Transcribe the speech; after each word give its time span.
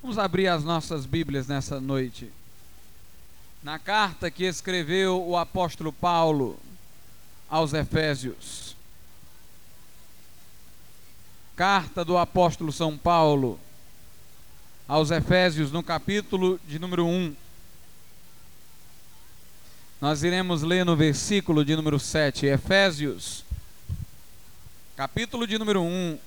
Vamos 0.00 0.16
abrir 0.16 0.46
as 0.46 0.62
nossas 0.62 1.04
Bíblias 1.04 1.48
nessa 1.48 1.80
noite. 1.80 2.30
Na 3.62 3.78
carta 3.78 4.30
que 4.30 4.44
escreveu 4.44 5.26
o 5.26 5.36
apóstolo 5.36 5.92
Paulo 5.92 6.56
aos 7.50 7.72
Efésios. 7.72 8.76
Carta 11.56 12.04
do 12.04 12.16
apóstolo 12.16 12.70
São 12.70 12.96
Paulo 12.96 13.58
aos 14.86 15.10
Efésios, 15.10 15.72
no 15.72 15.82
capítulo 15.82 16.60
de 16.66 16.78
número 16.78 17.04
1. 17.04 17.34
Nós 20.00 20.22
iremos 20.22 20.62
ler 20.62 20.84
no 20.84 20.94
versículo 20.94 21.64
de 21.64 21.74
número 21.74 21.98
7, 21.98 22.46
Efésios, 22.46 23.44
capítulo 24.96 25.44
de 25.44 25.58
número 25.58 25.82
1 25.82 26.18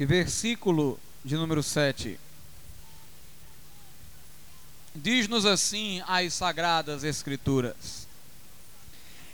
e 0.00 0.06
versículo 0.06 0.98
de 1.22 1.36
número 1.36 1.62
7. 1.62 2.23
Diz-nos 4.94 5.44
assim 5.44 6.02
as 6.06 6.34
sagradas 6.34 7.02
Escrituras: 7.02 8.06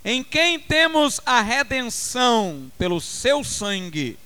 Em 0.05 0.25
quem 0.25 0.59
temos 0.59 1.21
a 1.27 1.43
redenção 1.43 2.73
pelo 2.79 3.01
seu 3.01 3.45
sangue, 3.45 4.19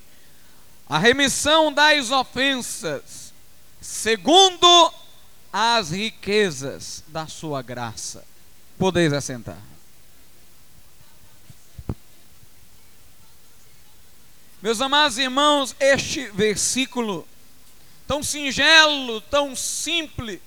a 0.88 0.98
remissão 0.98 1.72
das 1.72 2.10
ofensas, 2.10 3.32
segundo 3.80 4.92
as 5.52 5.90
riquezas 5.90 7.02
da 7.08 7.26
sua 7.26 7.62
graça. 7.62 8.24
Podeis 8.78 9.12
assentar. 9.12 9.58
Meus 14.64 14.80
amados 14.80 15.18
irmãos, 15.18 15.76
este 15.78 16.26
versículo, 16.28 17.28
tão 18.06 18.22
singelo, 18.22 19.20
tão 19.20 19.54
simples, 19.54 20.40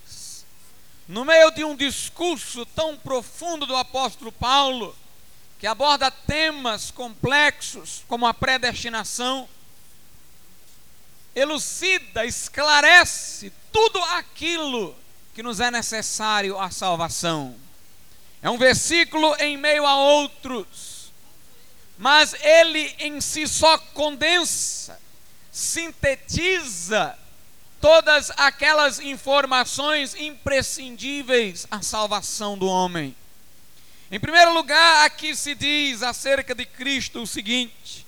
no 1.07 1.23
meio 1.23 1.51
de 1.51 1.63
um 1.63 1.75
discurso 1.75 2.65
tão 2.67 2.97
profundo 2.97 3.65
do 3.65 3.75
apóstolo 3.75 4.31
Paulo, 4.31 4.95
que 5.59 5.65
aborda 5.65 6.11
temas 6.11 6.91
complexos 6.91 8.03
como 8.07 8.27
a 8.27 8.33
predestinação, 8.33 9.47
elucida, 11.35 12.25
esclarece 12.25 13.51
tudo 13.71 14.03
aquilo 14.03 14.95
que 15.33 15.41
nos 15.41 15.59
é 15.59 15.71
necessário 15.71 16.59
à 16.59 16.69
salvação. 16.69 17.55
É 18.41 18.49
um 18.49 18.57
versículo 18.57 19.35
em 19.39 19.57
meio 19.57 19.85
a 19.85 19.95
outros 19.95 20.87
mas 21.97 22.35
ele 22.41 22.95
em 22.99 23.19
si 23.19 23.47
só 23.47 23.77
condensa, 23.77 24.99
sintetiza 25.51 27.17
todas 27.87 28.33
aquelas 28.35 28.99
informações 28.99 30.13
imprescindíveis 30.13 31.65
à 31.71 31.81
salvação 31.81 32.57
do 32.57 32.67
homem. 32.67 33.15
Em 34.11 34.19
primeiro 34.19 34.53
lugar, 34.53 35.05
aqui 35.05 35.33
se 35.33 35.55
diz 35.55 36.03
acerca 36.03 36.53
de 36.53 36.65
Cristo 36.65 37.21
o 37.21 37.25
seguinte: 37.25 38.05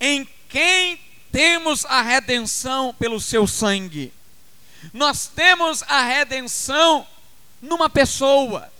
em 0.00 0.26
quem 0.48 0.98
temos 1.30 1.84
a 1.84 2.00
redenção 2.00 2.94
pelo 2.94 3.20
seu 3.20 3.46
sangue. 3.46 4.10
Nós 4.94 5.26
temos 5.26 5.82
a 5.82 6.02
redenção 6.04 7.06
numa 7.60 7.90
pessoa 7.90 8.72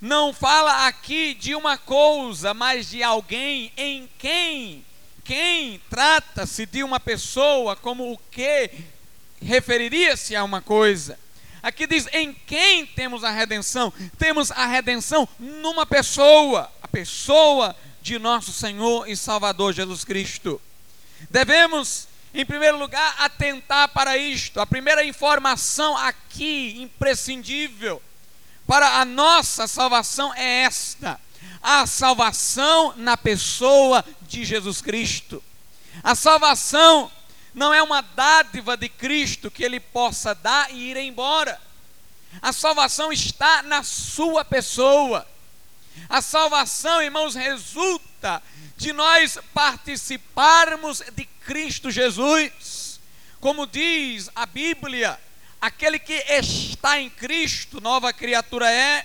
não 0.00 0.32
fala 0.32 0.86
aqui 0.86 1.34
de 1.34 1.54
uma 1.54 1.76
coisa, 1.76 2.54
mas 2.54 2.88
de 2.88 3.02
alguém 3.02 3.70
em 3.76 4.08
quem, 4.18 4.84
quem 5.22 5.78
trata-se 5.90 6.64
de 6.64 6.82
uma 6.82 6.98
pessoa 6.98 7.76
como 7.76 8.10
o 8.10 8.18
que 8.30 8.70
referiria-se 9.40 10.36
a 10.36 10.44
uma 10.44 10.60
coisa. 10.60 11.18
Aqui 11.62 11.86
diz 11.86 12.08
em 12.12 12.32
quem 12.32 12.86
temos 12.86 13.22
a 13.22 13.30
redenção? 13.30 13.92
Temos 14.18 14.50
a 14.50 14.66
redenção 14.66 15.28
numa 15.38 15.84
pessoa, 15.84 16.70
a 16.82 16.88
pessoa 16.88 17.76
de 18.00 18.18
nosso 18.18 18.52
Senhor 18.52 19.08
e 19.08 19.14
Salvador 19.14 19.74
Jesus 19.74 20.04
Cristo. 20.04 20.60
Devemos, 21.30 22.08
em 22.32 22.46
primeiro 22.46 22.78
lugar, 22.78 23.14
atentar 23.18 23.88
para 23.88 24.16
isto. 24.16 24.58
A 24.58 24.66
primeira 24.66 25.04
informação 25.04 25.96
aqui, 25.96 26.80
imprescindível, 26.80 28.02
para 28.66 29.00
a 29.00 29.04
nossa 29.04 29.66
salvação 29.66 30.32
é 30.34 30.62
esta: 30.62 31.20
a 31.62 31.86
salvação 31.86 32.94
na 32.96 33.16
pessoa 33.16 34.02
de 34.22 34.44
Jesus 34.44 34.80
Cristo. 34.80 35.42
A 36.02 36.14
salvação 36.14 37.10
não 37.54 37.72
é 37.72 37.82
uma 37.82 38.00
dádiva 38.00 38.76
de 38.76 38.88
Cristo 38.88 39.50
que 39.50 39.64
ele 39.64 39.80
possa 39.80 40.34
dar 40.34 40.70
e 40.70 40.90
ir 40.90 40.96
embora. 40.96 41.60
A 42.40 42.52
salvação 42.52 43.12
está 43.12 43.62
na 43.62 43.82
sua 43.82 44.44
pessoa. 44.44 45.26
A 46.08 46.22
salvação, 46.22 47.02
irmãos, 47.02 47.34
resulta 47.34 48.42
de 48.76 48.92
nós 48.92 49.38
participarmos 49.52 51.02
de 51.12 51.24
Cristo 51.24 51.90
Jesus. 51.90 53.00
Como 53.40 53.66
diz 53.66 54.30
a 54.34 54.46
Bíblia, 54.46 55.18
Aquele 55.60 55.98
que 55.98 56.14
está 56.14 56.98
em 56.98 57.10
Cristo, 57.10 57.82
nova 57.82 58.14
criatura 58.14 58.70
é, 58.70 59.04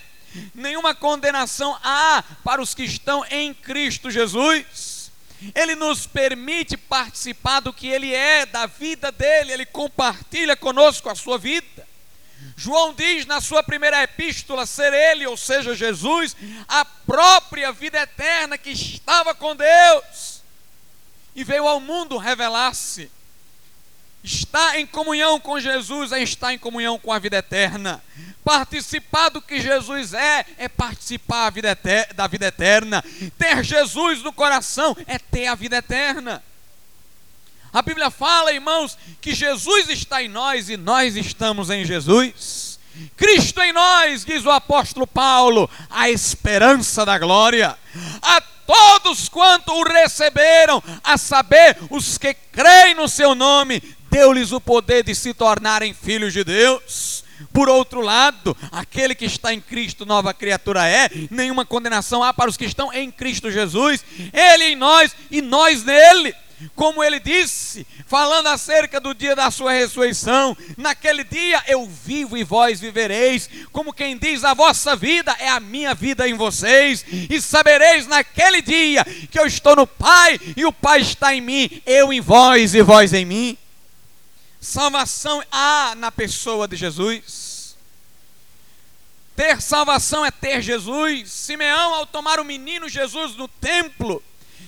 nenhuma 0.53 0.95
condenação 0.95 1.77
há 1.83 2.23
para 2.45 2.61
os 2.61 2.73
que 2.73 2.83
estão 2.83 3.25
em 3.29 3.53
Cristo 3.53 4.09
Jesus. 4.09 4.65
Ele 5.53 5.75
nos 5.75 6.07
permite 6.07 6.77
participar 6.77 7.59
do 7.59 7.73
que 7.73 7.87
Ele 7.87 8.13
é, 8.13 8.45
da 8.45 8.65
vida 8.65 9.11
dele, 9.11 9.53
Ele 9.53 9.65
compartilha 9.65 10.55
conosco 10.55 11.09
a 11.09 11.15
sua 11.15 11.37
vida. 11.37 11.87
João 12.55 12.93
diz 12.93 13.25
na 13.25 13.41
sua 13.41 13.61
primeira 13.61 14.01
epístola 14.03 14.65
ser 14.65 14.93
Ele, 14.93 15.27
ou 15.27 15.35
seja, 15.35 15.75
Jesus, 15.75 16.35
a 16.67 16.85
própria 16.85 17.71
vida 17.71 17.99
eterna 17.99 18.57
que 18.57 18.71
estava 18.71 19.35
com 19.35 19.55
Deus 19.55 20.41
e 21.35 21.43
veio 21.43 21.67
ao 21.67 21.79
mundo 21.79 22.17
revelar-se. 22.17 23.11
Estar 24.25 24.79
em 24.79 24.87
comunhão 24.87 25.39
com 25.39 25.59
Jesus 25.59 26.11
é 26.11 26.23
estar 26.23 26.51
em 26.51 26.57
comunhão 26.57 26.97
com 26.97 27.13
a 27.13 27.19
vida 27.19 27.37
eterna. 27.37 28.03
Participar 28.43 29.29
do 29.29 29.39
que 29.39 29.61
Jesus 29.61 30.15
é, 30.15 30.43
é 30.57 30.67
participar 30.67 31.51
da 32.15 32.25
vida 32.25 32.47
eterna. 32.47 33.03
Ter 33.37 33.63
Jesus 33.63 34.23
no 34.23 34.33
coração 34.33 34.97
é 35.05 35.19
ter 35.19 35.45
a 35.45 35.53
vida 35.53 35.77
eterna. 35.77 36.43
A 37.71 37.83
Bíblia 37.83 38.09
fala, 38.09 38.51
irmãos, 38.51 38.97
que 39.21 39.35
Jesus 39.35 39.89
está 39.89 40.23
em 40.23 40.27
nós 40.27 40.69
e 40.69 40.77
nós 40.77 41.15
estamos 41.15 41.69
em 41.69 41.85
Jesus. 41.85 42.79
Cristo 43.15 43.61
em 43.61 43.73
nós, 43.73 44.25
diz 44.25 44.43
o 44.43 44.49
apóstolo 44.49 45.05
Paulo, 45.05 45.69
a 45.87 46.09
esperança 46.09 47.05
da 47.05 47.19
glória. 47.19 47.77
A 48.23 48.41
todos 48.41 49.29
quanto 49.29 49.71
o 49.71 49.83
receberam, 49.83 50.81
a 51.03 51.15
saber, 51.15 51.77
os 51.91 52.17
que 52.17 52.33
creem 52.33 52.95
no 52.95 53.07
seu 53.07 53.35
nome, 53.35 53.95
deu-lhes 54.15 54.53
o 54.53 54.61
poder 54.61 55.03
de 55.03 55.13
se 55.13 55.33
tornarem 55.33 55.93
filhos 55.93 56.31
de 56.31 56.41
Deus. 56.41 57.25
Por 57.51 57.67
outro 57.67 57.99
lado, 57.99 58.55
aquele 58.71 59.13
que 59.13 59.25
está 59.25 59.53
em 59.53 59.59
Cristo, 59.59 60.05
nova 60.05 60.33
criatura 60.33 60.87
é, 60.87 61.09
nenhuma 61.29 61.65
condenação 61.65 62.23
há 62.23 62.33
para 62.33 62.49
os 62.49 62.55
que 62.55 62.63
estão 62.63 62.93
em 62.93 63.11
Cristo 63.11 63.51
Jesus, 63.51 64.05
Ele 64.31 64.67
em 64.67 64.75
nós 64.77 65.13
e 65.29 65.41
nós 65.41 65.83
nele. 65.83 66.33
Como 66.73 67.03
ele 67.03 67.19
disse, 67.19 67.85
falando 68.07 68.47
acerca 68.47 69.01
do 69.01 69.13
dia 69.13 69.35
da 69.35 69.51
sua 69.51 69.73
ressurreição, 69.73 70.55
naquele 70.77 71.25
dia 71.25 71.61
eu 71.67 71.85
vivo 71.85 72.37
e 72.37 72.45
vós 72.45 72.79
vivereis, 72.79 73.49
como 73.73 73.91
quem 73.91 74.17
diz: 74.17 74.45
a 74.45 74.53
vossa 74.53 74.95
vida 74.95 75.35
é 75.37 75.49
a 75.49 75.59
minha 75.59 75.93
vida 75.93 76.25
em 76.25 76.33
vocês, 76.33 77.05
e 77.29 77.41
sabereis 77.41 78.07
naquele 78.07 78.61
dia 78.61 79.03
que 79.29 79.37
eu 79.37 79.45
estou 79.45 79.75
no 79.75 79.85
Pai 79.85 80.39
e 80.55 80.65
o 80.65 80.71
Pai 80.71 81.01
está 81.01 81.35
em 81.35 81.41
mim, 81.41 81.69
eu 81.85 82.13
em 82.13 82.21
vós 82.21 82.73
e 82.73 82.81
vós 82.81 83.13
em 83.13 83.25
mim. 83.25 83.57
Salvação 84.65 85.43
há 85.51 85.93
na 85.95 86.11
pessoa 86.11 86.67
de 86.67 86.75
Jesus. 86.75 87.77
Ter 89.35 89.61
salvação 89.61 90.25
é 90.25 90.31
ter 90.31 90.59
Jesus. 90.59 91.31
Simeão, 91.31 91.93
ao 91.93 92.07
tomar 92.07 92.39
o 92.39 92.43
menino 92.43 92.89
Jesus 92.89 93.35
no 93.35 93.47
templo, 93.47 94.23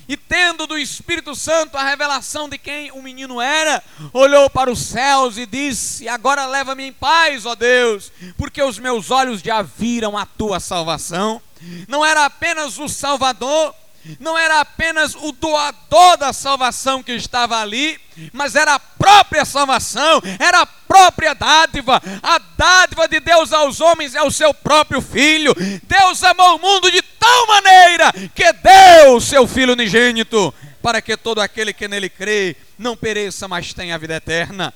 e 0.07 0.15
tendo 0.15 0.67
do 0.67 0.77
Espírito 0.77 1.33
Santo 1.33 1.75
a 1.75 1.83
revelação 1.83 2.47
de 2.47 2.59
quem 2.59 2.91
o 2.91 3.01
menino 3.01 3.41
era, 3.41 3.83
olhou 4.13 4.51
para 4.51 4.71
os 4.71 4.79
céus 4.79 5.35
e 5.35 5.47
disse: 5.47 6.07
Agora 6.07 6.45
leva-me 6.45 6.83
em 6.83 6.93
paz, 6.93 7.47
ó 7.47 7.55
Deus, 7.55 8.11
porque 8.37 8.61
os 8.61 8.77
meus 8.77 9.09
olhos 9.09 9.41
já 9.41 9.63
viram 9.63 10.15
a 10.15 10.27
tua 10.27 10.59
salvação. 10.59 11.41
Não 11.87 12.05
era 12.05 12.23
apenas 12.23 12.77
o 12.77 12.87
Salvador, 12.87 13.73
não 14.19 14.37
era 14.37 14.59
apenas 14.59 15.15
o 15.15 15.31
doador 15.31 16.17
da 16.17 16.33
salvação 16.33 17.03
que 17.03 17.13
estava 17.13 17.59
ali, 17.59 17.99
mas 18.33 18.55
era 18.55 18.75
a 18.75 18.79
própria 18.79 19.45
salvação, 19.45 20.21
era 20.39 20.61
a 20.61 20.65
própria 20.65 21.33
dádiva. 21.33 22.01
A 22.23 22.39
dádiva 22.57 23.07
de 23.07 23.19
Deus 23.19 23.53
aos 23.53 23.79
homens 23.81 24.15
é 24.15 24.21
o 24.21 24.31
seu 24.31 24.53
próprio 24.53 25.01
filho. 25.01 25.53
Deus 25.83 26.23
amou 26.23 26.55
o 26.55 26.59
mundo 26.59 26.91
de 26.91 27.01
tal 27.01 27.47
maneira 27.47 28.11
que 28.33 28.53
deu 28.53 29.15
o 29.15 29.21
seu 29.21 29.47
filho 29.47 29.73
unigênito, 29.73 30.53
para 30.81 31.01
que 31.01 31.17
todo 31.17 31.41
aquele 31.41 31.73
que 31.73 31.87
nele 31.87 32.09
crê 32.09 32.55
não 32.77 32.95
pereça, 32.95 33.47
mas 33.47 33.73
tenha 33.73 33.95
a 33.95 33.97
vida 33.97 34.15
eterna. 34.15 34.73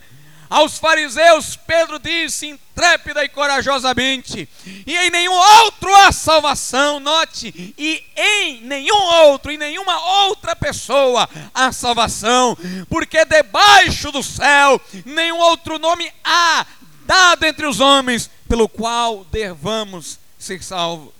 Aos 0.52 0.78
fariseus, 0.78 1.56
Pedro 1.56 1.98
disse 1.98 2.46
intrépida 2.46 3.24
e 3.24 3.30
corajosamente: 3.30 4.50
E 4.86 4.98
em 4.98 5.10
nenhum 5.10 5.32
outro 5.32 5.96
há 5.96 6.12
salvação, 6.12 7.00
note, 7.00 7.74
e 7.78 8.04
em 8.18 8.60
nenhum 8.60 9.02
outro, 9.24 9.50
em 9.50 9.58
nenhuma 9.58 9.98
outra 10.26 10.54
pessoa 10.54 11.30
há 11.54 11.72
salvação, 11.72 12.58
porque 12.90 13.24
debaixo 13.24 14.12
do 14.12 14.22
céu 14.22 14.82
nenhum 15.06 15.38
outro 15.38 15.80
nome 15.80 16.12
há 16.22 16.66
dado 17.06 17.46
entre 17.46 17.66
os 17.66 17.80
homens 17.80 18.30
pelo 18.50 18.68
qual 18.68 19.24
devamos 19.32 20.20
ser 20.38 20.62
salvos. 20.62 21.14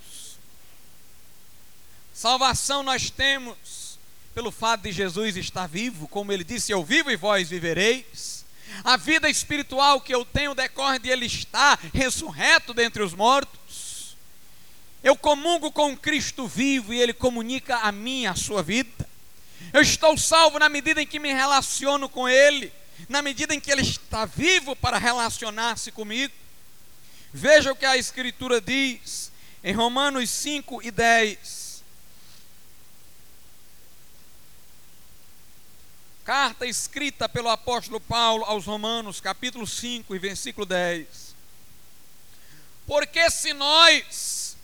Salvação 2.14 2.84
nós 2.84 3.10
temos 3.10 3.98
pelo 4.36 4.52
fato 4.52 4.82
de 4.82 4.92
Jesus 4.92 5.38
estar 5.38 5.70
vivo, 5.70 6.06
como 6.10 6.34
ele 6.34 6.44
disse: 6.44 6.74
Eu 6.74 6.84
vivo 6.84 7.10
e 7.10 7.16
vós 7.16 7.50
vivereis. 7.50 8.41
A 8.84 8.98
vida 8.98 9.30
espiritual 9.30 10.02
que 10.02 10.14
eu 10.14 10.26
tenho 10.26 10.56
decorre 10.56 11.00
de 11.00 11.10
ele 11.10 11.26
estar 11.26 11.80
ressurreto 11.94 12.74
dentre 12.74 13.04
os 13.04 13.14
mortos. 13.14 14.16
Eu 15.04 15.16
comungo 15.16 15.72
com 15.72 15.98
Cristo 15.98 16.48
vivo 16.48 16.94
e 16.94 17.00
ele 17.00 17.14
comunica 17.14 17.78
a 17.78 17.92
mim 17.92 18.26
a 18.26 18.36
sua 18.36 18.62
vida. 18.62 19.10
Eu 19.74 19.82
estou 19.82 20.18
salvo 20.18 20.60
na 20.60 20.70
medida 20.70 21.02
em 21.02 21.08
que 21.08 21.20
me 21.20 21.32
relaciono 21.32 22.10
com 22.10 22.28
ele, 22.28 22.72
na 23.08 23.22
medida 23.22 23.54
em 23.54 23.60
que 23.60 23.72
ele 23.72 23.82
está 23.82 24.26
vivo 24.26 24.76
para 24.76 24.98
relacionar-se 24.98 25.92
comigo. 25.92 26.34
Veja 27.34 27.72
o 27.72 27.76
que 27.76 27.86
a 27.86 27.98
Escritura 27.98 28.60
diz 28.60 29.32
em 29.64 29.74
Romanos 29.74 30.30
5 30.30 30.82
e 30.84 30.92
10. 30.92 31.61
Carta 36.24 36.68
escrita 36.68 37.28
pelo 37.28 37.50
apóstolo 37.50 38.00
Paulo 38.00 38.46
aos 38.46 38.66
Romanos, 38.66 39.20
capítulo 39.20 39.66
5 39.66 40.16
e 40.16 40.20
versículo 40.20 40.68
10. 40.68 41.36
Porque 42.86 43.28
se 43.32 43.54
nós, 43.54 44.56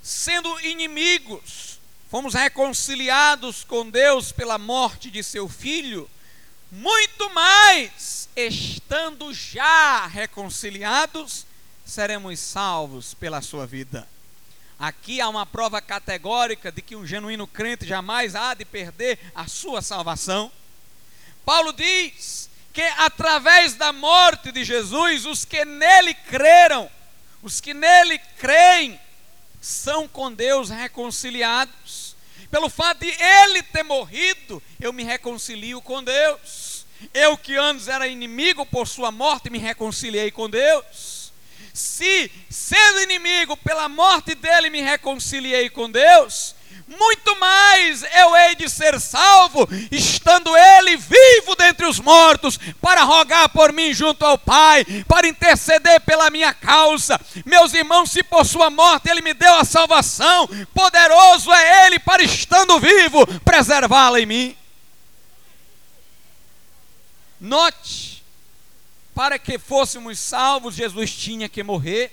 sendo 0.00 0.60
inimigos, 0.60 1.80
fomos 2.08 2.34
reconciliados 2.34 3.64
com 3.64 3.90
Deus 3.90 4.30
pela 4.30 4.58
morte 4.58 5.10
de 5.10 5.24
seu 5.24 5.48
filho, 5.48 6.08
muito 6.70 7.28
mais, 7.30 8.28
estando 8.36 9.34
já 9.34 10.06
reconciliados, 10.06 11.44
seremos 11.84 12.38
salvos 12.38 13.12
pela 13.12 13.42
sua 13.42 13.66
vida. 13.66 14.08
Aqui 14.78 15.20
há 15.20 15.28
uma 15.28 15.46
prova 15.46 15.80
categórica 15.80 16.70
de 16.70 16.80
que 16.80 16.94
um 16.94 17.04
genuíno 17.04 17.48
crente 17.48 17.84
jamais 17.84 18.36
há 18.36 18.54
de 18.54 18.64
perder 18.64 19.18
a 19.34 19.48
sua 19.48 19.82
salvação. 19.82 20.50
Paulo 21.44 21.72
diz 21.72 22.48
que 22.72 22.82
através 22.96 23.74
da 23.74 23.92
morte 23.92 24.50
de 24.50 24.64
Jesus, 24.64 25.26
os 25.26 25.44
que 25.44 25.64
nele 25.64 26.14
creram, 26.14 26.90
os 27.42 27.60
que 27.60 27.74
nele 27.74 28.18
creem, 28.38 28.98
são 29.60 30.08
com 30.08 30.32
Deus 30.32 30.70
reconciliados. 30.70 32.16
Pelo 32.50 32.68
fato 32.68 33.00
de 33.00 33.10
ele 33.10 33.62
ter 33.62 33.82
morrido, 33.82 34.62
eu 34.80 34.92
me 34.92 35.04
reconcilio 35.04 35.80
com 35.80 36.02
Deus. 36.02 36.84
Eu 37.14 37.36
que 37.36 37.56
antes 37.56 37.88
era 37.88 38.06
inimigo 38.06 38.66
por 38.66 38.86
sua 38.86 39.10
morte, 39.10 39.50
me 39.50 39.58
reconciliei 39.58 40.30
com 40.30 40.48
Deus. 40.48 41.32
Se, 41.72 42.30
sendo 42.50 43.00
inimigo, 43.00 43.56
pela 43.56 43.88
morte 43.88 44.34
dele 44.34 44.68
me 44.68 44.80
reconciliei 44.80 45.70
com 45.70 45.90
Deus, 45.90 46.54
muito 46.98 47.38
mais 47.38 48.02
eu 48.02 48.36
hei 48.36 48.54
de 48.54 48.68
ser 48.68 49.00
salvo, 49.00 49.68
estando 49.90 50.56
ele 50.56 50.96
vivo 50.96 51.54
dentre 51.56 51.86
os 51.86 51.98
mortos, 51.98 52.58
para 52.80 53.02
rogar 53.02 53.48
por 53.48 53.72
mim 53.72 53.92
junto 53.92 54.24
ao 54.24 54.38
Pai, 54.38 54.84
para 55.06 55.28
interceder 55.28 56.00
pela 56.00 56.30
minha 56.30 56.52
causa. 56.52 57.20
Meus 57.44 57.72
irmãos, 57.74 58.10
se 58.10 58.22
por 58.22 58.44
sua 58.44 58.70
morte 58.70 59.08
ele 59.08 59.22
me 59.22 59.34
deu 59.34 59.54
a 59.54 59.64
salvação, 59.64 60.48
poderoso 60.74 61.52
é 61.52 61.86
ele 61.86 61.98
para 61.98 62.22
estando 62.22 62.78
vivo, 62.78 63.26
preservá-la 63.40 64.20
em 64.20 64.26
mim. 64.26 64.56
Note, 67.40 68.22
para 69.14 69.38
que 69.38 69.58
fôssemos 69.58 70.18
salvos, 70.18 70.74
Jesus 70.74 71.12
tinha 71.12 71.48
que 71.48 71.62
morrer, 71.62 72.12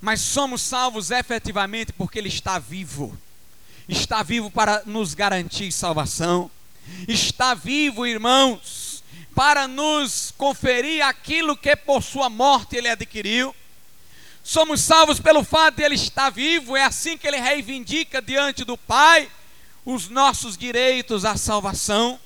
mas 0.00 0.20
somos 0.20 0.60
salvos 0.60 1.10
efetivamente 1.10 1.92
porque 1.92 2.18
Ele 2.18 2.28
está 2.28 2.58
vivo 2.58 3.18
está 3.88 4.22
vivo 4.22 4.50
para 4.50 4.82
nos 4.86 5.14
garantir 5.14 5.70
salvação, 5.72 6.50
está 7.06 7.54
vivo, 7.54 8.06
irmãos, 8.06 9.02
para 9.34 9.66
nos 9.66 10.32
conferir 10.36 11.04
aquilo 11.04 11.56
que 11.56 11.74
por 11.74 12.02
sua 12.02 12.30
morte 12.30 12.76
ele 12.76 12.88
adquiriu. 12.88 13.54
Somos 14.42 14.80
salvos 14.82 15.18
pelo 15.18 15.42
fato 15.42 15.76
de 15.76 15.82
ele 15.82 15.94
estar 15.94 16.30
vivo, 16.30 16.76
é 16.76 16.84
assim 16.84 17.16
que 17.16 17.26
ele 17.26 17.38
reivindica 17.38 18.20
diante 18.20 18.64
do 18.64 18.76
Pai 18.76 19.30
os 19.84 20.08
nossos 20.08 20.56
direitos 20.56 21.24
à 21.24 21.36
salvação. 21.36 22.18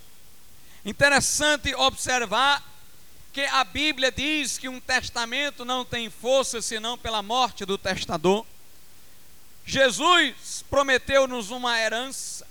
Interessante 0.85 1.75
observar 1.75 2.63
que 3.33 3.43
a 3.43 3.63
Bíblia 3.63 4.11
diz 4.11 4.59
que 4.59 4.69
um 4.69 4.81
testamento 4.81 5.65
não 5.65 5.85
tem 5.85 6.11
força 6.11 6.61
senão 6.63 6.97
pela 6.97 7.23
morte 7.23 7.65
do 7.65 7.79
testador. 7.79 8.45
Jesus 9.69 10.65
prometeu-nos 10.71 11.51
uma 11.51 11.79
herança 11.79 12.47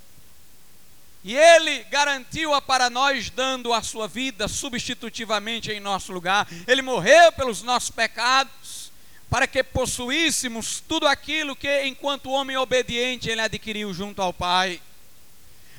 e 1.23 1.35
ele 1.35 1.83
garantiu-a 1.85 2.61
para 2.61 2.91
nós, 2.91 3.31
dando 3.31 3.73
a 3.73 3.81
sua 3.81 4.07
vida 4.07 4.47
substitutivamente 4.47 5.71
em 5.71 5.79
nosso 5.79 6.13
lugar. 6.13 6.47
Ele 6.67 6.83
morreu 6.83 7.31
pelos 7.31 7.63
nossos 7.63 7.89
pecados, 7.89 8.91
para 9.31 9.47
que 9.47 9.63
possuíssemos 9.63 10.79
tudo 10.87 11.07
aquilo 11.07 11.55
que, 11.55 11.83
enquanto 11.85 12.29
homem 12.29 12.55
obediente, 12.55 13.29
ele 13.29 13.41
adquiriu 13.41 13.91
junto 13.95 14.21
ao 14.21 14.31
Pai. 14.31 14.79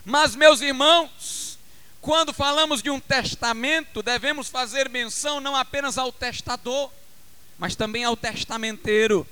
Mas, 0.05 0.35
meus 0.35 0.61
irmãos, 0.61 1.57
quando 2.01 2.35
falamos 2.35 2.83
de 2.83 2.91
um 2.91 2.99
testamento, 2.99 4.03
devemos 4.03 4.49
fazer 4.49 4.89
menção 4.89 5.41
não 5.41 5.55
apenas 5.55 5.97
ao 5.97 6.11
testador, 6.11 6.91
mas 7.57 7.77
também 7.77 8.03
ao 8.03 8.17
testamenteiro. 8.17 9.27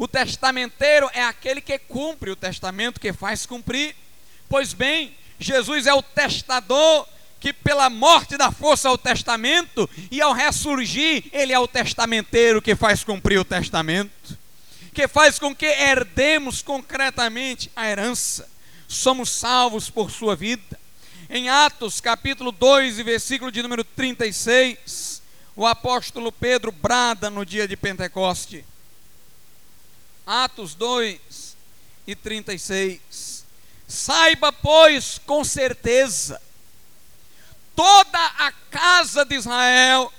O 0.00 0.08
testamenteiro 0.08 1.10
é 1.12 1.22
aquele 1.22 1.60
que 1.60 1.78
cumpre 1.78 2.30
o 2.30 2.36
testamento, 2.36 2.98
que 2.98 3.12
faz 3.12 3.44
cumprir. 3.44 3.94
Pois 4.48 4.72
bem, 4.72 5.14
Jesus 5.38 5.86
é 5.86 5.92
o 5.92 6.00
testador 6.00 7.06
que 7.38 7.52
pela 7.52 7.90
morte 7.90 8.38
dá 8.38 8.50
força 8.50 8.88
ao 8.88 8.96
testamento 8.96 9.88
e 10.10 10.22
ao 10.22 10.32
ressurgir, 10.32 11.24
ele 11.34 11.52
é 11.52 11.58
o 11.58 11.68
testamenteiro 11.68 12.62
que 12.62 12.74
faz 12.74 13.04
cumprir 13.04 13.38
o 13.38 13.44
testamento, 13.44 14.38
que 14.94 15.06
faz 15.06 15.38
com 15.38 15.54
que 15.54 15.66
herdemos 15.66 16.62
concretamente 16.62 17.70
a 17.76 17.86
herança. 17.86 18.48
Somos 18.88 19.28
salvos 19.28 19.90
por 19.90 20.10
sua 20.10 20.34
vida. 20.34 20.80
Em 21.28 21.50
Atos, 21.50 22.00
capítulo 22.00 22.50
2, 22.52 23.00
e 23.00 23.02
versículo 23.02 23.52
de 23.52 23.62
número 23.62 23.84
36, 23.84 25.20
o 25.54 25.66
apóstolo 25.66 26.32
Pedro 26.32 26.72
brada 26.72 27.28
no 27.28 27.44
dia 27.44 27.68
de 27.68 27.76
Pentecoste: 27.76 28.64
Atos 30.30 30.76
2 30.76 31.56
e 32.06 32.14
36. 32.14 33.44
Saiba, 33.88 34.52
pois, 34.52 35.18
com 35.26 35.42
certeza, 35.42 36.40
toda 37.74 38.24
a 38.38 38.52
casa 38.70 39.24
de 39.24 39.34
Israel, 39.34 40.12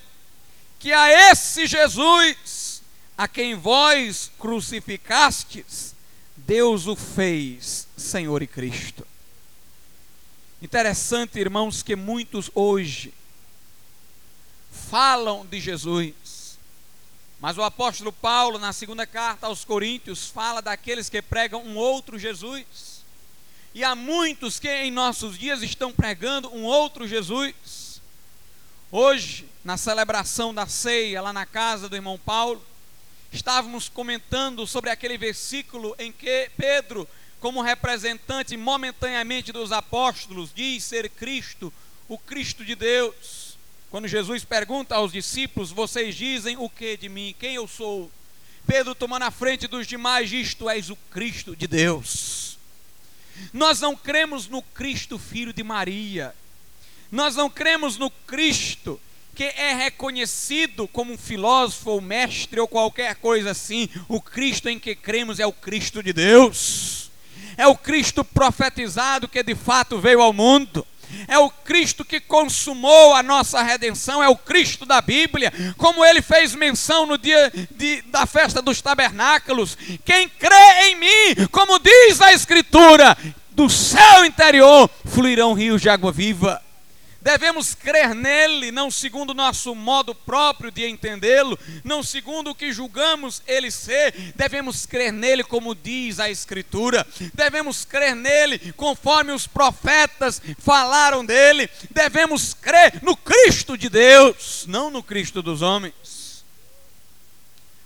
que 0.79 0.91
a 0.91 1.31
esse 1.31 1.65
Jesus, 1.65 2.83
a 3.17 3.25
quem 3.25 3.55
vós 3.55 4.29
crucificastes, 4.37 5.95
Deus 6.35 6.87
o 6.87 6.95
fez 6.97 7.87
Senhor 7.95 8.41
e 8.41 8.47
Cristo. 8.47 9.07
Interessante, 10.61 11.39
irmãos, 11.39 11.81
que 11.81 11.95
muitos 11.95 12.51
hoje 12.53 13.13
falam 14.89 15.45
de 15.45 15.61
Jesus, 15.61 16.13
mas 17.41 17.57
o 17.57 17.63
apóstolo 17.63 18.13
Paulo, 18.13 18.59
na 18.59 18.71
segunda 18.71 19.07
carta 19.07 19.47
aos 19.47 19.65
Coríntios, 19.65 20.27
fala 20.27 20.61
daqueles 20.61 21.09
que 21.09 21.23
pregam 21.23 21.63
um 21.63 21.75
outro 21.75 22.19
Jesus. 22.19 23.03
E 23.73 23.83
há 23.83 23.95
muitos 23.95 24.59
que 24.59 24.69
em 24.69 24.91
nossos 24.91 25.39
dias 25.39 25.63
estão 25.63 25.91
pregando 25.91 26.53
um 26.53 26.63
outro 26.63 27.07
Jesus. 27.07 27.99
Hoje, 28.91 29.49
na 29.63 29.75
celebração 29.75 30.53
da 30.53 30.67
ceia, 30.67 31.19
lá 31.19 31.33
na 31.33 31.47
casa 31.47 31.89
do 31.89 31.95
irmão 31.95 32.19
Paulo, 32.23 32.61
estávamos 33.31 33.89
comentando 33.89 34.67
sobre 34.67 34.91
aquele 34.91 35.17
versículo 35.17 35.95
em 35.97 36.11
que 36.11 36.51
Pedro, 36.55 37.09
como 37.39 37.63
representante 37.63 38.55
momentaneamente 38.55 39.51
dos 39.51 39.71
apóstolos, 39.71 40.51
diz 40.53 40.83
ser 40.83 41.09
Cristo, 41.09 41.73
o 42.07 42.19
Cristo 42.19 42.63
de 42.63 42.75
Deus. 42.75 43.50
Quando 43.91 44.07
Jesus 44.07 44.45
pergunta 44.45 44.95
aos 44.95 45.11
discípulos: 45.11 45.69
Vocês 45.69 46.15
dizem 46.15 46.55
o 46.57 46.69
que 46.69 46.95
de 46.95 47.09
mim? 47.09 47.35
Quem 47.37 47.55
eu 47.55 47.67
sou? 47.67 48.09
Pedro 48.65 48.95
toma 48.95 49.19
na 49.19 49.29
frente 49.29 49.67
dos 49.67 49.85
demais: 49.85 50.55
Tu 50.55 50.69
és 50.69 50.89
o 50.89 50.95
Cristo 50.95 51.53
de 51.57 51.67
Deus. 51.67 52.57
Nós 53.51 53.81
não 53.81 53.93
cremos 53.93 54.47
no 54.47 54.61
Cristo, 54.61 55.19
filho 55.19 55.51
de 55.51 55.61
Maria. 55.61 56.33
Nós 57.11 57.35
não 57.35 57.49
cremos 57.49 57.97
no 57.97 58.09
Cristo 58.09 58.99
que 59.35 59.43
é 59.43 59.73
reconhecido 59.73 60.87
como 60.87 61.13
um 61.13 61.17
filósofo 61.17 61.91
ou 61.91 62.01
mestre 62.01 62.61
ou 62.61 62.67
qualquer 62.69 63.15
coisa 63.15 63.51
assim. 63.51 63.89
O 64.07 64.21
Cristo 64.21 64.69
em 64.69 64.79
que 64.79 64.95
cremos 64.95 65.37
é 65.37 65.45
o 65.45 65.51
Cristo 65.51 66.01
de 66.01 66.13
Deus. 66.13 67.11
É 67.57 67.67
o 67.67 67.75
Cristo 67.75 68.23
profetizado 68.23 69.27
que 69.27 69.43
de 69.43 69.55
fato 69.55 69.99
veio 69.99 70.21
ao 70.21 70.31
mundo 70.31 70.87
é 71.27 71.37
o 71.37 71.49
Cristo 71.49 72.03
que 72.03 72.19
consumou 72.19 73.13
a 73.13 73.23
nossa 73.23 73.61
redenção, 73.61 74.23
é 74.23 74.29
o 74.29 74.35
Cristo 74.35 74.85
da 74.85 75.01
Bíblia, 75.01 75.51
como 75.77 76.03
ele 76.05 76.21
fez 76.21 76.55
menção 76.55 77.05
no 77.05 77.17
dia 77.17 77.51
de, 77.71 78.01
da 78.03 78.25
festa 78.25 78.61
dos 78.61 78.81
tabernáculos. 78.81 79.77
Quem 80.03 80.29
crê 80.29 80.89
em 80.89 80.95
mim, 80.95 81.47
como 81.51 81.79
diz 81.79 82.21
a 82.21 82.33
Escritura, 82.33 83.17
do 83.51 83.69
céu 83.69 84.25
interior 84.25 84.89
fluirão 85.05 85.53
rios 85.53 85.81
de 85.81 85.89
água 85.89 86.11
viva. 86.11 86.61
Devemos 87.21 87.75
crer 87.75 88.15
nele, 88.15 88.71
não 88.71 88.89
segundo 88.89 89.29
o 89.29 89.35
nosso 89.35 89.75
modo 89.75 90.15
próprio 90.15 90.71
de 90.71 90.87
entendê-lo, 90.87 91.57
não 91.83 92.01
segundo 92.01 92.49
o 92.49 92.55
que 92.55 92.73
julgamos 92.73 93.43
ele 93.45 93.69
ser, 93.69 94.33
devemos 94.35 94.87
crer 94.87 95.13
nele 95.13 95.43
como 95.43 95.75
diz 95.75 96.19
a 96.19 96.31
Escritura, 96.31 97.05
devemos 97.33 97.85
crer 97.85 98.15
nele 98.15 98.73
conforme 98.73 99.31
os 99.31 99.45
profetas 99.45 100.41
falaram 100.57 101.23
dele, 101.23 101.69
devemos 101.91 102.55
crer 102.55 102.99
no 103.03 103.15
Cristo 103.15 103.77
de 103.77 103.87
Deus, 103.87 104.65
não 104.67 104.89
no 104.89 105.03
Cristo 105.03 105.43
dos 105.43 105.61
homens. 105.61 106.43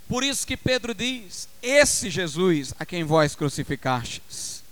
Por 0.08 0.24
isso 0.24 0.46
que 0.46 0.56
Pedro 0.56 0.94
diz: 0.94 1.50
Esse 1.62 2.10
Jesus 2.10 2.74
a 2.80 2.86
quem 2.86 3.04
vós 3.04 3.36
crucificastes. 3.36 4.64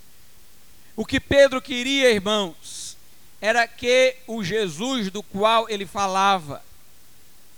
O 0.96 1.06
que 1.06 1.20
Pedro 1.20 1.60
queria, 1.60 2.12
irmãos, 2.12 2.83
era 3.44 3.68
que 3.68 4.16
o 4.26 4.42
Jesus 4.42 5.12
do 5.12 5.22
qual 5.22 5.70
ele 5.70 5.86
falava 5.86 6.64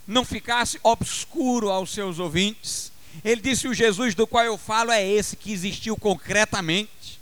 não 0.08 0.26
ficasse 0.26 0.80
obscuro 0.82 1.70
aos 1.70 1.94
seus 1.94 2.18
ouvintes. 2.18 2.92
Ele 3.24 3.40
disse: 3.40 3.68
O 3.68 3.74
Jesus 3.74 4.16
do 4.16 4.26
qual 4.26 4.44
eu 4.44 4.58
falo 4.58 4.90
é 4.90 5.08
esse 5.08 5.36
que 5.36 5.54
existiu 5.54 5.96
concretamente. 5.96 7.20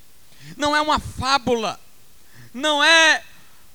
Não 0.55 0.73
é 0.73 0.79
uma 0.79 0.97
fábula, 0.97 1.77
não 2.53 2.81
é 2.81 3.21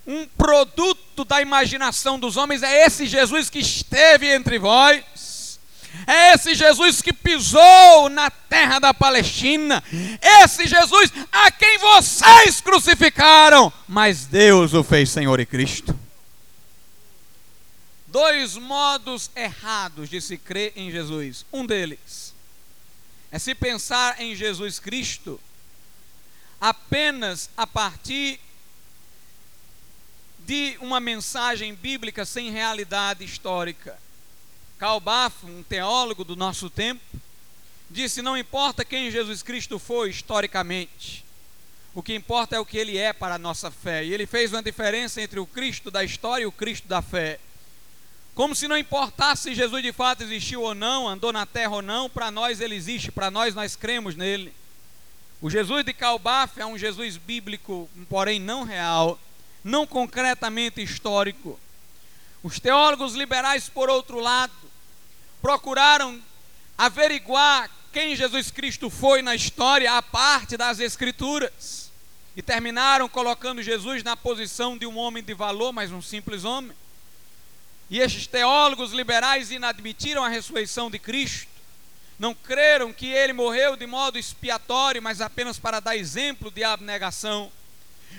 um 0.06 0.26
produto 0.26 1.22
da 1.22 1.42
imaginação 1.42 2.18
dos 2.18 2.38
homens, 2.38 2.62
é 2.62 2.86
esse 2.86 3.06
Jesus 3.06 3.50
que 3.50 3.58
esteve 3.58 4.26
entre 4.26 4.58
vós 4.58 5.04
é 6.06 6.34
esse 6.34 6.54
Jesus 6.54 7.02
que 7.02 7.12
pisou 7.12 8.08
na 8.08 8.30
terra 8.30 8.78
da 8.78 8.94
Palestina, 8.94 9.82
esse 10.42 10.66
Jesus 10.66 11.12
a 11.30 11.50
quem 11.50 11.78
vocês 11.78 12.60
crucificaram, 12.60 13.72
mas 13.86 14.26
Deus 14.26 14.74
o 14.74 14.82
fez 14.82 15.10
Senhor 15.10 15.38
e 15.40 15.46
Cristo. 15.46 15.98
Dois 18.06 18.56
modos 18.56 19.30
errados 19.36 20.08
de 20.08 20.20
se 20.20 20.38
crer 20.38 20.72
em 20.74 20.90
Jesus. 20.90 21.44
Um 21.52 21.66
deles 21.66 22.34
é 23.30 23.38
se 23.38 23.54
pensar 23.54 24.20
em 24.20 24.34
Jesus 24.34 24.78
Cristo 24.78 25.38
apenas 26.60 27.50
a 27.56 27.66
partir 27.66 28.40
de 30.40 30.78
uma 30.80 30.98
mensagem 30.98 31.74
bíblica 31.74 32.24
sem 32.24 32.50
realidade 32.50 33.22
histórica. 33.22 33.98
Karl 34.78 35.02
um 35.44 35.62
teólogo 35.62 36.24
do 36.24 36.36
nosso 36.36 36.70
tempo, 36.70 37.00
disse: 37.90 38.22
Não 38.22 38.38
importa 38.38 38.84
quem 38.84 39.10
Jesus 39.10 39.42
Cristo 39.42 39.78
foi 39.78 40.10
historicamente, 40.10 41.24
o 41.94 42.02
que 42.02 42.14
importa 42.14 42.54
é 42.54 42.60
o 42.60 42.64
que 42.64 42.78
ele 42.78 42.96
é 42.96 43.12
para 43.12 43.34
a 43.34 43.38
nossa 43.38 43.70
fé. 43.70 44.04
E 44.04 44.14
ele 44.14 44.26
fez 44.26 44.52
uma 44.52 44.62
diferença 44.62 45.20
entre 45.20 45.40
o 45.40 45.46
Cristo 45.46 45.90
da 45.90 46.04
história 46.04 46.44
e 46.44 46.46
o 46.46 46.52
Cristo 46.52 46.86
da 46.86 47.02
fé. 47.02 47.40
Como 48.36 48.54
se 48.54 48.68
não 48.68 48.78
importasse 48.78 49.42
se 49.42 49.54
Jesus 49.54 49.82
de 49.82 49.92
fato 49.92 50.22
existiu 50.22 50.62
ou 50.62 50.76
não, 50.76 51.08
andou 51.08 51.32
na 51.32 51.44
terra 51.44 51.72
ou 51.72 51.82
não, 51.82 52.08
para 52.08 52.30
nós 52.30 52.60
ele 52.60 52.76
existe, 52.76 53.10
para 53.10 53.32
nós 53.32 53.52
nós 53.52 53.74
cremos 53.74 54.14
nele. 54.14 54.54
O 55.40 55.50
Jesus 55.50 55.84
de 55.84 55.92
Calbaf 55.92 56.60
é 56.60 56.64
um 56.64 56.78
Jesus 56.78 57.16
bíblico, 57.16 57.90
porém 58.08 58.38
não 58.38 58.62
real, 58.62 59.18
não 59.64 59.84
concretamente 59.84 60.80
histórico. 60.80 61.58
Os 62.40 62.60
teólogos 62.60 63.14
liberais, 63.14 63.68
por 63.68 63.90
outro 63.90 64.20
lado, 64.20 64.52
procuraram 65.40 66.20
averiguar 66.76 67.70
quem 67.92 68.14
Jesus 68.14 68.50
Cristo 68.50 68.90
foi 68.90 69.22
na 69.22 69.34
história, 69.34 69.92
a 69.92 70.02
parte 70.02 70.56
das 70.56 70.78
Escrituras, 70.78 71.90
e 72.36 72.42
terminaram 72.42 73.08
colocando 73.08 73.62
Jesus 73.62 74.02
na 74.02 74.16
posição 74.16 74.76
de 74.76 74.86
um 74.86 74.96
homem 74.96 75.22
de 75.22 75.34
valor, 75.34 75.72
mas 75.72 75.90
um 75.90 76.02
simples 76.02 76.44
homem. 76.44 76.76
E 77.90 77.98
estes 77.98 78.26
teólogos 78.26 78.92
liberais 78.92 79.50
inadmitiram 79.50 80.22
a 80.22 80.28
ressurreição 80.28 80.90
de 80.90 80.98
Cristo, 80.98 81.48
não 82.18 82.34
creram 82.34 82.92
que 82.92 83.06
ele 83.06 83.32
morreu 83.32 83.76
de 83.76 83.86
modo 83.86 84.18
expiatório, 84.18 85.02
mas 85.02 85.20
apenas 85.20 85.58
para 85.58 85.80
dar 85.80 85.96
exemplo 85.96 86.50
de 86.50 86.62
abnegação. 86.62 87.50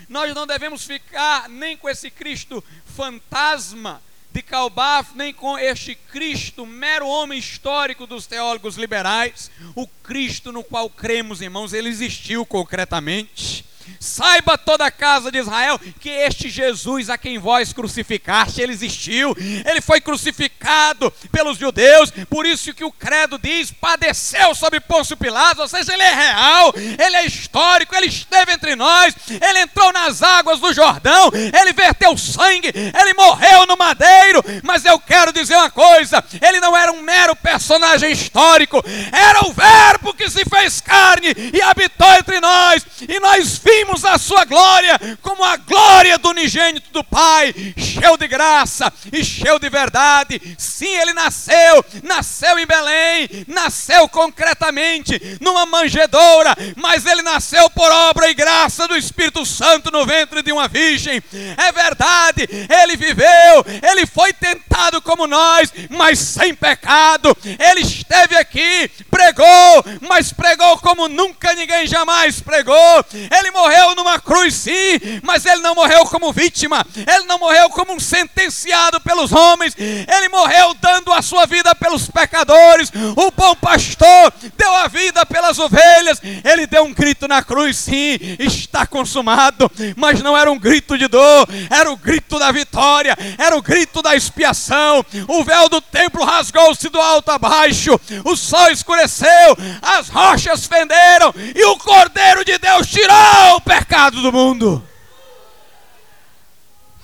Nós 0.08 0.34
não 0.34 0.46
devemos 0.46 0.84
ficar 0.84 1.48
nem 1.48 1.76
com 1.76 1.88
esse 1.88 2.10
Cristo 2.10 2.64
fantasma 2.84 4.02
de 4.32 4.42
Calbaf, 4.42 5.16
nem 5.16 5.32
com 5.32 5.58
este 5.58 5.94
Cristo, 5.94 6.64
mero 6.64 7.06
homem 7.06 7.38
histórico 7.38 8.06
dos 8.06 8.26
teólogos 8.26 8.76
liberais. 8.76 9.50
O 9.74 9.86
Cristo 9.86 10.52
no 10.52 10.62
qual 10.62 10.88
cremos, 10.88 11.40
irmãos, 11.40 11.72
ele 11.72 11.88
existiu 11.88 12.46
concretamente. 12.46 13.64
Saiba 13.98 14.56
toda 14.56 14.86
a 14.86 14.90
casa 14.90 15.30
de 15.30 15.38
Israel 15.38 15.78
que 16.00 16.08
este 16.08 16.48
Jesus 16.48 17.10
a 17.10 17.18
quem 17.18 17.38
vós 17.38 17.72
crucificaste, 17.72 18.60
ele 18.60 18.72
existiu. 18.72 19.36
Ele 19.38 19.80
foi 19.80 20.00
crucificado 20.00 21.10
pelos 21.30 21.58
judeus, 21.58 22.10
por 22.28 22.46
isso 22.46 22.72
que 22.72 22.84
o 22.84 22.92
credo 22.92 23.38
diz: 23.38 23.70
padeceu 23.70 24.54
sob 24.54 24.78
Pôncio 24.80 25.16
Pilatos, 25.16 25.60
ou 25.60 25.68
seja, 25.68 25.92
ele 25.92 26.02
é 26.02 26.14
real, 26.14 26.72
ele 26.76 27.16
é 27.16 27.26
histórico, 27.26 27.94
ele 27.94 28.06
esteve 28.06 28.52
entre 28.52 28.74
nós, 28.76 29.14
ele 29.28 29.60
entrou 29.60 29.92
nas 29.92 30.22
águas 30.22 30.60
do 30.60 30.72
Jordão, 30.72 31.30
ele 31.34 31.72
verteu 31.72 32.16
sangue, 32.16 32.68
ele 32.68 33.14
morreu 33.14 33.66
no 33.66 33.76
madeiro. 33.76 34.42
Mas 34.62 34.84
eu 34.84 34.98
quero 34.98 35.32
dizer 35.32 35.56
uma 35.56 35.70
coisa: 35.70 36.24
ele 36.40 36.60
não 36.60 36.76
era 36.76 36.92
um 36.92 37.02
mero 37.02 37.34
personagem 37.36 38.12
histórico, 38.12 38.82
era 39.12 39.46
o 39.46 39.52
Verbo 39.52 40.14
que 40.14 40.28
se 40.30 40.44
fez 40.44 40.80
carne 40.80 41.28
e 41.52 41.60
habitou 41.62 42.12
entre 42.14 42.40
nós, 42.40 42.84
e 43.08 43.20
nós 43.20 43.58
vimos 43.58 43.79
vimos 43.80 44.04
a 44.04 44.18
sua 44.18 44.44
glória 44.44 45.00
como 45.22 45.42
a 45.42 45.56
glória 45.56 46.18
do 46.18 46.28
unigênito 46.28 46.90
do 46.92 47.02
Pai, 47.02 47.54
cheio 47.78 48.16
de 48.18 48.28
graça 48.28 48.92
e 49.10 49.24
cheio 49.24 49.58
de 49.58 49.70
verdade. 49.70 50.40
Sim, 50.58 50.94
ele 50.98 51.14
nasceu, 51.14 51.84
nasceu 52.02 52.58
em 52.58 52.66
Belém, 52.66 53.46
nasceu 53.48 54.06
concretamente 54.06 55.38
numa 55.40 55.64
manjedoura, 55.64 56.54
mas 56.76 57.06
ele 57.06 57.22
nasceu 57.22 57.70
por 57.70 57.90
obra 57.90 58.28
e 58.28 58.34
graça 58.34 58.86
do 58.86 58.96
Espírito 58.96 59.46
Santo 59.46 59.90
no 59.90 60.04
ventre 60.04 60.42
de 60.42 60.52
uma 60.52 60.68
virgem. 60.68 61.22
É 61.56 61.72
verdade, 61.72 62.46
ele 62.82 62.96
viveu, 62.96 63.64
ele 63.90 64.04
foi 64.04 64.34
tentado 64.34 65.00
como 65.00 65.26
nós, 65.26 65.72
mas 65.88 66.18
sem 66.18 66.54
pecado. 66.54 67.34
Ele 67.58 67.80
esteve 67.80 68.36
aqui, 68.36 68.90
pregou, 69.10 69.84
mas 70.02 70.32
pregou 70.34 70.76
como 70.78 71.08
nunca 71.08 71.54
ninguém 71.54 71.86
jamais 71.86 72.40
pregou. 72.40 73.04
Ele 73.38 73.50
morreu 73.60 73.94
numa 73.94 74.18
cruz, 74.18 74.54
sim, 74.54 75.20
mas 75.22 75.44
ele 75.44 75.60
não 75.60 75.74
morreu 75.74 76.04
como 76.06 76.32
vítima, 76.32 76.84
ele 76.96 77.26
não 77.26 77.38
morreu 77.38 77.68
como 77.70 77.92
um 77.92 78.00
sentenciado 78.00 79.00
pelos 79.00 79.32
homens, 79.32 79.74
ele 79.78 80.28
morreu 80.28 80.74
dando 80.80 81.12
a 81.12 81.20
sua 81.20 81.46
vida 81.46 81.74
pelos 81.74 82.08
pecadores. 82.08 82.90
O 83.16 83.30
bom 83.30 83.54
pastor 83.56 84.32
deu 84.56 84.74
a 84.76 84.88
vida 84.88 85.26
pelas 85.26 85.58
ovelhas, 85.58 86.20
ele 86.44 86.66
deu 86.66 86.84
um 86.84 86.94
grito 86.94 87.28
na 87.28 87.42
cruz, 87.42 87.76
sim, 87.76 88.18
está 88.38 88.86
consumado, 88.86 89.70
mas 89.96 90.22
não 90.22 90.36
era 90.36 90.50
um 90.50 90.58
grito 90.58 90.96
de 90.96 91.06
dor, 91.06 91.46
era 91.68 91.90
o 91.90 91.96
grito 91.96 92.38
da 92.38 92.50
vitória, 92.50 93.16
era 93.36 93.56
o 93.56 93.62
grito 93.62 94.00
da 94.00 94.16
expiação. 94.16 95.04
O 95.28 95.44
véu 95.44 95.68
do 95.68 95.80
templo 95.80 96.24
rasgou-se 96.24 96.88
do 96.88 97.00
alto 97.00 97.30
a 97.30 97.38
baixo, 97.38 98.00
o 98.24 98.36
sol 98.36 98.70
escureceu, 98.70 99.56
as 99.82 100.08
rochas 100.08 100.66
fenderam 100.66 101.34
e 101.54 101.64
o 101.64 101.76
Cordeiro 101.76 102.44
de 102.44 102.56
Deus 102.58 102.86
tirou 102.86 103.49
o 103.56 103.60
pecado 103.60 104.22
do 104.22 104.32
mundo. 104.32 104.82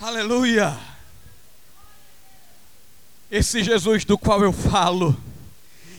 Aleluia. 0.00 0.76
Esse 3.30 3.62
Jesus 3.64 4.04
do 4.04 4.16
qual 4.16 4.42
eu 4.42 4.52
falo, 4.52 5.16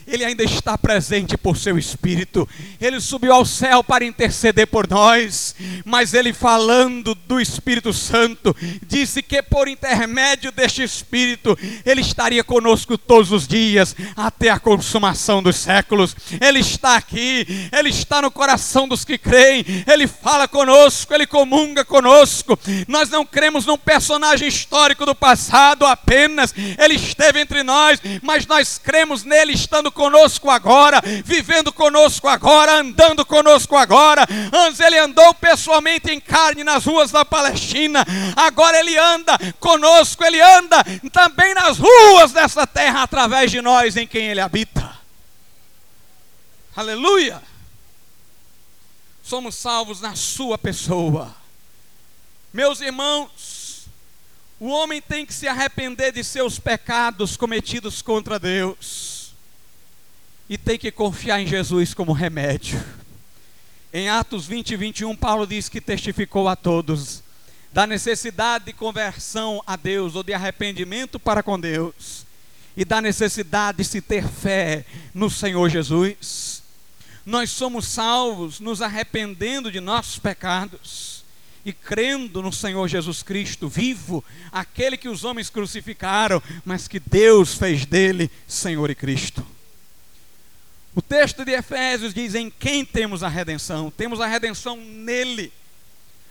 ele 0.08 0.24
ainda 0.24 0.42
está 0.42 0.76
presente 0.76 1.36
por 1.36 1.56
seu 1.56 1.78
Espírito. 1.78 2.48
Ele 2.80 3.00
subiu 3.00 3.32
ao 3.32 3.44
céu 3.44 3.84
para 3.84 4.04
interceder 4.04 4.66
por 4.66 4.88
nós. 4.88 5.54
mas 5.84 6.14
ele 6.14 6.32
falando 6.32 7.14
do 7.14 7.40
Espírito 7.40 7.92
Santo, 7.92 8.54
disse 8.86 9.22
que 9.22 9.42
por 9.42 9.68
intermédio 9.68 10.50
deste 10.50 10.82
Espírito, 10.82 11.56
ele 11.84 12.00
estaria 12.00 12.42
conosco 12.42 12.96
todos 12.96 13.32
os 13.32 13.46
dias, 13.46 13.94
até 14.16 14.50
a 14.50 14.58
consumação 14.58 15.42
dos 15.42 15.56
séculos. 15.56 16.16
Ele 16.40 16.60
está 16.60 16.96
aqui, 16.96 17.68
ele 17.72 17.90
está 17.90 18.22
no 18.22 18.30
coração 18.30 18.88
dos 18.88 19.04
que 19.04 19.18
creem, 19.18 19.64
ele 19.86 20.06
fala 20.06 20.48
conosco, 20.48 21.12
ele 21.14 21.26
comunga 21.26 21.84
conosco. 21.84 22.58
Nós 22.86 23.10
não 23.10 23.24
cremos 23.24 23.66
num 23.66 23.78
personagem 23.78 24.48
histórico 24.48 25.04
do 25.04 25.14
passado 25.14 25.86
apenas, 25.86 26.54
ele 26.78 26.94
esteve 26.94 27.40
entre 27.40 27.62
nós, 27.62 28.00
mas 28.22 28.46
nós 28.46 28.78
cremos 28.78 29.24
nele 29.24 29.52
estando 29.52 29.90
conosco 29.98 30.48
agora, 30.48 31.02
vivendo 31.24 31.72
conosco 31.72 32.28
agora, 32.28 32.78
andando 32.78 33.26
conosco 33.26 33.74
agora. 33.74 34.24
Antes 34.54 34.78
ele 34.78 34.96
andou 34.96 35.34
pessoalmente 35.34 36.08
em 36.12 36.20
carne 36.20 36.62
nas 36.62 36.84
ruas 36.84 37.10
da 37.10 37.24
Palestina, 37.24 38.06
agora 38.36 38.78
ele 38.78 38.96
anda 38.96 39.36
conosco, 39.58 40.22
ele 40.22 40.40
anda 40.40 40.84
também 41.10 41.52
nas 41.52 41.78
ruas 41.78 42.30
dessa 42.30 42.64
terra 42.64 43.02
através 43.02 43.50
de 43.50 43.60
nós 43.60 43.96
em 43.96 44.06
quem 44.06 44.28
ele 44.28 44.40
habita. 44.40 44.96
Aleluia! 46.76 47.42
Somos 49.20 49.56
salvos 49.56 50.00
na 50.00 50.14
sua 50.14 50.56
pessoa. 50.56 51.34
Meus 52.52 52.80
irmãos, 52.80 53.88
o 54.60 54.68
homem 54.68 55.02
tem 55.02 55.26
que 55.26 55.34
se 55.34 55.48
arrepender 55.48 56.12
de 56.12 56.22
seus 56.22 56.60
pecados 56.60 57.36
cometidos 57.36 58.00
contra 58.00 58.38
Deus 58.38 59.17
e 60.48 60.56
tem 60.56 60.78
que 60.78 60.90
confiar 60.90 61.40
em 61.40 61.46
Jesus 61.46 61.92
como 61.92 62.12
remédio. 62.12 62.82
Em 63.92 64.08
Atos 64.08 64.46
20 64.46 64.70
e 64.70 64.76
21, 64.76 65.16
Paulo 65.16 65.46
diz 65.46 65.68
que 65.68 65.80
testificou 65.80 66.48
a 66.48 66.56
todos 66.56 67.22
da 67.72 67.86
necessidade 67.86 68.66
de 68.66 68.72
conversão 68.72 69.62
a 69.66 69.76
Deus 69.76 70.14
ou 70.14 70.22
de 70.22 70.32
arrependimento 70.32 71.18
para 71.18 71.42
com 71.42 71.60
Deus 71.60 72.26
e 72.76 72.84
da 72.84 73.00
necessidade 73.00 73.78
de 73.78 73.84
se 73.84 74.00
ter 74.00 74.26
fé 74.26 74.84
no 75.12 75.28
Senhor 75.28 75.68
Jesus. 75.68 76.62
Nós 77.26 77.50
somos 77.50 77.86
salvos 77.86 78.58
nos 78.58 78.80
arrependendo 78.80 79.70
de 79.70 79.80
nossos 79.80 80.18
pecados 80.18 81.24
e 81.64 81.72
crendo 81.72 82.40
no 82.40 82.52
Senhor 82.52 82.88
Jesus 82.88 83.22
Cristo 83.22 83.68
vivo, 83.68 84.24
aquele 84.50 84.96
que 84.96 85.08
os 85.08 85.24
homens 85.24 85.50
crucificaram, 85.50 86.42
mas 86.64 86.88
que 86.88 86.98
Deus 86.98 87.54
fez 87.54 87.84
dele 87.84 88.30
Senhor 88.46 88.88
e 88.88 88.94
Cristo. 88.94 89.44
O 90.98 91.00
texto 91.00 91.44
de 91.44 91.52
Efésios 91.52 92.12
diz: 92.12 92.34
Em 92.34 92.50
quem 92.50 92.84
temos 92.84 93.22
a 93.22 93.28
redenção? 93.28 93.88
Temos 93.88 94.20
a 94.20 94.26
redenção 94.26 94.76
nele. 94.76 95.52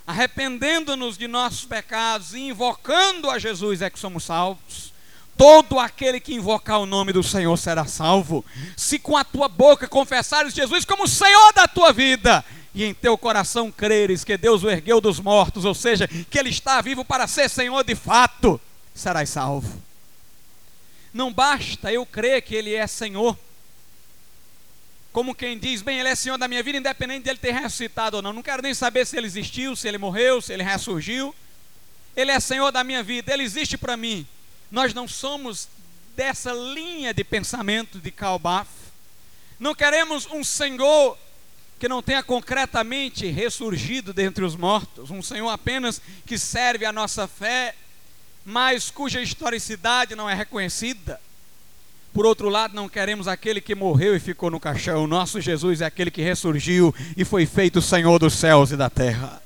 Arrependendo-nos 0.06 1.18
de 1.18 1.26
nossos 1.26 1.64
pecados 1.64 2.34
e 2.34 2.40
invocando 2.40 3.30
a 3.30 3.40
Jesus 3.40 3.82
é 3.82 3.90
que 3.90 3.98
somos 3.98 4.26
salvos. 4.26 4.92
Todo 5.38 5.80
aquele 5.80 6.20
que 6.20 6.34
invocar 6.34 6.82
o 6.82 6.86
nome 6.86 7.14
do 7.14 7.24
Senhor 7.24 7.56
será 7.56 7.86
salvo. 7.86 8.44
Se 8.76 9.00
com 9.00 9.16
a 9.16 9.24
tua 9.24 9.48
boca 9.48 9.88
confessares 9.88 10.54
Jesus 10.54 10.84
como 10.84 11.08
Senhor 11.08 11.54
da 11.54 11.66
tua 11.66 11.94
vida, 11.94 12.44
e 12.76 12.84
em 12.84 12.94
teu 12.94 13.18
coração 13.18 13.72
creres 13.72 14.26
que 14.26 14.38
Deus 14.38 14.64
o 14.66 14.70
ergueu 14.70 15.00
dos 15.00 15.22
mortos, 15.22 15.64
ou 15.64 15.74
seja, 15.74 16.10
que 16.10 16.38
Ele 16.38 16.50
está 16.50 16.82
vivo 16.82 17.06
para 17.06 17.26
ser 17.26 17.50
Senhor 17.50 17.86
de 17.86 17.96
fato, 17.96 18.60
serás 18.94 19.30
salvo. 19.30 19.82
Não 21.14 21.32
basta 21.32 21.90
eu 21.90 22.06
crer 22.06 22.42
que 22.42 22.54
Ele 22.54 22.76
é 22.76 22.86
Senhor, 22.86 23.38
como 25.18 25.34
quem 25.34 25.58
diz, 25.58 25.82
bem, 25.82 26.00
Ele 26.00 26.10
é 26.10 26.14
Senhor 26.14 26.38
da 26.38 26.48
minha 26.48 26.62
vida, 26.62 26.78
independente 26.78 27.24
de 27.24 27.32
Ele 27.32 27.40
ter 27.40 27.52
ressuscitado 27.52 28.18
ou 28.18 28.22
não. 28.22 28.32
Não 28.32 28.44
quero 28.44 28.62
nem 28.62 28.72
saber 28.72 29.04
se 29.04 29.18
Ele 29.18 29.26
existiu, 29.26 29.76
se 29.76 29.88
Ele 29.88 29.98
morreu, 29.98 30.40
se 30.44 30.54
Ele 30.54 30.62
ressurgiu. 30.62 31.34
Ele 32.16 32.30
é 32.30 32.40
Senhor 32.40 32.72
da 32.72 32.84
minha 32.84 33.02
vida, 33.02 33.34
Ele 33.34 33.42
existe 33.42 33.80
para 33.80 33.98
mim. 33.98 34.28
Nós 34.70 34.94
não 34.94 35.08
somos 35.08 35.70
dessa 36.16 36.54
linha 36.54 37.16
de 37.16 37.24
pensamento 37.24 37.98
de 37.98 38.12
Calbaf. 38.12 38.70
Não 39.60 39.74
queremos 39.74 40.28
um 40.28 40.44
Senhor 40.44 41.18
que 41.80 41.90
não 41.90 42.04
tenha 42.04 42.22
concretamente 42.22 43.26
ressurgido 43.26 44.14
dentre 44.14 44.46
os 44.46 44.56
mortos, 44.56 45.10
um 45.10 45.24
Senhor 45.24 45.50
apenas 45.50 46.00
que 46.28 46.38
serve 46.38 46.86
a 46.86 46.94
nossa 46.94 47.28
fé, 47.28 47.74
mas 48.46 48.92
cuja 48.92 49.20
historicidade 49.20 50.14
não 50.14 50.30
é 50.30 50.36
reconhecida. 50.36 51.20
Por 52.18 52.26
outro 52.26 52.50
lado, 52.50 52.74
não 52.74 52.90
queremos 52.90 53.28
aquele 53.28 53.62
que 53.62 53.76
morreu 53.76 54.16
e 54.16 54.20
ficou 54.20 54.50
no 54.50 54.60
caixão. 54.60 55.06
Nosso 55.06 55.40
Jesus 55.40 55.82
é 55.82 55.86
aquele 55.86 56.10
que 56.10 56.24
ressurgiu 56.24 56.92
e 57.16 57.24
foi 57.24 57.46
feito 57.46 57.80
Senhor 57.80 58.18
dos 58.18 58.34
céus 58.34 58.72
e 58.72 58.76
da 58.76 58.90
terra. 58.90 59.40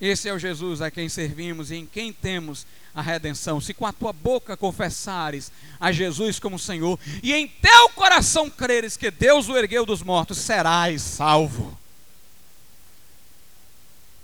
Esse 0.00 0.28
é 0.28 0.32
o 0.32 0.38
Jesus 0.38 0.80
a 0.80 0.92
quem 0.92 1.08
servimos 1.08 1.72
e 1.72 1.74
em 1.74 1.84
quem 1.84 2.12
temos 2.12 2.64
a 2.94 3.02
redenção. 3.02 3.60
Se 3.60 3.74
com 3.74 3.84
a 3.84 3.92
tua 3.92 4.12
boca 4.12 4.56
confessares 4.56 5.50
a 5.80 5.90
Jesus 5.90 6.38
como 6.38 6.60
Senhor 6.60 6.96
e 7.24 7.34
em 7.34 7.48
teu 7.48 7.88
coração 7.88 8.48
creres 8.48 8.96
que 8.96 9.10
Deus 9.10 9.48
o 9.48 9.56
ergueu 9.56 9.84
dos 9.84 10.00
mortos, 10.00 10.38
serás 10.38 11.02
salvo. 11.02 11.76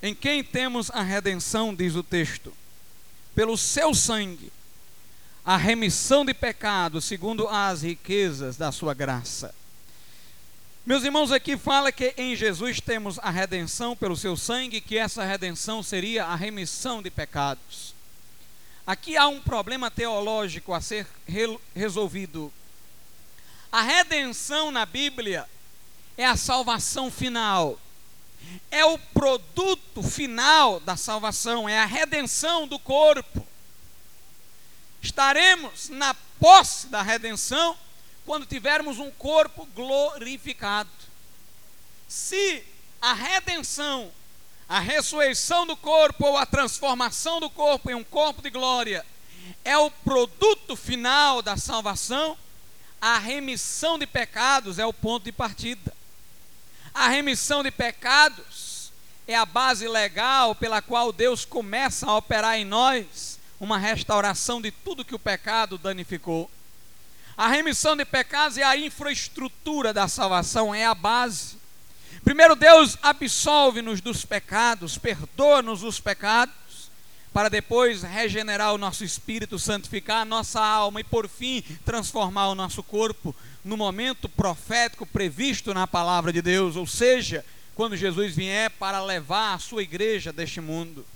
Em 0.00 0.14
quem 0.14 0.44
temos 0.44 0.88
a 0.92 1.02
redenção, 1.02 1.74
diz 1.74 1.96
o 1.96 2.04
texto, 2.04 2.52
pelo 3.34 3.58
seu 3.58 3.92
sangue, 3.92 4.52
a 5.44 5.56
remissão 5.56 6.24
de 6.24 6.34
pecados, 6.34 7.04
segundo 7.04 7.48
as 7.48 7.82
riquezas 7.82 8.56
da 8.56 8.70
sua 8.70 8.94
graça. 8.94 9.54
Meus 10.84 11.04
irmãos, 11.04 11.30
aqui 11.30 11.56
fala 11.56 11.92
que 11.92 12.14
em 12.16 12.34
Jesus 12.34 12.80
temos 12.80 13.18
a 13.18 13.30
redenção 13.30 13.94
pelo 13.96 14.16
seu 14.16 14.36
sangue, 14.36 14.80
que 14.80 14.96
essa 14.96 15.24
redenção 15.24 15.82
seria 15.82 16.24
a 16.24 16.34
remissão 16.34 17.02
de 17.02 17.10
pecados. 17.10 17.94
Aqui 18.86 19.16
há 19.16 19.28
um 19.28 19.40
problema 19.40 19.90
teológico 19.90 20.74
a 20.74 20.80
ser 20.80 21.06
re 21.26 21.58
resolvido. 21.76 22.52
A 23.70 23.82
redenção 23.82 24.70
na 24.70 24.84
Bíblia 24.84 25.46
é 26.16 26.24
a 26.24 26.36
salvação 26.36 27.10
final. 27.10 27.78
É 28.70 28.84
o 28.84 28.98
produto 28.98 30.02
final 30.02 30.80
da 30.80 30.96
salvação, 30.96 31.68
é 31.68 31.78
a 31.78 31.86
redenção 31.86 32.66
do 32.66 32.78
corpo. 32.78 33.46
Estaremos 35.02 35.88
na 35.88 36.14
posse 36.38 36.88
da 36.88 37.02
redenção 37.02 37.76
quando 38.26 38.46
tivermos 38.46 38.98
um 38.98 39.10
corpo 39.10 39.66
glorificado. 39.74 40.90
Se 42.08 42.62
a 43.00 43.12
redenção, 43.12 44.10
a 44.68 44.78
ressurreição 44.78 45.66
do 45.66 45.76
corpo 45.76 46.26
ou 46.26 46.36
a 46.36 46.46
transformação 46.46 47.40
do 47.40 47.48
corpo 47.48 47.90
em 47.90 47.94
um 47.94 48.04
corpo 48.04 48.42
de 48.42 48.50
glória 48.50 49.04
é 49.64 49.76
o 49.76 49.90
produto 49.90 50.76
final 50.76 51.42
da 51.42 51.56
salvação, 51.56 52.36
a 53.00 53.18
remissão 53.18 53.98
de 53.98 54.06
pecados 54.06 54.78
é 54.78 54.84
o 54.84 54.92
ponto 54.92 55.24
de 55.24 55.32
partida. 55.32 55.92
A 56.92 57.08
remissão 57.08 57.62
de 57.62 57.70
pecados 57.70 58.92
é 59.26 59.34
a 59.34 59.46
base 59.46 59.88
legal 59.88 60.54
pela 60.54 60.82
qual 60.82 61.12
Deus 61.12 61.44
começa 61.44 62.06
a 62.06 62.16
operar 62.16 62.56
em 62.56 62.64
nós 62.64 63.39
uma 63.60 63.76
restauração 63.76 64.60
de 64.60 64.70
tudo 64.70 65.04
que 65.04 65.14
o 65.14 65.18
pecado 65.18 65.76
danificou. 65.76 66.50
A 67.36 67.46
remissão 67.46 67.94
de 67.94 68.04
pecados 68.04 68.56
é 68.56 68.62
a 68.62 68.76
infraestrutura 68.76 69.92
da 69.92 70.08
salvação, 70.08 70.74
é 70.74 70.86
a 70.86 70.94
base. 70.94 71.58
Primeiro, 72.24 72.56
Deus 72.56 72.98
absolve-nos 73.02 74.00
dos 74.00 74.24
pecados, 74.24 74.98
perdoa-nos 74.98 75.82
os 75.82 76.00
pecados, 76.00 76.90
para 77.32 77.48
depois 77.48 78.02
regenerar 78.02 78.74
o 78.74 78.78
nosso 78.78 79.04
espírito, 79.04 79.58
santificar 79.58 80.22
a 80.22 80.24
nossa 80.24 80.60
alma 80.60 81.00
e, 81.00 81.04
por 81.04 81.28
fim, 81.28 81.62
transformar 81.84 82.48
o 82.48 82.54
nosso 82.54 82.82
corpo 82.82 83.34
no 83.64 83.76
momento 83.76 84.28
profético 84.28 85.06
previsto 85.06 85.72
na 85.72 85.86
palavra 85.86 86.32
de 86.32 86.42
Deus, 86.42 86.76
ou 86.76 86.86
seja, 86.86 87.44
quando 87.74 87.96
Jesus 87.96 88.34
vier 88.34 88.70
para 88.70 89.02
levar 89.02 89.54
a 89.54 89.58
sua 89.58 89.82
igreja 89.82 90.32
deste 90.32 90.60
mundo. 90.60 91.06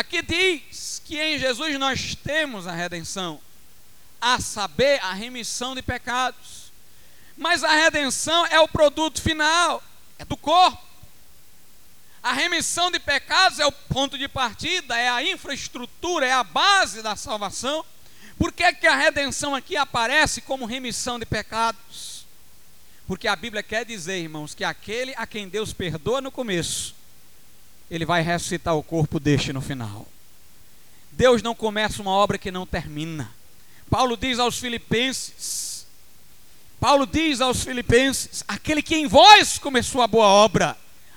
Aqui 0.00 0.22
diz 0.22 1.02
que 1.04 1.20
em 1.20 1.38
Jesus 1.38 1.78
nós 1.78 2.14
temos 2.14 2.66
a 2.66 2.72
redenção 2.72 3.38
a 4.18 4.40
saber, 4.40 4.98
a 5.02 5.12
remissão 5.12 5.74
de 5.74 5.82
pecados. 5.82 6.72
Mas 7.36 7.62
a 7.62 7.74
redenção 7.74 8.46
é 8.46 8.58
o 8.58 8.66
produto 8.66 9.20
final, 9.20 9.82
é 10.18 10.24
do 10.24 10.38
corpo. 10.38 10.82
A 12.22 12.32
remissão 12.32 12.90
de 12.90 12.98
pecados 12.98 13.58
é 13.58 13.66
o 13.66 13.70
ponto 13.70 14.16
de 14.16 14.26
partida, 14.26 14.96
é 14.96 15.10
a 15.10 15.22
infraestrutura, 15.22 16.24
é 16.24 16.32
a 16.32 16.42
base 16.42 17.02
da 17.02 17.14
salvação. 17.14 17.84
Por 18.38 18.52
que, 18.52 18.72
que 18.72 18.86
a 18.86 18.96
redenção 18.96 19.54
aqui 19.54 19.76
aparece 19.76 20.40
como 20.40 20.64
remissão 20.64 21.18
de 21.18 21.26
pecados? 21.26 22.24
Porque 23.06 23.28
a 23.28 23.36
Bíblia 23.36 23.62
quer 23.62 23.84
dizer, 23.84 24.16
irmãos, 24.16 24.54
que 24.54 24.64
aquele 24.64 25.12
a 25.14 25.26
quem 25.26 25.46
Deus 25.46 25.74
perdoa 25.74 26.22
no 26.22 26.32
começo, 26.32 26.98
ele 27.90 28.04
vai 28.04 28.22
ressuscitar 28.22 28.76
o 28.76 28.82
corpo 28.82 29.18
deste 29.18 29.52
no 29.52 29.60
final. 29.60 30.06
Deus 31.12 31.42
não 31.42 31.54
começa 31.54 32.00
uma 32.00 32.12
obra 32.12 32.38
que 32.38 32.50
não 32.50 32.66
termina. 32.66 33.30
Paulo 33.90 34.16
diz 34.16 34.38
aos 34.38 34.58
Filipenses 34.58 35.70
Paulo 36.80 37.06
diz 37.06 37.42
aos 37.42 37.62
Filipenses: 37.62 38.42
aquele 38.48 38.82
que 38.82 38.96
em 38.96 39.06
vós 39.06 39.58
começou 39.58 40.00
a 40.00 40.06
boa 40.06 40.26
obra, 40.26 40.74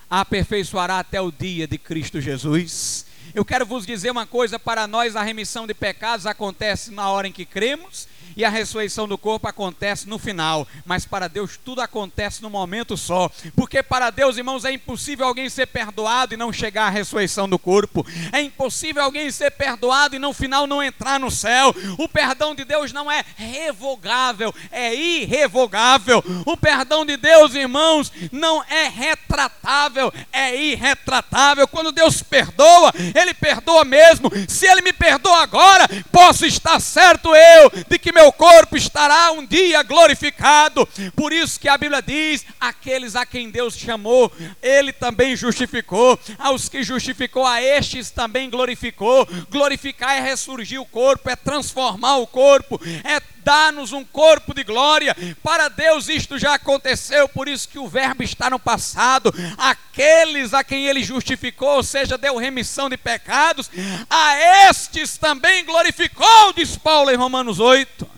a 0.09 0.19
aperfeiçoará 0.19 0.99
até 0.99 1.21
o 1.21 1.31
dia 1.31 1.65
de 1.65 1.77
Cristo 1.77 2.19
Jesus. 2.19 3.05
Eu 3.33 3.45
quero 3.45 3.65
vos 3.65 3.85
dizer 3.85 4.11
uma 4.11 4.27
coisa: 4.27 4.59
para 4.59 4.85
nós 4.85 5.15
a 5.15 5.23
remissão 5.23 5.65
de 5.65 5.73
pecados 5.73 6.25
acontece 6.25 6.91
na 6.91 7.09
hora 7.09 7.29
em 7.29 7.31
que 7.31 7.45
cremos 7.45 8.09
e 8.35 8.43
a 8.45 8.49
ressurreição 8.49 9.07
do 9.07 9.17
corpo 9.17 9.47
acontece 9.47 10.07
no 10.07 10.17
final, 10.17 10.67
mas 10.85 11.05
para 11.05 11.27
Deus 11.27 11.59
tudo 11.63 11.81
acontece 11.81 12.41
no 12.41 12.49
momento 12.49 12.95
só, 12.95 13.29
porque 13.55 13.83
para 13.83 14.09
Deus, 14.09 14.37
irmãos, 14.37 14.65
é 14.65 14.71
impossível 14.71 15.25
alguém 15.25 15.49
ser 15.49 15.67
perdoado 15.67 16.33
e 16.33 16.37
não 16.37 16.53
chegar 16.53 16.87
à 16.87 16.89
ressurreição 16.89 17.47
do 17.47 17.59
corpo, 17.59 18.05
é 18.31 18.41
impossível 18.41 19.03
alguém 19.03 19.29
ser 19.31 19.51
perdoado 19.51 20.15
e 20.15 20.19
no 20.19 20.33
final 20.33 20.65
não 20.65 20.81
entrar 20.81 21.19
no 21.19 21.29
céu. 21.29 21.75
O 21.97 22.07
perdão 22.07 22.55
de 22.55 22.63
Deus 22.63 22.91
não 22.93 23.11
é 23.11 23.23
revogável, 23.35 24.53
é 24.71 24.93
irrevogável. 24.93 26.23
O 26.45 26.55
perdão 26.55 27.05
de 27.05 27.17
Deus, 27.17 27.53
irmãos, 27.55 28.11
não 28.31 28.63
é 28.63 28.87
retratável, 28.87 30.13
é 30.31 30.55
irretratável. 30.55 31.67
Quando 31.67 31.91
Deus 31.91 32.21
perdoa, 32.21 32.93
Ele 33.13 33.33
perdoa 33.33 33.83
mesmo. 33.83 34.31
Se 34.47 34.65
Ele 34.65 34.81
me 34.81 34.93
perdoa 34.93 35.41
agora, 35.41 35.87
posso 36.11 36.45
estar 36.45 36.79
certo 36.79 37.35
eu 37.35 37.71
de 37.89 37.99
que 37.99 38.11
meu 38.13 38.31
corpo 38.31 38.77
estará 38.77 39.31
um 39.31 39.45
dia 39.45 39.81
glorificado. 39.83 40.87
Por 41.15 41.33
isso 41.33 41.59
que 41.59 41.67
a 41.67 41.77
Bíblia 41.77 42.01
diz: 42.01 42.45
aqueles 42.59 43.15
a 43.15 43.25
quem 43.25 43.49
Deus 43.49 43.77
chamou, 43.77 44.31
Ele 44.61 44.93
também 44.93 45.35
justificou. 45.35 46.17
Aos 46.37 46.69
que 46.69 46.83
justificou, 46.83 47.45
a 47.45 47.61
estes 47.61 48.11
também 48.11 48.49
glorificou. 48.49 49.27
Glorificar 49.49 50.17
é 50.17 50.21
ressurgir 50.21 50.79
o 50.79 50.85
corpo, 50.85 51.29
é 51.29 51.35
transformar 51.35 52.17
o 52.17 52.27
corpo, 52.27 52.79
é 53.03 53.19
dar-nos 53.43 53.91
um 53.91 54.03
corpo 54.03 54.53
de 54.53 54.63
glória. 54.63 55.15
Para 55.41 55.69
Deus 55.69 56.07
isto 56.09 56.37
já 56.39 56.55
aconteceu, 56.55 57.27
por 57.29 57.47
isso 57.47 57.67
que 57.67 57.79
o 57.79 57.87
verbo 57.87 58.23
está 58.23 58.49
no 58.49 58.59
passado. 58.59 59.33
Aqueles 59.57 60.53
a 60.53 60.63
quem 60.63 60.87
ele 60.87 61.03
justificou, 61.03 61.77
ou 61.77 61.83
seja, 61.83 62.17
deu 62.17 62.37
remissão 62.37 62.89
de 62.89 62.97
pecados, 62.97 63.69
a 64.09 64.67
estes 64.69 65.17
também 65.17 65.65
glorificou, 65.65 66.53
diz 66.53 66.77
Paulo 66.77 67.11
em 67.11 67.15
Romanos 67.15 67.59
8. 67.59 68.09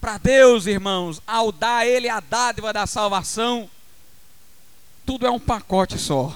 Para 0.00 0.18
Deus, 0.18 0.66
irmãos, 0.66 1.20
ao 1.26 1.50
dar 1.50 1.86
Ele 1.86 2.08
a 2.08 2.20
dádiva 2.20 2.72
da 2.72 2.86
salvação, 2.86 3.68
tudo 5.04 5.26
é 5.26 5.30
um 5.30 5.40
pacote 5.40 5.98
só. 5.98 6.34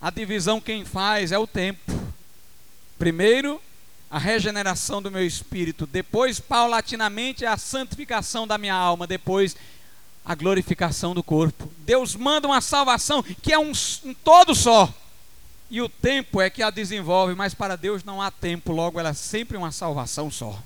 A 0.00 0.10
divisão 0.10 0.60
quem 0.60 0.84
faz 0.84 1.30
é 1.30 1.38
o 1.38 1.46
tempo. 1.46 1.92
Primeiro, 2.98 3.60
a 4.10 4.18
regeneração 4.18 5.00
do 5.00 5.10
meu 5.10 5.24
espírito, 5.24 5.86
depois, 5.86 6.40
paulatinamente, 6.40 7.46
a 7.46 7.56
santificação 7.56 8.44
da 8.44 8.58
minha 8.58 8.74
alma, 8.74 9.06
depois, 9.06 9.56
a 10.24 10.34
glorificação 10.34 11.14
do 11.14 11.22
corpo. 11.22 11.70
Deus 11.78 12.16
manda 12.16 12.48
uma 12.48 12.60
salvação 12.60 13.22
que 13.22 13.52
é 13.52 13.58
um, 13.58 13.72
um 14.04 14.12
todo 14.12 14.54
só. 14.54 14.92
E 15.70 15.80
o 15.80 15.88
tempo 15.88 16.40
é 16.40 16.50
que 16.50 16.64
a 16.64 16.70
desenvolve, 16.70 17.36
mas 17.36 17.54
para 17.54 17.76
Deus 17.76 18.02
não 18.02 18.20
há 18.20 18.32
tempo, 18.32 18.72
logo 18.72 18.98
ela 18.98 19.10
é 19.10 19.14
sempre 19.14 19.56
uma 19.56 19.70
salvação 19.70 20.28
só. 20.28 20.60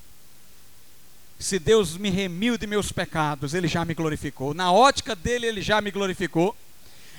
Se 1.39 1.59
Deus 1.59 1.99
me 1.99 2.09
remiu 2.09 2.57
de 2.57 2.67
meus 2.67 2.91
pecados, 2.91 3.53
Ele 3.53 3.69
já 3.69 3.85
me 3.85 3.93
glorificou. 3.93 4.55
Na 4.55 4.73
ótica 4.73 5.15
dele, 5.15 5.47
Ele 5.47 5.61
já 5.61 5.83
me 5.83 5.91
glorificou. 5.91 6.57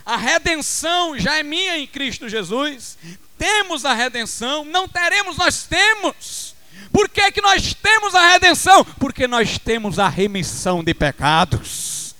A 0.06 0.16
redenção 0.18 1.18
já 1.18 1.38
é 1.38 1.44
minha 1.44 1.78
em 1.78 1.88
Cristo 1.88 2.30
Jesus. 2.30 2.98
Temos 3.38 3.86
a 3.86 3.94
redenção, 3.94 4.64
não 4.64 4.88
teremos, 4.88 5.38
nós 5.38 5.64
temos. 5.64 6.54
Por 6.92 7.10
que, 7.10 7.32
que 7.32 7.42
nós 7.42 7.74
temos 7.74 8.14
a 8.14 8.30
redenção? 8.30 8.86
Porque 9.00 9.28
nós 9.28 9.58
temos 9.58 9.98
a 10.00 10.08
remissão 10.08 10.84
de 10.84 10.94
pecados. 10.94 12.16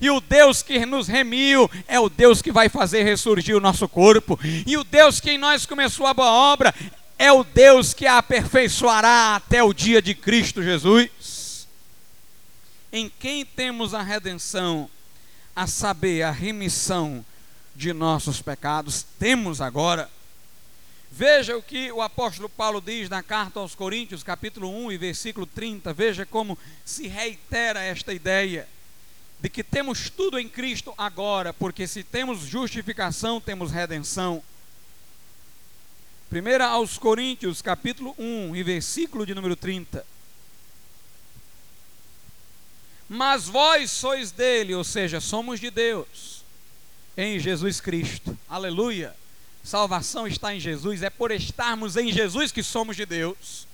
E 0.00 0.10
o 0.10 0.20
Deus 0.20 0.62
que 0.62 0.84
nos 0.84 1.08
remiu 1.08 1.70
é 1.88 1.98
o 1.98 2.08
Deus 2.08 2.40
que 2.40 2.52
vai 2.52 2.68
fazer 2.68 3.02
ressurgir 3.02 3.56
o 3.56 3.60
nosso 3.60 3.88
corpo. 3.88 4.38
E 4.66 4.76
o 4.76 4.84
Deus 4.84 5.20
que 5.20 5.32
em 5.32 5.38
nós 5.38 5.66
começou 5.66 6.06
a 6.06 6.14
boa 6.14 6.30
obra 6.30 6.74
é 7.18 7.32
o 7.32 7.44
Deus 7.44 7.92
que 7.92 8.06
a 8.06 8.18
aperfeiçoará 8.18 9.36
até 9.36 9.62
o 9.62 9.74
dia 9.74 10.00
de 10.00 10.14
Cristo 10.14 10.62
Jesus 10.62 11.10
em 12.92 13.10
quem 13.20 13.44
temos 13.44 13.94
a 13.94 14.02
redenção, 14.02 14.90
a 15.54 15.66
saber, 15.66 16.22
a 16.22 16.30
remissão 16.30 17.24
de 17.80 17.92
nossos 17.92 18.42
pecados, 18.42 19.06
temos 19.18 19.60
agora. 19.60 20.10
Veja 21.10 21.56
o 21.56 21.62
que 21.62 21.90
o 21.90 22.02
apóstolo 22.02 22.48
Paulo 22.48 22.80
diz 22.80 23.08
na 23.08 23.22
carta 23.22 23.58
aos 23.58 23.74
Coríntios, 23.74 24.22
capítulo 24.22 24.68
1 24.68 24.92
e 24.92 24.98
versículo 24.98 25.46
30. 25.46 25.92
Veja 25.92 26.26
como 26.26 26.58
se 26.84 27.08
reitera 27.08 27.82
esta 27.82 28.12
ideia 28.12 28.68
de 29.40 29.48
que 29.48 29.64
temos 29.64 30.10
tudo 30.10 30.38
em 30.38 30.48
Cristo 30.48 30.94
agora, 30.96 31.52
porque 31.52 31.86
se 31.86 32.04
temos 32.04 32.40
justificação, 32.40 33.40
temos 33.40 33.72
redenção. 33.72 34.42
1 36.30 36.62
aos 36.62 36.98
Coríntios, 36.98 37.60
capítulo 37.62 38.14
1 38.18 38.54
e 38.54 38.62
versículo 38.62 39.26
de 39.26 39.34
número 39.34 39.56
30 39.56 40.04
mas 43.12 43.48
vós 43.48 43.90
sois 43.90 44.30
dele, 44.30 44.72
ou 44.72 44.84
seja, 44.84 45.20
somos 45.20 45.58
de 45.58 45.68
Deus, 45.68 46.39
em 47.16 47.38
Jesus 47.38 47.80
Cristo. 47.80 48.36
Aleluia. 48.48 49.14
Salvação 49.62 50.26
está 50.26 50.54
em 50.54 50.60
Jesus, 50.60 51.02
é 51.02 51.10
por 51.10 51.30
estarmos 51.30 51.96
em 51.96 52.10
Jesus 52.12 52.50
que 52.50 52.62
somos 52.62 52.96
de 52.96 53.04
Deus. 53.04 53.66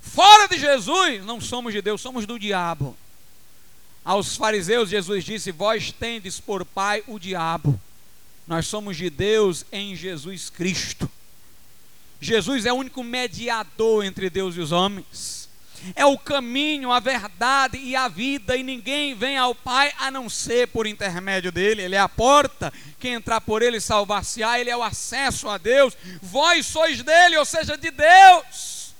Fora 0.00 0.46
de 0.46 0.58
Jesus, 0.58 1.24
não 1.24 1.40
somos 1.40 1.72
de 1.72 1.82
Deus, 1.82 2.00
somos 2.00 2.26
do 2.26 2.38
diabo. 2.38 2.96
Aos 4.04 4.36
fariseus, 4.36 4.88
Jesus 4.88 5.24
disse: 5.24 5.50
Vós 5.50 5.90
tendes 5.90 6.38
por 6.38 6.64
pai 6.64 7.02
o 7.08 7.18
diabo. 7.18 7.78
Nós 8.46 8.68
somos 8.68 8.96
de 8.96 9.10
Deus 9.10 9.66
em 9.72 9.96
Jesus 9.96 10.48
Cristo. 10.48 11.10
Jesus 12.20 12.64
é 12.64 12.72
o 12.72 12.76
único 12.76 13.02
mediador 13.02 14.04
entre 14.04 14.30
Deus 14.30 14.56
e 14.56 14.60
os 14.60 14.70
homens 14.70 15.45
é 15.94 16.04
o 16.04 16.18
caminho, 16.18 16.92
a 16.92 17.00
verdade 17.00 17.78
e 17.78 17.94
a 17.94 18.08
vida, 18.08 18.56
e 18.56 18.62
ninguém 18.62 19.14
vem 19.14 19.36
ao 19.36 19.54
Pai 19.54 19.92
a 19.98 20.10
não 20.10 20.28
ser 20.28 20.68
por 20.68 20.86
intermédio 20.86 21.52
dele. 21.52 21.82
Ele 21.82 21.94
é 21.94 22.00
a 22.00 22.08
porta, 22.08 22.72
quem 22.98 23.14
entrar 23.14 23.40
por 23.40 23.62
ele 23.62 23.80
salvar-se-á, 23.80 24.58
ele 24.58 24.70
é 24.70 24.76
o 24.76 24.82
acesso 24.82 25.48
a 25.48 25.58
Deus. 25.58 25.96
Vós 26.22 26.66
sois 26.66 27.02
dele, 27.02 27.36
ou 27.36 27.44
seja, 27.44 27.76
de 27.76 27.90
Deus, 27.90 28.94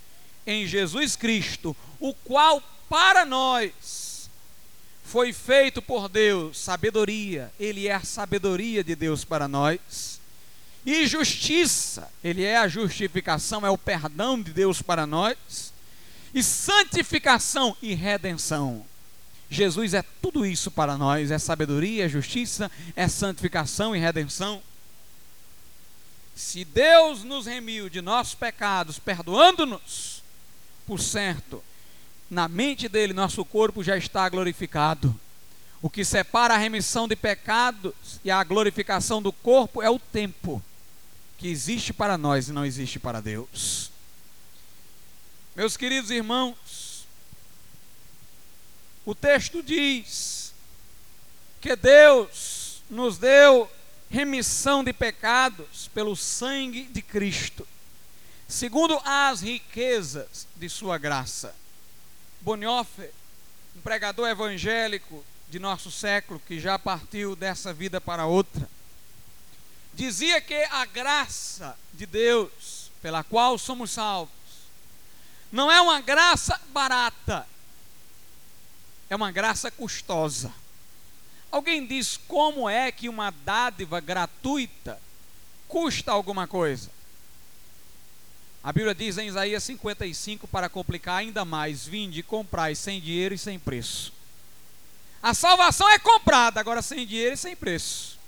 em 0.47 0.67
Jesus 0.67 1.17
Cristo, 1.17 1.77
o 1.99 2.15
qual 2.15 2.63
para 2.89 3.25
nós 3.25 4.31
foi 5.05 5.33
feito 5.33 5.81
por 5.81 6.09
Deus 6.09 6.59
sabedoria, 6.59 7.53
ele 7.61 7.87
é 7.87 7.95
a 7.95 8.01
sabedoria 8.01 8.83
de 8.83 8.95
Deus 8.97 9.25
para 9.25 9.47
nós. 9.47 10.21
E 10.85 11.07
justiça, 11.07 12.09
ele 12.23 12.45
é 12.45 12.57
a 12.57 12.69
justificação, 12.69 13.67
é 13.67 13.71
o 13.71 13.79
perdão 13.79 14.41
de 14.41 14.53
Deus 14.53 14.81
para 14.81 15.05
nós 15.05 15.75
e 16.35 16.43
santificação 16.43 17.77
e 17.81 17.95
redenção. 17.95 18.85
Jesus 19.49 19.95
é 19.95 20.03
tudo 20.21 20.45
isso 20.45 20.71
para 20.71 20.97
nós: 20.97 21.31
é 21.31 21.39
sabedoria, 21.39 22.05
é 22.05 22.09
justiça, 22.09 22.71
é 22.95 23.09
santificação 23.09 23.95
e 23.95 23.99
redenção. 23.99 24.63
Se 26.35 26.65
Deus 26.65 27.25
nos 27.25 27.47
remiu 27.47 27.89
de 27.89 28.03
nossos 28.03 28.35
pecados, 28.35 28.99
perdoando-nos, 28.99 30.23
por 30.87 31.01
certo, 31.01 31.63
na 32.31 32.49
mente 32.49 32.89
dele 32.89 33.13
nosso 33.13 33.45
corpo 33.45 33.83
já 33.83 33.97
está 33.97 34.29
glorificado. 34.29 35.19
O 35.81 35.89
que 35.89 36.05
separa 36.05 36.55
a 36.55 36.59
remissão 36.59 37.07
de 37.07 37.15
pecados 37.15 37.95
e 38.25 38.31
a 38.31 38.43
glorificação 38.43 39.23
do 39.23 39.33
corpo 39.33 39.83
é 39.83 39.89
o 39.89 39.99
tempo 39.99 40.63
que 41.39 41.49
existe 41.49 41.93
para 41.93 42.19
nós 42.19 42.49
e 42.49 42.53
não 42.53 42.65
existe 42.65 42.99
para 42.99 43.21
Deus. 43.21 43.91
Meus 45.57 45.75
queridos 45.75 46.11
irmãos, 46.11 47.07
o 49.07 49.15
texto 49.15 49.63
diz 49.63 50.53
que 51.63 51.75
Deus 51.75 52.83
nos 52.91 53.17
deu 53.17 53.67
remissão 54.11 54.85
de 54.85 54.93
pecados 54.93 55.89
pelo 55.95 56.15
sangue 56.15 56.83
de 56.83 57.01
Cristo, 57.01 57.67
segundo 58.47 59.01
as 59.03 59.41
riquezas 59.41 60.47
de 60.57 60.69
sua 60.69 60.99
graça. 60.99 61.55
Bonhoeffer, 62.43 63.11
um 63.75 63.81
pregador 63.81 64.29
evangélico 64.29 65.25
de 65.49 65.59
nosso 65.59 65.91
século, 65.91 66.39
que 66.47 66.61
já 66.61 66.79
partiu 66.79 67.35
dessa 67.35 67.73
vida 67.73 67.99
para 67.99 68.27
outra, 68.27 68.69
dizia 69.95 70.39
que 70.39 70.65
a 70.65 70.85
graça 70.85 71.79
de 71.95 72.05
Deus, 72.05 72.91
pela 73.01 73.25
qual 73.25 73.57
somos 73.57 73.91
salvos, 73.91 74.37
não 75.51 75.71
é 75.71 75.81
uma 75.81 76.01
graça 76.01 76.61
barata, 76.69 77.47
é 79.09 79.17
uma 79.17 79.31
graça 79.31 79.71
custosa. 79.71 80.53
Alguém 81.51 81.87
diz 81.87 82.17
como 82.17 82.69
é 82.69 82.91
que 82.91 83.09
uma 83.09 83.31
dádiva 83.31 84.01
gratuita 84.01 85.01
custa 85.69 86.13
alguma 86.13 86.47
coisa? 86.47 86.91
A 88.63 88.73
Bíblia 88.73 88.97
diz 88.97 89.17
em 89.17 89.29
Isaías 89.29 89.63
55 89.63 90.49
para 90.49 90.69
complicar 90.69 91.19
ainda 91.19 91.45
mais: 91.45 91.87
vinde, 91.87 92.21
comprai 92.23 92.75
sem 92.75 93.01
dinheiro 93.01 93.33
e 93.33 93.39
sem 93.39 93.61
preço. 93.61 94.13
A 95.23 95.33
salvação 95.35 95.89
é 95.89 96.01
comprada, 96.01 96.59
agora 96.59 96.83
sem 96.83 97.07
dinheiro 97.07 97.35
e 97.35 97.39
sem 97.39 97.55
preço. 97.55 98.19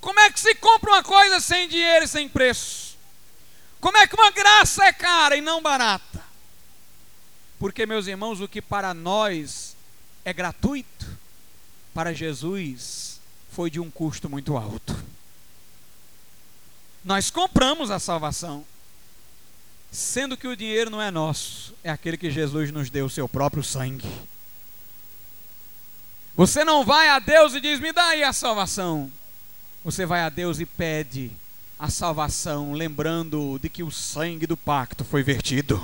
Como 0.00 0.20
é 0.20 0.30
que 0.30 0.38
se 0.38 0.54
compra 0.54 0.90
uma 0.90 1.02
coisa 1.02 1.40
sem 1.40 1.68
dinheiro 1.68 2.04
e 2.04 2.08
sem 2.08 2.28
preço? 2.28 2.96
Como 3.80 3.96
é 3.96 4.06
que 4.06 4.14
uma 4.14 4.30
graça 4.30 4.84
é 4.84 4.92
cara 4.92 5.36
e 5.36 5.40
não 5.40 5.60
barata? 5.60 6.13
Porque, 7.64 7.86
meus 7.86 8.06
irmãos, 8.06 8.42
o 8.42 8.46
que 8.46 8.60
para 8.60 8.92
nós 8.92 9.74
é 10.22 10.34
gratuito, 10.34 11.06
para 11.94 12.12
Jesus 12.12 13.18
foi 13.50 13.70
de 13.70 13.80
um 13.80 13.90
custo 13.90 14.28
muito 14.28 14.54
alto. 14.54 14.94
Nós 17.02 17.30
compramos 17.30 17.90
a 17.90 17.98
salvação, 17.98 18.66
sendo 19.90 20.36
que 20.36 20.46
o 20.46 20.54
dinheiro 20.54 20.90
não 20.90 21.00
é 21.00 21.10
nosso, 21.10 21.74
é 21.82 21.88
aquele 21.88 22.18
que 22.18 22.30
Jesus 22.30 22.70
nos 22.70 22.90
deu, 22.90 23.06
o 23.06 23.10
seu 23.10 23.26
próprio 23.26 23.62
sangue. 23.62 24.12
Você 26.36 26.64
não 26.64 26.84
vai 26.84 27.08
a 27.08 27.18
Deus 27.18 27.54
e 27.54 27.62
diz: 27.62 27.80
Me 27.80 27.94
dá 27.94 28.08
aí 28.08 28.22
a 28.22 28.34
salvação. 28.34 29.10
Você 29.82 30.04
vai 30.04 30.20
a 30.20 30.28
Deus 30.28 30.60
e 30.60 30.66
pede 30.66 31.30
a 31.78 31.88
salvação, 31.88 32.74
lembrando 32.74 33.58
de 33.58 33.70
que 33.70 33.82
o 33.82 33.90
sangue 33.90 34.46
do 34.46 34.54
pacto 34.54 35.02
foi 35.02 35.22
vertido. 35.22 35.82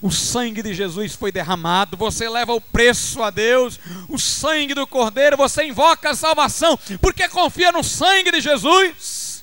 O 0.00 0.10
sangue 0.10 0.62
de 0.62 0.74
Jesus 0.74 1.14
foi 1.14 1.32
derramado, 1.32 1.96
você 1.96 2.28
leva 2.28 2.52
o 2.52 2.60
preço 2.60 3.22
a 3.22 3.30
Deus, 3.30 3.80
o 4.08 4.18
sangue 4.18 4.74
do 4.74 4.86
Cordeiro, 4.86 5.36
você 5.36 5.64
invoca 5.64 6.10
a 6.10 6.14
salvação, 6.14 6.78
porque 7.00 7.28
confia 7.28 7.72
no 7.72 7.82
sangue 7.82 8.30
de 8.30 8.40
Jesus. 8.40 9.42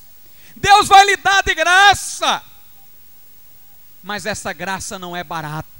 Deus 0.55 0.87
vai 0.87 1.05
lhe 1.05 1.17
dar 1.17 1.41
de 1.41 1.55
graça, 1.55 2.43
mas 4.03 4.25
essa 4.25 4.53
graça 4.53 4.99
não 4.99 5.15
é 5.15 5.23
barata. 5.23 5.73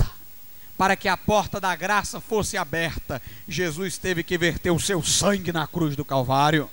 Para 0.76 0.96
que 0.96 1.08
a 1.08 1.16
porta 1.16 1.62
da 1.62 1.76
graça 1.76 2.20
fosse 2.20 2.58
aberta, 2.58 3.22
Jesus 3.48 4.00
teve 4.00 4.24
que 4.24 4.38
verter 4.40 4.72
o 4.72 4.80
seu 4.80 5.04
sangue 5.04 5.52
na 5.52 5.68
cruz 5.68 5.96
do 5.96 6.04
Calvário. 6.04 6.70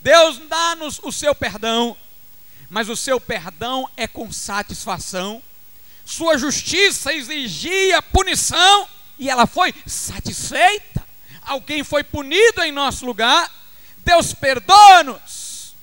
Deus 0.00 0.40
dá-nos 0.48 1.00
o 1.02 1.10
seu 1.10 1.34
perdão, 1.34 1.96
mas 2.70 2.88
o 2.88 2.94
seu 2.94 3.20
perdão 3.20 3.90
é 3.96 4.06
com 4.06 4.30
satisfação 4.30 5.42
sua 6.04 6.36
justiça 6.36 7.12
exigia 7.12 8.02
punição 8.02 8.88
e 9.18 9.30
ela 9.30 9.46
foi 9.46 9.74
satisfeita. 9.86 11.02
Alguém 11.42 11.82
foi 11.82 12.02
punido 12.02 12.62
em 12.62 12.72
nosso 12.72 13.06
lugar. 13.06 13.50
Deus 14.04 14.34
perdoa-nos. 14.34 15.74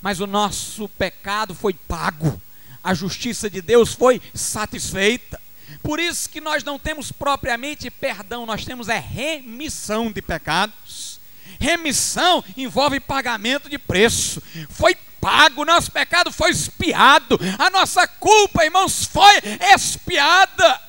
Mas 0.00 0.20
o 0.20 0.26
nosso 0.26 0.88
pecado 0.90 1.54
foi 1.54 1.72
pago. 1.74 2.40
A 2.82 2.94
justiça 2.94 3.50
de 3.50 3.60
Deus 3.60 3.92
foi 3.92 4.22
satisfeita. 4.34 5.40
Por 5.82 5.98
isso 5.98 6.28
que 6.28 6.40
nós 6.40 6.62
não 6.62 6.78
temos 6.78 7.10
propriamente 7.10 7.90
perdão, 7.90 8.46
nós 8.46 8.64
temos 8.64 8.88
é 8.88 8.98
remissão 8.98 10.12
de 10.12 10.22
pecados. 10.22 11.18
Remissão 11.58 12.44
envolve 12.56 13.00
pagamento 13.00 13.68
de 13.68 13.78
preço. 13.78 14.42
Foi 14.68 14.94
pago, 15.26 15.64
nosso 15.64 15.90
pecado 15.90 16.30
foi 16.30 16.52
espiado, 16.52 17.36
a 17.58 17.68
nossa 17.68 18.06
culpa, 18.06 18.64
irmãos, 18.64 19.06
foi 19.06 19.34
espiada. 19.74 20.80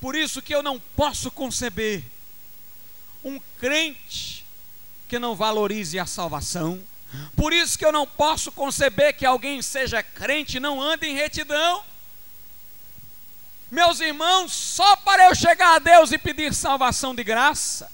Por 0.00 0.16
isso 0.16 0.40
que 0.40 0.54
eu 0.54 0.62
não 0.62 0.80
posso 0.96 1.30
conceber 1.30 2.02
um 3.22 3.38
crente 3.58 4.46
que 5.06 5.18
não 5.18 5.36
valorize 5.36 5.98
a 5.98 6.06
salvação. 6.06 6.82
Por 7.36 7.52
isso 7.52 7.78
que 7.78 7.84
eu 7.84 7.92
não 7.92 8.06
posso 8.06 8.50
conceber 8.50 9.14
que 9.14 9.26
alguém 9.26 9.60
seja 9.60 10.02
crente 10.02 10.56
e 10.56 10.60
não 10.60 10.80
ande 10.80 11.06
em 11.06 11.14
retidão. 11.14 11.84
Meus 13.70 14.00
irmãos, 14.00 14.54
só 14.54 14.96
para 14.96 15.26
eu 15.26 15.34
chegar 15.34 15.74
a 15.74 15.78
Deus 15.80 16.12
e 16.12 16.18
pedir 16.18 16.54
salvação 16.54 17.14
de 17.14 17.24
graça, 17.24 17.92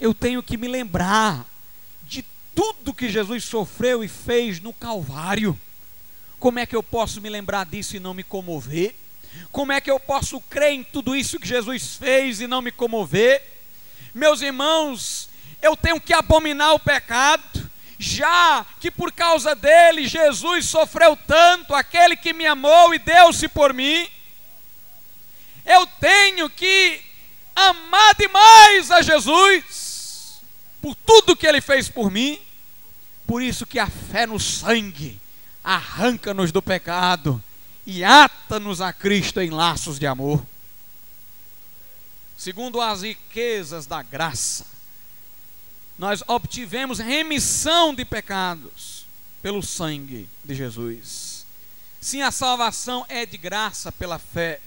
eu 0.00 0.12
tenho 0.12 0.42
que 0.42 0.56
me 0.56 0.66
lembrar 0.66 1.53
tudo 2.54 2.94
que 2.94 3.08
Jesus 3.08 3.44
sofreu 3.44 4.04
e 4.04 4.08
fez 4.08 4.60
no 4.60 4.72
Calvário. 4.72 5.58
Como 6.38 6.58
é 6.58 6.66
que 6.66 6.76
eu 6.76 6.82
posso 6.82 7.20
me 7.20 7.28
lembrar 7.28 7.64
disso 7.64 7.96
e 7.96 8.00
não 8.00 8.14
me 8.14 8.22
comover? 8.22 8.94
Como 9.50 9.72
é 9.72 9.80
que 9.80 9.90
eu 9.90 9.98
posso 9.98 10.40
crer 10.42 10.72
em 10.72 10.84
tudo 10.84 11.16
isso 11.16 11.40
que 11.40 11.48
Jesus 11.48 11.96
fez 11.96 12.40
e 12.40 12.46
não 12.46 12.62
me 12.62 12.70
comover? 12.70 13.42
Meus 14.14 14.42
irmãos, 14.42 15.28
eu 15.60 15.76
tenho 15.76 16.00
que 16.00 16.12
abominar 16.12 16.74
o 16.74 16.78
pecado, 16.78 17.70
já 17.98 18.64
que 18.78 18.90
por 18.90 19.10
causa 19.10 19.54
dele 19.54 20.06
Jesus 20.06 20.66
sofreu 20.66 21.16
tanto, 21.16 21.74
aquele 21.74 22.16
que 22.16 22.32
me 22.32 22.46
amou 22.46 22.94
e 22.94 22.98
deu-se 22.98 23.48
por 23.48 23.72
mim. 23.72 24.06
Eu 25.64 25.86
tenho 25.98 26.50
que 26.50 27.00
amar 27.56 28.14
demais 28.16 28.90
a 28.90 29.00
Jesus, 29.00 30.42
por 30.82 30.94
tudo 30.94 31.34
que 31.34 31.46
ele 31.46 31.60
fez 31.60 31.88
por 31.88 32.10
mim. 32.10 32.38
Por 33.26 33.42
isso 33.42 33.66
que 33.66 33.78
a 33.78 33.88
fé 33.88 34.26
no 34.26 34.38
sangue 34.38 35.20
arranca-nos 35.62 36.52
do 36.52 36.60
pecado 36.60 37.42
e 37.86 38.04
ata-nos 38.04 38.80
a 38.80 38.92
Cristo 38.92 39.40
em 39.40 39.50
laços 39.50 39.98
de 39.98 40.06
amor. 40.06 40.44
Segundo 42.36 42.80
as 42.80 43.02
riquezas 43.02 43.86
da 43.86 44.02
graça, 44.02 44.66
nós 45.98 46.22
obtivemos 46.26 46.98
remissão 46.98 47.94
de 47.94 48.04
pecados 48.04 49.06
pelo 49.40 49.62
sangue 49.62 50.28
de 50.44 50.54
Jesus. 50.54 51.46
Sim, 52.00 52.22
a 52.22 52.30
salvação 52.30 53.06
é 53.08 53.24
de 53.24 53.38
graça 53.38 53.90
pela 53.90 54.18
fé. 54.18 54.60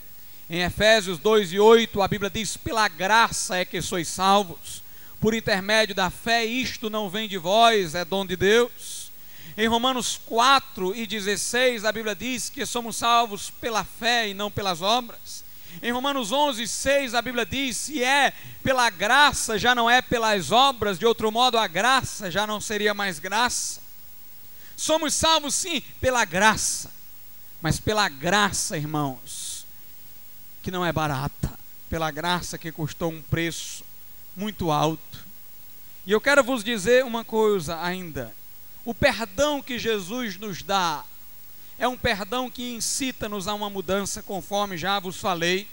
Em 0.49 0.61
Efésios 0.61 1.19
2 1.19 1.51
e 1.51 1.59
8, 1.59 2.01
a 2.01 2.07
Bíblia 2.07 2.31
diz: 2.31 2.55
pela 2.55 2.87
graça 2.87 3.57
é 3.57 3.65
que 3.65 3.81
sois 3.81 4.07
salvos 4.07 4.81
por 5.19 5.33
intermédio 5.33 5.95
da 5.95 6.09
fé, 6.09 6.45
isto 6.45 6.89
não 6.89 7.09
vem 7.09 7.27
de 7.27 7.37
vós, 7.37 7.95
é 7.95 8.05
dom 8.05 8.25
de 8.25 8.35
Deus. 8.35 9.11
Em 9.57 9.67
Romanos 9.67 10.19
4 10.25 10.95
e 10.95 11.07
16, 11.07 11.83
a 11.83 11.91
Bíblia 11.91 12.15
diz 12.15 12.49
que 12.49 12.65
somos 12.65 12.97
salvos 12.97 13.49
pela 13.49 13.83
fé 13.83 14.29
e 14.29 14.33
não 14.33 14.51
pelas 14.51 14.81
obras. 14.81 15.43
Em 15.81 15.91
Romanos 15.91 16.31
11, 16.31 16.67
6, 16.67 17.15
a 17.15 17.21
Bíblia 17.21 17.45
diz: 17.45 17.75
se 17.77 18.03
é 18.03 18.33
pela 18.63 18.89
graça, 18.89 19.57
já 19.57 19.73
não 19.73 19.89
é 19.89 20.01
pelas 20.01 20.51
obras, 20.51 20.99
de 20.99 21.05
outro 21.05 21.31
modo, 21.31 21.57
a 21.57 21.67
graça 21.67 22.29
já 22.29 22.45
não 22.45 22.61
seria 22.61 22.93
mais 22.93 23.17
graça. 23.17 23.81
Somos 24.75 25.15
salvos, 25.15 25.55
sim, 25.55 25.81
pela 25.99 26.23
graça, 26.23 26.91
mas 27.59 27.79
pela 27.79 28.07
graça, 28.07 28.77
irmãos, 28.77 29.65
que 30.61 30.69
não 30.69 30.85
é 30.85 30.93
barata, 30.93 31.57
pela 31.89 32.11
graça 32.11 32.59
que 32.59 32.71
custou 32.71 33.11
um 33.11 33.21
preço 33.23 33.83
muito 34.37 34.69
alto. 34.69 35.25
E 36.05 36.11
eu 36.11 36.21
quero 36.21 36.43
vos 36.43 36.63
dizer 36.63 37.03
uma 37.03 37.25
coisa 37.25 37.81
ainda: 37.81 38.33
o 38.85 38.93
perdão 38.93 39.61
que 39.61 39.79
Jesus 39.79 40.37
nos 40.37 40.61
dá 40.61 41.03
é 41.79 41.87
um 41.87 41.97
perdão 41.97 42.49
que 42.49 42.71
incita-nos 42.71 43.47
a 43.47 43.53
uma 43.53 43.69
mudança, 43.69 44.21
conforme 44.21 44.77
já 44.77 44.99
vos 44.99 45.17
falei. 45.17 45.67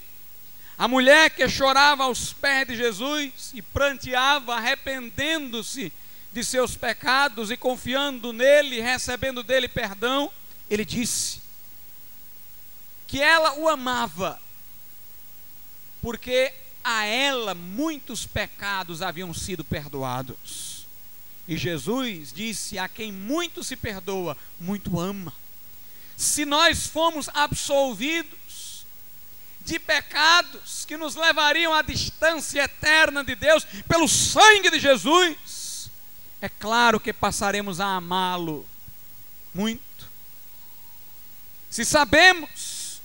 A 0.77 0.87
mulher 0.87 1.29
que 1.29 1.47
chorava 1.47 2.03
aos 2.03 2.33
pés 2.33 2.67
de 2.67 2.75
Jesus 2.75 3.51
e 3.53 3.61
pranteava, 3.61 4.55
arrependendo-se 4.55 5.93
de 6.33 6.43
seus 6.43 6.75
pecados 6.75 7.49
e 7.49 7.55
confiando 7.55 8.33
nele, 8.33 8.81
recebendo 8.81 9.41
dele 9.41 9.69
perdão, 9.69 10.29
ele 10.69 10.83
disse 10.83 11.41
que 13.07 13.21
ela 13.21 13.57
o 13.57 13.69
amava, 13.69 14.39
porque 16.01 16.53
a 16.85 17.03
ela 17.03 17.55
muitos 17.55 18.27
pecados 18.27 19.01
haviam 19.01 19.33
sido 19.33 19.63
perdoados. 19.63 20.85
E 21.47 21.57
Jesus 21.57 22.31
disse: 22.31 22.77
A 22.77 22.87
quem 22.87 23.11
muito 23.11 23.63
se 23.63 23.75
perdoa, 23.75 24.37
muito 24.59 24.99
ama. 24.99 25.33
Se 26.15 26.45
nós 26.45 26.85
fomos 26.85 27.27
absolvidos 27.33 28.85
de 29.61 29.79
pecados 29.79 30.85
que 30.85 30.95
nos 30.95 31.15
levariam 31.15 31.73
à 31.73 31.81
distância 31.81 32.61
eterna 32.61 33.23
de 33.23 33.33
Deus 33.33 33.65
pelo 33.87 34.07
sangue 34.07 34.69
de 34.69 34.79
Jesus, 34.79 35.89
é 36.39 36.47
claro 36.47 36.99
que 36.99 37.11
passaremos 37.11 37.79
a 37.79 37.95
amá-lo 37.95 38.63
muito. 39.51 39.81
Se 41.67 41.83
sabemos 41.83 43.01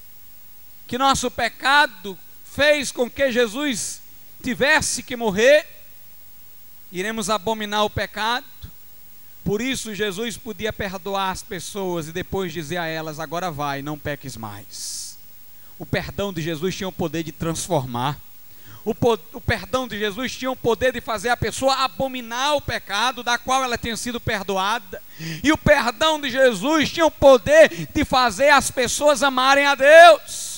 que 0.86 0.98
nosso 0.98 1.30
pecado 1.30 2.18
fez 2.50 2.90
com 2.90 3.08
que 3.08 3.30
Jesus 3.30 4.02
tivesse 4.42 5.02
que 5.02 5.14
morrer, 5.16 5.66
iremos 6.90 7.30
abominar 7.30 7.84
o 7.84 7.90
pecado. 7.90 8.44
Por 9.44 9.62
isso, 9.62 9.94
Jesus 9.94 10.36
podia 10.36 10.72
perdoar 10.72 11.30
as 11.30 11.42
pessoas 11.42 12.08
e 12.08 12.12
depois 12.12 12.52
dizer 12.52 12.78
a 12.78 12.86
elas: 12.86 13.20
agora 13.20 13.50
vai, 13.50 13.82
não 13.82 13.98
peques 13.98 14.36
mais. 14.36 15.18
O 15.78 15.86
perdão 15.86 16.32
de 16.32 16.42
Jesus 16.42 16.76
tinha 16.76 16.88
o 16.88 16.92
poder 16.92 17.22
de 17.22 17.32
transformar. 17.32 18.20
O, 18.84 18.92
o, 19.34 19.40
perdão 19.40 19.86
de 19.86 19.98
Jesus 19.98 20.34
tinha 20.34 20.50
o 20.50 20.56
poder 20.56 20.92
de 20.92 21.02
fazer 21.02 21.28
a 21.28 21.36
pessoa 21.36 21.74
abominar 21.84 22.56
o 22.56 22.62
pecado 22.62 23.22
da 23.22 23.36
qual 23.36 23.62
ela 23.62 23.76
tinha 23.76 23.96
sido 23.96 24.18
perdoada. 24.18 25.02
E 25.44 25.52
o 25.52 25.58
perdão 25.58 26.20
de 26.20 26.30
Jesus 26.30 26.90
tinha 26.90 27.04
o 27.04 27.10
poder 27.10 27.88
de 27.92 28.04
fazer 28.04 28.48
as 28.48 28.70
pessoas 28.70 29.22
amarem 29.22 29.66
a 29.66 29.74
Deus. 29.74 30.49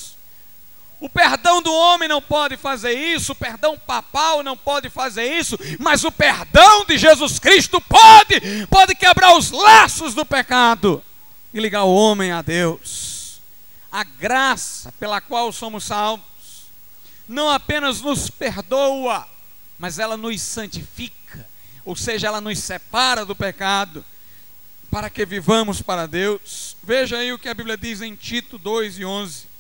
O 1.02 1.08
perdão 1.08 1.60
do 1.60 1.74
homem 1.74 2.08
não 2.08 2.22
pode 2.22 2.56
fazer 2.56 2.92
isso, 2.92 3.32
o 3.32 3.34
perdão 3.34 3.76
papal 3.76 4.40
não 4.40 4.56
pode 4.56 4.88
fazer 4.88 5.36
isso, 5.36 5.58
mas 5.80 6.04
o 6.04 6.12
perdão 6.12 6.84
de 6.84 6.96
Jesus 6.96 7.40
Cristo 7.40 7.80
pode, 7.80 8.40
pode 8.68 8.94
quebrar 8.94 9.36
os 9.36 9.50
laços 9.50 10.14
do 10.14 10.24
pecado 10.24 11.02
e 11.52 11.58
ligar 11.58 11.82
o 11.82 11.92
homem 11.92 12.30
a 12.30 12.40
Deus. 12.40 13.40
A 13.90 14.04
graça 14.04 14.92
pela 14.92 15.20
qual 15.20 15.52
somos 15.52 15.82
salvos 15.82 16.68
não 17.26 17.50
apenas 17.50 18.00
nos 18.00 18.30
perdoa, 18.30 19.26
mas 19.80 19.98
ela 19.98 20.16
nos 20.16 20.40
santifica, 20.40 21.48
ou 21.84 21.96
seja, 21.96 22.28
ela 22.28 22.40
nos 22.40 22.60
separa 22.60 23.26
do 23.26 23.34
pecado 23.34 24.04
para 24.88 25.10
que 25.10 25.26
vivamos 25.26 25.82
para 25.82 26.06
Deus. 26.06 26.76
Veja 26.80 27.16
aí 27.16 27.32
o 27.32 27.38
que 27.40 27.48
a 27.48 27.54
Bíblia 27.54 27.76
diz 27.76 28.00
em 28.00 28.14
Tito 28.14 28.56
2 28.56 29.00
e 29.00 29.04
11 29.04 29.50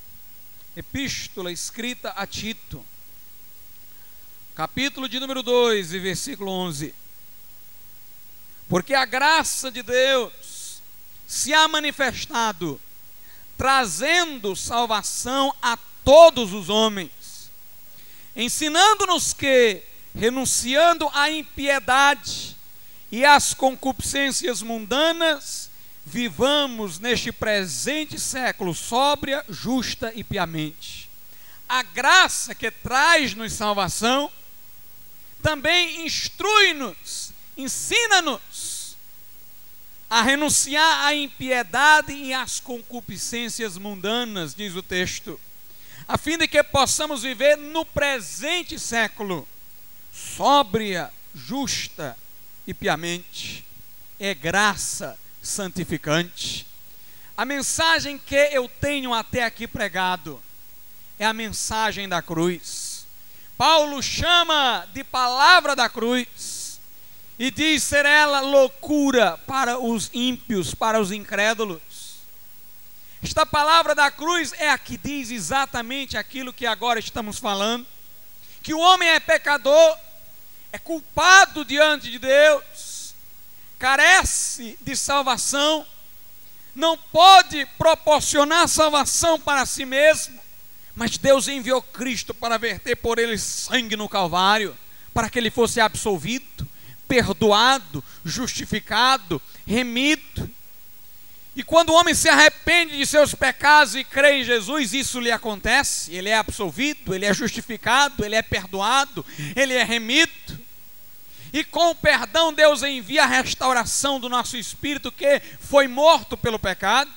epístola 0.76 1.52
escrita 1.52 2.10
a 2.16 2.26
Tito, 2.26 2.84
capítulo 4.54 5.08
de 5.08 5.20
número 5.20 5.42
2 5.42 5.92
e 5.92 5.98
versículo 5.98 6.50
11. 6.50 6.94
Porque 8.68 8.94
a 8.94 9.04
graça 9.04 9.70
de 9.70 9.82
Deus 9.82 10.80
se 11.26 11.52
há 11.52 11.68
manifestado, 11.68 12.80
trazendo 13.56 14.56
salvação 14.56 15.54
a 15.60 15.76
todos 16.02 16.54
os 16.54 16.70
homens, 16.70 17.50
ensinando-nos 18.34 19.34
que, 19.34 19.82
renunciando 20.14 21.10
à 21.12 21.30
impiedade 21.30 22.56
e 23.10 23.26
às 23.26 23.52
concupiscências 23.52 24.62
mundanas, 24.62 25.70
vivamos 26.04 26.98
neste 26.98 27.30
presente 27.32 28.18
século 28.18 28.74
sóbria, 28.74 29.44
justa 29.48 30.12
e 30.14 30.24
piamente. 30.24 31.08
A 31.68 31.82
graça 31.82 32.54
que 32.54 32.70
traz-nos 32.70 33.52
salvação 33.52 34.30
também 35.42 36.04
instrui-nos, 36.04 37.32
ensina-nos 37.56 38.96
a 40.08 40.22
renunciar 40.22 41.06
à 41.06 41.14
impiedade 41.14 42.12
e 42.12 42.34
às 42.34 42.60
concupiscências 42.60 43.78
mundanas, 43.78 44.54
diz 44.54 44.76
o 44.76 44.82
texto, 44.82 45.40
a 46.06 46.18
fim 46.18 46.36
de 46.36 46.46
que 46.46 46.62
possamos 46.62 47.22
viver 47.22 47.56
no 47.56 47.84
presente 47.84 48.78
século 48.78 49.48
sóbria, 50.12 51.10
justa 51.34 52.16
e 52.66 52.74
piamente. 52.74 53.64
É 54.20 54.34
graça 54.34 55.18
santificante. 55.42 56.66
A 57.36 57.44
mensagem 57.44 58.16
que 58.18 58.36
eu 58.52 58.68
tenho 58.68 59.12
até 59.12 59.42
aqui 59.42 59.66
pregado 59.66 60.40
é 61.18 61.26
a 61.26 61.32
mensagem 61.32 62.08
da 62.08 62.22
cruz. 62.22 63.06
Paulo 63.58 64.02
chama 64.02 64.86
de 64.92 65.02
palavra 65.04 65.74
da 65.74 65.88
cruz 65.88 66.80
e 67.38 67.50
diz 67.50 67.82
ser 67.82 68.06
ela 68.06 68.40
loucura 68.40 69.36
para 69.46 69.78
os 69.78 70.10
ímpios, 70.12 70.74
para 70.74 71.00
os 71.00 71.10
incrédulos. 71.10 71.80
Esta 73.22 73.46
palavra 73.46 73.94
da 73.94 74.10
cruz 74.10 74.52
é 74.58 74.68
a 74.68 74.78
que 74.78 74.96
diz 74.96 75.30
exatamente 75.30 76.16
aquilo 76.16 76.52
que 76.52 76.66
agora 76.66 76.98
estamos 76.98 77.38
falando: 77.38 77.86
que 78.62 78.74
o 78.74 78.80
homem 78.80 79.08
é 79.08 79.20
pecador, 79.20 79.96
é 80.72 80.78
culpado 80.78 81.64
diante 81.64 82.10
de 82.10 82.18
Deus, 82.18 82.91
carece 83.82 84.78
de 84.80 84.94
salvação, 84.94 85.84
não 86.72 86.96
pode 86.96 87.66
proporcionar 87.76 88.68
salvação 88.68 89.40
para 89.40 89.66
si 89.66 89.84
mesmo, 89.84 90.38
mas 90.94 91.18
Deus 91.18 91.48
enviou 91.48 91.82
Cristo 91.82 92.32
para 92.32 92.56
verter 92.58 92.94
por 92.94 93.18
ele 93.18 93.36
sangue 93.36 93.96
no 93.96 94.08
Calvário, 94.08 94.78
para 95.12 95.28
que 95.28 95.36
ele 95.36 95.50
fosse 95.50 95.80
absolvido, 95.80 96.64
perdoado, 97.08 98.04
justificado, 98.24 99.42
remido. 99.66 100.48
E 101.56 101.64
quando 101.64 101.90
o 101.90 101.94
homem 101.94 102.14
se 102.14 102.28
arrepende 102.28 102.96
de 102.96 103.04
seus 103.04 103.34
pecados 103.34 103.96
e 103.96 104.04
crê 104.04 104.42
em 104.42 104.44
Jesus, 104.44 104.94
isso 104.94 105.18
lhe 105.18 105.32
acontece, 105.32 106.14
ele 106.14 106.28
é 106.28 106.36
absolvido, 106.36 107.16
ele 107.16 107.26
é 107.26 107.34
justificado, 107.34 108.24
ele 108.24 108.36
é 108.36 108.42
perdoado, 108.42 109.26
ele 109.56 109.74
é 109.74 109.82
remido. 109.82 110.61
E 111.52 111.62
com 111.62 111.90
o 111.90 111.94
perdão, 111.94 112.52
Deus 112.52 112.82
envia 112.82 113.24
a 113.24 113.26
restauração 113.26 114.18
do 114.18 114.28
nosso 114.28 114.56
espírito 114.56 115.12
que 115.12 115.40
foi 115.60 115.86
morto 115.86 116.36
pelo 116.36 116.58
pecado. 116.58 117.10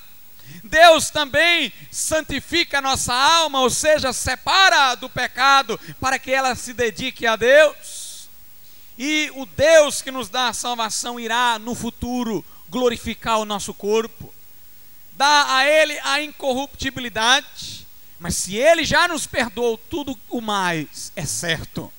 Deus 0.62 1.08
também 1.10 1.72
santifica 1.90 2.78
a 2.78 2.82
nossa 2.82 3.14
alma, 3.14 3.60
ou 3.60 3.70
seja, 3.70 4.12
separa 4.12 4.94
do 4.94 5.08
pecado 5.08 5.80
para 5.98 6.18
que 6.18 6.30
ela 6.30 6.54
se 6.54 6.74
dedique 6.74 7.26
a 7.26 7.34
Deus. 7.34 8.28
E 8.98 9.30
o 9.34 9.46
Deus 9.46 10.02
que 10.02 10.10
nos 10.10 10.28
dá 10.28 10.48
a 10.48 10.52
salvação 10.52 11.18
irá 11.18 11.58
no 11.58 11.74
futuro 11.74 12.44
glorificar 12.68 13.38
o 13.38 13.44
nosso 13.44 13.72
corpo, 13.72 14.32
dá 15.12 15.56
a 15.56 15.66
Ele 15.66 15.98
a 16.04 16.20
incorruptibilidade. 16.20 17.86
Mas 18.18 18.36
se 18.36 18.56
Ele 18.56 18.84
já 18.84 19.08
nos 19.08 19.26
perdoou 19.26 19.78
tudo 19.78 20.18
o 20.28 20.40
mais, 20.40 21.10
é 21.16 21.24
certo 21.24 21.92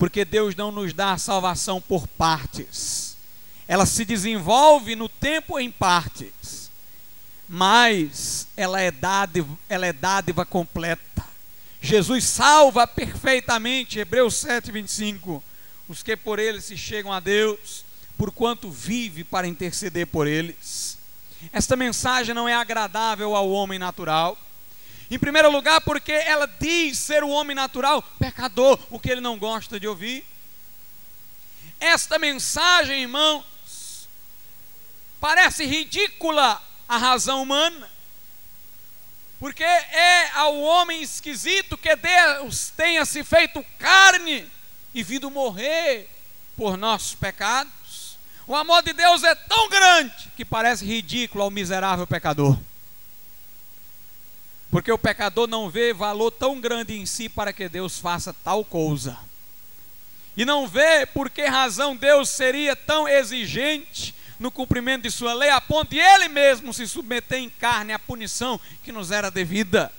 porque 0.00 0.24
Deus 0.24 0.56
não 0.56 0.72
nos 0.72 0.94
dá 0.94 1.12
a 1.12 1.18
salvação 1.18 1.78
por 1.78 2.08
partes. 2.08 3.18
Ela 3.68 3.84
se 3.84 4.02
desenvolve 4.02 4.96
no 4.96 5.10
tempo 5.10 5.60
em 5.60 5.70
partes, 5.70 6.70
mas 7.46 8.48
ela 8.56 8.80
é 8.80 8.90
dádiva, 8.90 9.58
ela 9.68 9.86
é 9.86 9.92
dádiva 9.92 10.46
completa. 10.46 11.22
Jesus 11.82 12.24
salva 12.24 12.86
perfeitamente, 12.86 13.98
Hebreus 13.98 14.36
7, 14.36 14.72
25, 14.72 15.44
os 15.86 16.02
que 16.02 16.16
por 16.16 16.38
ele 16.38 16.62
se 16.62 16.78
chegam 16.78 17.12
a 17.12 17.20
Deus, 17.20 17.84
porquanto 18.16 18.70
vive 18.70 19.22
para 19.22 19.46
interceder 19.46 20.06
por 20.06 20.26
eles. 20.26 20.96
Esta 21.52 21.76
mensagem 21.76 22.34
não 22.34 22.48
é 22.48 22.54
agradável 22.54 23.36
ao 23.36 23.50
homem 23.50 23.78
natural 23.78 24.38
em 25.10 25.18
primeiro 25.18 25.50
lugar, 25.50 25.80
porque 25.80 26.12
ela 26.12 26.46
diz 26.46 26.98
ser 26.98 27.24
o 27.24 27.30
homem 27.30 27.54
natural 27.54 28.00
pecador, 28.18 28.78
o 28.88 28.98
que 29.00 29.10
ele 29.10 29.20
não 29.20 29.38
gosta 29.38 29.80
de 29.80 29.88
ouvir. 29.88 30.24
Esta 31.80 32.18
mensagem, 32.18 33.02
irmãos, 33.02 34.08
parece 35.18 35.64
ridícula 35.64 36.62
à 36.88 36.96
razão 36.96 37.42
humana, 37.42 37.90
porque 39.40 39.64
é 39.64 40.30
ao 40.34 40.60
homem 40.60 41.02
esquisito 41.02 41.76
que 41.76 41.96
Deus 41.96 42.70
tenha 42.76 43.04
se 43.04 43.24
feito 43.24 43.64
carne 43.78 44.48
e 44.94 45.02
vindo 45.02 45.30
morrer 45.30 46.08
por 46.56 46.76
nossos 46.76 47.14
pecados. 47.14 48.18
O 48.46 48.54
amor 48.54 48.82
de 48.82 48.92
Deus 48.92 49.24
é 49.24 49.34
tão 49.34 49.68
grande 49.68 50.30
que 50.36 50.44
parece 50.44 50.84
ridículo 50.84 51.42
ao 51.42 51.50
miserável 51.50 52.06
pecador. 52.06 52.56
Porque 54.70 54.92
o 54.92 54.98
pecador 54.98 55.48
não 55.48 55.68
vê 55.68 55.92
valor 55.92 56.30
tão 56.30 56.60
grande 56.60 56.96
em 56.96 57.04
si 57.04 57.28
para 57.28 57.52
que 57.52 57.68
Deus 57.68 57.98
faça 57.98 58.32
tal 58.32 58.64
coisa. 58.64 59.18
E 60.36 60.44
não 60.44 60.68
vê 60.68 61.04
por 61.06 61.28
que 61.28 61.44
razão 61.46 61.96
Deus 61.96 62.28
seria 62.28 62.76
tão 62.76 63.08
exigente 63.08 64.14
no 64.38 64.50
cumprimento 64.50 65.02
de 65.02 65.10
sua 65.10 65.34
lei, 65.34 65.50
a 65.50 65.60
ponto 65.60 65.90
de 65.90 65.98
ele 65.98 66.28
mesmo 66.28 66.72
se 66.72 66.86
submeter 66.86 67.38
em 67.38 67.50
carne 67.50 67.92
à 67.92 67.98
punição 67.98 68.58
que 68.82 68.92
nos 68.92 69.10
era 69.10 69.30
devida. 69.30 69.92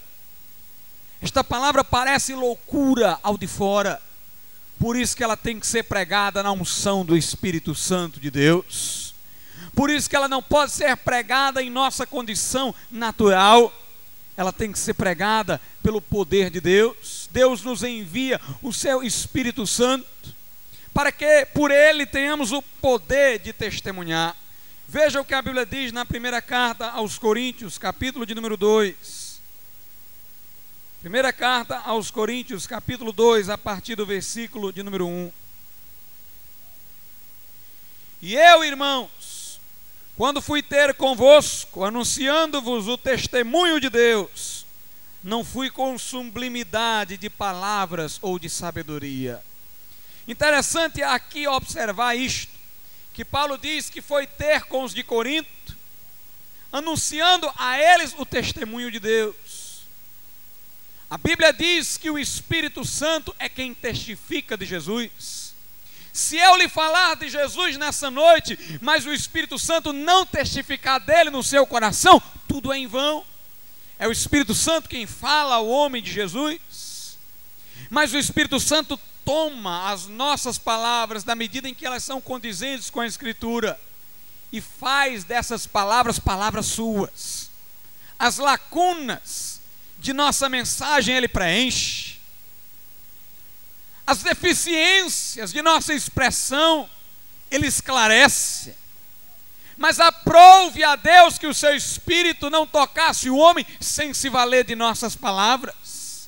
Esta 1.22 1.44
palavra 1.44 1.84
parece 1.84 2.34
loucura 2.34 3.20
ao 3.22 3.38
de 3.38 3.46
fora, 3.46 4.02
por 4.80 4.98
isso 4.98 5.16
que 5.16 5.24
ela 5.24 5.38
tem 5.38 5.60
que 5.60 5.68
ser 5.68 5.84
pregada 5.84 6.42
na 6.42 6.52
unção 6.52 7.06
do 7.06 7.16
Espírito 7.16 7.76
Santo 7.76 8.20
de 8.20 8.32
Deus. 8.32 9.14
Por 9.76 9.92
isso 9.92 10.10
que 10.10 10.16
ela 10.16 10.28
não 10.28 10.42
pode 10.42 10.72
ser 10.72 10.98
pregada 10.98 11.62
em 11.62 11.70
nossa 11.70 12.08
condição 12.08 12.74
natural 12.90 13.72
ela 14.36 14.52
tem 14.52 14.72
que 14.72 14.80
ser 14.80 14.94
pregada 14.94 15.60
pelo 15.84 16.02
poder 16.02 16.50
de 16.50 16.62
Deus. 16.62 17.30
Deus 17.32 17.64
nos 17.64 17.84
envia 17.84 18.40
o 18.62 18.72
seu 18.72 19.04
Espírito 19.04 19.68
Santo 19.68 20.08
para 20.94 21.12
que 21.12 21.46
por 21.54 21.72
ele 21.72 22.06
tenhamos 22.06 22.52
o 22.52 22.62
poder 22.62 23.40
de 23.40 23.54
testemunhar. 23.54 24.36
Veja 24.88 25.22
o 25.22 25.26
que 25.26 25.34
a 25.34 25.42
Bíblia 25.42 25.66
diz 25.66 25.92
na 25.92 26.06
primeira 26.06 26.42
carta 26.42 26.90
aos 26.90 27.18
Coríntios, 27.18 27.78
capítulo 27.78 28.26
de 28.26 28.36
número 28.36 28.58
2. 28.58 29.42
Primeira 31.02 31.32
carta 31.32 31.78
aos 31.80 32.12
Coríntios, 32.12 32.68
capítulo 32.68 33.12
2, 33.12 33.50
a 33.50 33.58
partir 33.58 33.96
do 33.96 34.06
versículo 34.06 34.72
de 34.72 34.84
número 34.84 35.08
1. 35.08 35.32
E 38.22 38.36
eu, 38.36 38.64
irmãos, 38.64 39.10
quando 40.22 40.40
fui 40.40 40.62
ter 40.62 40.94
convosco, 40.94 41.84
anunciando-vos 41.84 42.88
o 42.88 42.96
testemunho 42.96 43.80
de 43.80 43.90
Deus, 43.90 44.68
não 45.24 45.44
fui 45.44 45.72
com 45.72 45.98
sublimidade 45.98 47.18
de 47.18 47.28
palavras 47.28 48.20
ou 48.22 48.38
de 48.38 48.48
sabedoria. 48.48 49.44
Interessante 50.28 51.02
aqui 51.02 51.48
observar 51.48 52.14
isto, 52.14 52.52
que 53.16 53.26
Paulo 53.26 53.58
diz 53.58 53.90
que 53.90 54.00
foi 54.00 54.28
ter 54.28 54.66
com 54.66 54.84
os 54.84 54.94
de 54.94 55.02
Corinto, 55.02 55.76
anunciando 56.72 57.52
a 57.58 57.80
eles 57.80 58.14
o 58.16 58.24
testemunho 58.24 58.92
de 58.92 59.00
Deus. 59.00 59.88
A 61.10 61.18
Bíblia 61.18 61.52
diz 61.52 61.98
que 61.98 62.12
o 62.12 62.20
Espírito 62.20 62.86
Santo 62.86 63.36
é 63.40 63.50
quem 63.50 63.74
testifica 63.74 64.56
de 64.56 64.68
Jesus. 64.68 65.41
Se 66.14 66.38
eu 66.38 66.56
lhe 66.58 66.68
falar 66.68 67.16
de 67.16 67.30
Jesus 67.30 67.78
nessa 67.78 68.12
noite, 68.12 68.58
mas 68.82 69.06
o 69.06 69.14
Espírito 69.14 69.58
Santo 69.58 69.94
não 69.94 70.26
testificar 70.26 71.00
dele 71.00 71.30
no 71.30 71.44
seu 71.44 71.66
coração, 71.66 72.22
tudo 72.48 72.74
é 72.74 72.78
em 72.78 72.88
vão. 72.88 73.26
É 73.98 74.08
o 74.08 74.12
Espírito 74.12 74.54
Santo 74.54 74.90
quem 74.90 75.06
fala 75.06 75.56
ao 75.56 75.68
homem 75.68 76.02
de 76.02 76.12
Jesus. 76.12 77.18
Mas 77.90 78.14
o 78.14 78.18
Espírito 78.18 78.60
Santo 78.60 79.00
toma 79.24 79.92
as 79.92 80.08
nossas 80.08 80.58
palavras 80.58 81.24
na 81.24 81.36
medida 81.36 81.70
em 81.70 81.74
que 81.74 81.86
elas 81.86 82.04
são 82.04 82.20
condizentes 82.20 82.90
com 82.90 83.00
a 83.00 83.08
Escritura 83.08 83.80
e 84.52 84.60
faz 84.60 85.24
dessas 85.24 85.68
palavras 85.68 86.20
palavras 86.20 86.66
suas. 86.66 87.50
As 88.18 88.38
lacunas 88.38 89.62
de 89.98 90.14
nossa 90.14 90.50
mensagem 90.50 91.16
ele 91.16 91.28
preenche. 91.28 92.21
As 94.12 94.22
deficiências 94.22 95.54
de 95.54 95.62
nossa 95.62 95.94
expressão 95.94 96.90
ele 97.50 97.66
esclarece. 97.66 98.76
Mas 99.78 100.02
aprove 100.02 100.84
a 100.84 100.98
Deus 100.98 101.38
que 101.38 101.48
o 101.48 101.54
seu 101.54 101.74
espírito 101.74 102.50
não 102.50 102.68
tocasse 102.68 103.30
o 103.30 103.38
homem 103.38 103.66
sem 103.80 104.14
se 104.14 104.28
valer 104.28 104.66
de 104.66 104.76
nossas 104.76 105.16
palavras. 105.16 106.28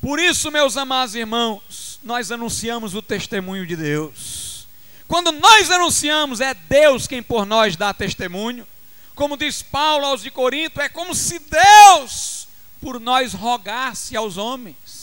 Por 0.00 0.18
isso, 0.18 0.50
meus 0.50 0.78
amados 0.78 1.14
irmãos, 1.14 2.00
nós 2.02 2.32
anunciamos 2.32 2.94
o 2.94 3.02
testemunho 3.02 3.66
de 3.66 3.76
Deus. 3.76 4.66
Quando 5.06 5.32
nós 5.32 5.70
anunciamos, 5.70 6.40
é 6.40 6.54
Deus 6.54 7.06
quem 7.06 7.22
por 7.22 7.44
nós 7.44 7.76
dá 7.76 7.92
testemunho. 7.92 8.66
Como 9.14 9.36
diz 9.36 9.60
Paulo 9.60 10.06
aos 10.06 10.22
de 10.22 10.30
Corinto, 10.30 10.80
é 10.80 10.88
como 10.88 11.14
se 11.14 11.38
Deus 11.38 12.48
por 12.80 12.98
nós 12.98 13.34
rogasse 13.34 14.16
aos 14.16 14.38
homens 14.38 14.99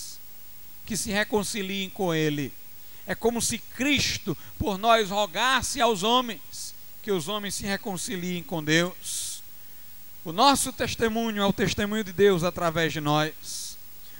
que 0.88 0.96
se 0.96 1.12
reconciliem 1.12 1.90
com 1.90 2.16
Ele. 2.16 2.52
É 3.06 3.14
como 3.14 3.42
se 3.42 3.58
Cristo 3.58 4.36
por 4.58 4.78
nós 4.78 5.10
rogasse 5.10 5.82
aos 5.82 6.02
homens 6.02 6.74
que 7.04 7.12
os 7.12 7.28
homens 7.28 7.56
se 7.56 7.66
reconciliem 7.66 8.42
com 8.42 8.64
Deus. 8.64 9.44
O 10.24 10.32
nosso 10.32 10.74
testemunho 10.74 11.42
é 11.42 11.46
o 11.46 11.54
testemunho 11.54 12.04
de 12.04 12.12
Deus 12.12 12.44
através 12.44 12.92
de 12.92 13.02
nós. 13.02 13.78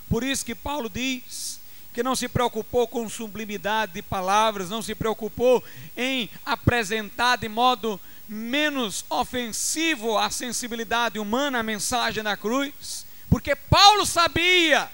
Por 0.10 0.24
isso 0.24 0.46
que 0.46 0.56
Paulo 0.56 0.90
diz 0.90 1.60
que 1.94 2.04
não 2.04 2.16
se 2.16 2.28
preocupou 2.28 2.88
com 2.88 3.10
sublimidade 3.10 3.94
de 3.94 4.02
palavras, 4.02 4.70
não 4.70 4.82
se 4.82 4.94
preocupou 4.94 5.64
em 5.96 6.30
apresentar 6.46 7.38
de 7.38 7.50
modo 7.50 8.00
menos 8.28 9.06
ofensivo 9.10 10.18
à 10.18 10.30
sensibilidade 10.30 11.18
humana 11.18 11.60
a 11.60 11.64
mensagem 11.64 12.24
da 12.24 12.38
cruz, 12.38 13.06
porque 13.30 13.56
Paulo 13.56 14.06
sabia 14.06 14.90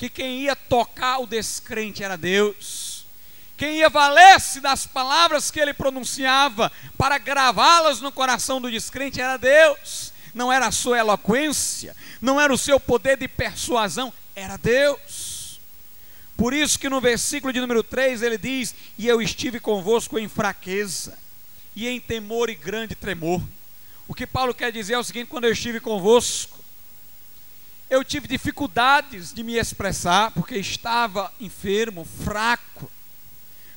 que 0.00 0.08
quem 0.08 0.44
ia 0.44 0.56
tocar 0.56 1.18
o 1.18 1.26
descrente 1.26 2.02
era 2.02 2.16
Deus. 2.16 3.04
Quem 3.54 3.80
ia 3.80 3.90
valer-se 3.90 4.58
das 4.58 4.86
palavras 4.86 5.50
que 5.50 5.60
ele 5.60 5.74
pronunciava 5.74 6.72
para 6.96 7.18
gravá-las 7.18 8.00
no 8.00 8.10
coração 8.10 8.62
do 8.62 8.70
descrente 8.70 9.20
era 9.20 9.36
Deus. 9.36 10.14
Não 10.32 10.50
era 10.50 10.68
a 10.68 10.72
sua 10.72 10.96
eloquência, 10.96 11.94
não 12.18 12.40
era 12.40 12.50
o 12.50 12.56
seu 12.56 12.80
poder 12.80 13.18
de 13.18 13.28
persuasão, 13.28 14.10
era 14.34 14.56
Deus. 14.56 15.60
Por 16.34 16.54
isso 16.54 16.78
que 16.78 16.88
no 16.88 16.98
versículo 16.98 17.52
de 17.52 17.60
número 17.60 17.82
3 17.82 18.22
ele 18.22 18.38
diz: 18.38 18.74
E 18.96 19.06
eu 19.06 19.20
estive 19.20 19.60
convosco 19.60 20.18
em 20.18 20.30
fraqueza, 20.30 21.18
e 21.76 21.86
em 21.86 22.00
temor 22.00 22.48
e 22.48 22.54
grande 22.54 22.94
tremor. 22.94 23.42
O 24.08 24.14
que 24.14 24.26
Paulo 24.26 24.54
quer 24.54 24.72
dizer 24.72 24.94
é 24.94 24.98
o 24.98 25.04
seguinte: 25.04 25.28
quando 25.28 25.44
eu 25.44 25.52
estive 25.52 25.78
convosco, 25.78 26.59
eu 27.90 28.02
tive 28.04 28.28
dificuldades 28.28 29.34
de 29.34 29.42
me 29.42 29.56
expressar, 29.56 30.30
porque 30.30 30.56
estava 30.56 31.30
enfermo, 31.40 32.04
fraco 32.04 32.90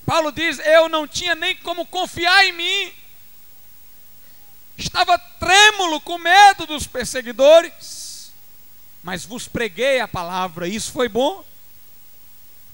Paulo 0.06 0.32
diz: 0.32 0.60
Eu 0.60 0.90
não 0.90 1.08
tinha 1.08 1.36
nem 1.36 1.56
como 1.58 1.86
confiar 1.86 2.46
em 2.46 2.54
mim. 2.54 2.94
Estava 4.78 5.18
trêmulo 5.18 6.02
com 6.02 6.18
medo 6.18 6.66
dos 6.66 6.88
perseguidores, 6.88 8.34
mas 9.04 9.24
vos 9.24 9.48
preguei 9.48 10.00
a 10.00 10.08
palavra, 10.08 10.68
isso 10.68 10.92
foi 10.92 11.08
bom, 11.08 11.46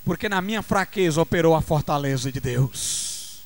porque 0.05 0.29
na 0.29 0.41
minha 0.41 0.61
fraqueza 0.61 1.21
operou 1.21 1.55
a 1.55 1.61
fortaleza 1.61 2.31
de 2.31 2.39
Deus. 2.39 3.41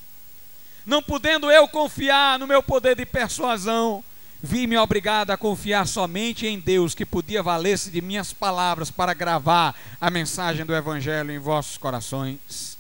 Não 0.86 1.02
podendo 1.02 1.50
eu 1.50 1.68
confiar 1.68 2.38
no 2.38 2.46
meu 2.46 2.62
poder 2.62 2.96
de 2.96 3.08
persuasão, 3.08 4.04
vi-me 4.46 4.78
obrigado 4.78 5.32
a 5.32 5.38
confiar 5.38 5.88
somente 5.88 6.46
em 6.46 6.60
Deus, 6.60 6.94
que 6.94 7.06
podia 7.06 7.42
valer-se 7.42 7.90
de 7.90 8.02
minhas 8.02 8.34
palavras 8.34 8.92
para 8.92 9.14
gravar 9.14 9.74
a 10.02 10.10
mensagem 10.10 10.66
do 10.66 10.76
Evangelho 10.76 11.32
em 11.32 11.40
vossos 11.40 11.78
corações. 11.78 12.78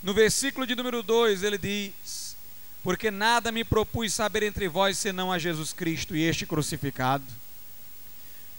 No 0.00 0.14
versículo 0.14 0.64
de 0.64 0.76
número 0.76 1.02
2 1.02 1.42
ele 1.42 1.58
diz: 1.58 2.36
Porque 2.80 3.10
nada 3.10 3.50
me 3.50 3.64
propus 3.64 4.14
saber 4.14 4.44
entre 4.44 4.68
vós 4.68 4.96
senão 4.96 5.32
a 5.32 5.38
Jesus 5.38 5.72
Cristo 5.72 6.14
e 6.14 6.22
este 6.22 6.46
crucificado. 6.46 7.24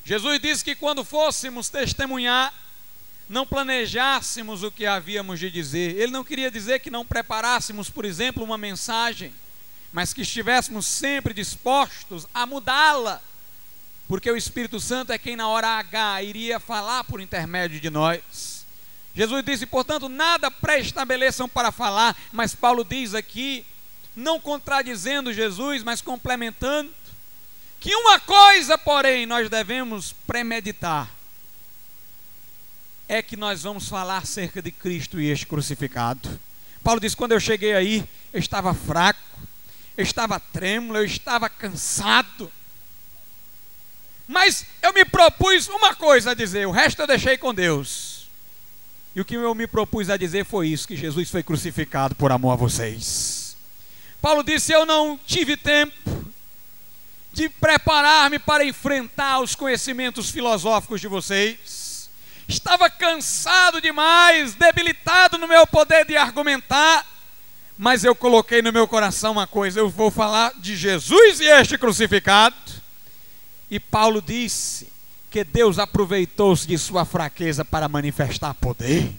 Jesus 0.03 0.41
disse 0.41 0.65
que 0.65 0.75
quando 0.75 1.05
fôssemos 1.05 1.69
testemunhar, 1.69 2.53
não 3.29 3.47
planejássemos 3.47 4.61
o 4.61 4.69
que 4.69 4.85
havíamos 4.85 5.39
de 5.39 5.49
dizer. 5.49 5.95
Ele 5.95 6.11
não 6.11 6.25
queria 6.25 6.51
dizer 6.51 6.79
que 6.79 6.89
não 6.89 7.05
preparássemos, 7.05 7.89
por 7.89 8.03
exemplo, 8.03 8.43
uma 8.43 8.57
mensagem, 8.57 9.33
mas 9.93 10.11
que 10.11 10.23
estivéssemos 10.23 10.87
sempre 10.87 11.35
dispostos 11.35 12.27
a 12.33 12.47
mudá-la, 12.47 13.21
porque 14.07 14.29
o 14.29 14.35
Espírito 14.35 14.79
Santo 14.79 15.13
é 15.13 15.17
quem 15.19 15.35
na 15.35 15.47
hora 15.47 15.67
H 15.67 16.23
iria 16.23 16.59
falar 16.59 17.03
por 17.03 17.21
intermédio 17.21 17.79
de 17.79 17.91
nós. 17.91 18.65
Jesus 19.13 19.45
disse, 19.45 19.67
portanto, 19.67 20.09
nada 20.09 20.49
pré-estabeleçam 20.49 21.47
para 21.47 21.71
falar, 21.71 22.17
mas 22.31 22.55
Paulo 22.55 22.83
diz 22.83 23.13
aqui, 23.13 23.63
não 24.15 24.39
contradizendo 24.39 25.31
Jesus, 25.31 25.83
mas 25.83 26.01
complementando, 26.01 26.91
que 27.79 27.95
uma 27.95 28.19
coisa, 28.19 28.77
porém, 28.77 29.27
nós 29.27 29.47
devemos 29.49 30.11
premeditar, 30.25 31.09
é 33.07 33.21
que 33.21 33.37
nós 33.37 33.61
vamos 33.61 33.87
falar 33.87 34.17
acerca 34.17 34.61
de 34.61 34.71
Cristo 34.71 35.19
e 35.19 35.29
este 35.29 35.45
crucificado. 35.45 36.39
Paulo 36.81 36.99
diz: 36.99 37.13
quando 37.13 37.33
eu 37.33 37.39
cheguei 37.39 37.73
aí, 37.73 38.07
eu 38.31 38.39
estava 38.39 38.73
fraco, 38.73 39.19
eu 39.95 40.03
estava 40.03 40.39
trêmulo, 40.39 40.97
eu 40.97 41.05
estava 41.05 41.49
cansado. 41.49 42.51
Mas 44.27 44.65
eu 44.81 44.93
me 44.93 45.05
propus 45.05 45.67
uma 45.67 45.93
coisa 45.93 46.31
a 46.31 46.33
dizer, 46.33 46.67
o 46.67 46.71
resto 46.71 47.01
eu 47.01 47.07
deixei 47.07 47.37
com 47.37 47.53
Deus. 47.53 48.13
E 49.15 49.21
o 49.21 49.25
que 49.25 49.35
eu 49.35 49.53
me 49.53 49.67
propus 49.67 50.09
a 50.09 50.17
dizer 50.17 50.45
foi 50.45 50.69
isso: 50.69 50.87
que 50.87 50.95
Jesus 50.95 51.29
foi 51.29 51.43
crucificado 51.43 52.15
por 52.15 52.31
amor 52.31 52.53
a 52.53 52.55
vocês. 52.55 53.55
Paulo 54.19 54.43
disse: 54.43 54.71
Eu 54.71 54.85
não 54.85 55.19
tive 55.25 55.55
tempo 55.55 56.33
de 57.31 57.49
preparar-me 57.49 58.39
para 58.39 58.65
enfrentar 58.65 59.39
os 59.39 59.53
conhecimentos 59.53 60.29
filosóficos 60.29 60.99
de 60.99 61.07
vocês. 61.07 62.09
Estava 62.47 62.89
cansado 62.89 63.79
demais, 63.79 64.55
debilitado 64.55 65.37
no 65.37 65.47
meu 65.47 65.65
poder 65.67 66.05
de 66.05 66.17
argumentar. 66.17 67.05
Mas 67.77 68.03
eu 68.03 68.15
coloquei 68.15 68.61
no 68.61 68.71
meu 68.71 68.87
coração 68.87 69.33
uma 69.33 69.47
coisa: 69.47 69.79
eu 69.79 69.89
vou 69.89 70.11
falar 70.11 70.53
de 70.57 70.75
Jesus 70.75 71.39
e 71.39 71.45
este 71.45 71.77
crucificado. 71.77 72.55
E 73.69 73.79
Paulo 73.79 74.21
disse: 74.21 74.93
que 75.33 75.43
Deus 75.43 75.79
aproveitou-se 75.79 76.67
de 76.67 76.77
sua 76.77 77.05
fraqueza 77.05 77.65
para 77.65 77.89
manifestar 77.89 78.53
poder. 78.53 79.11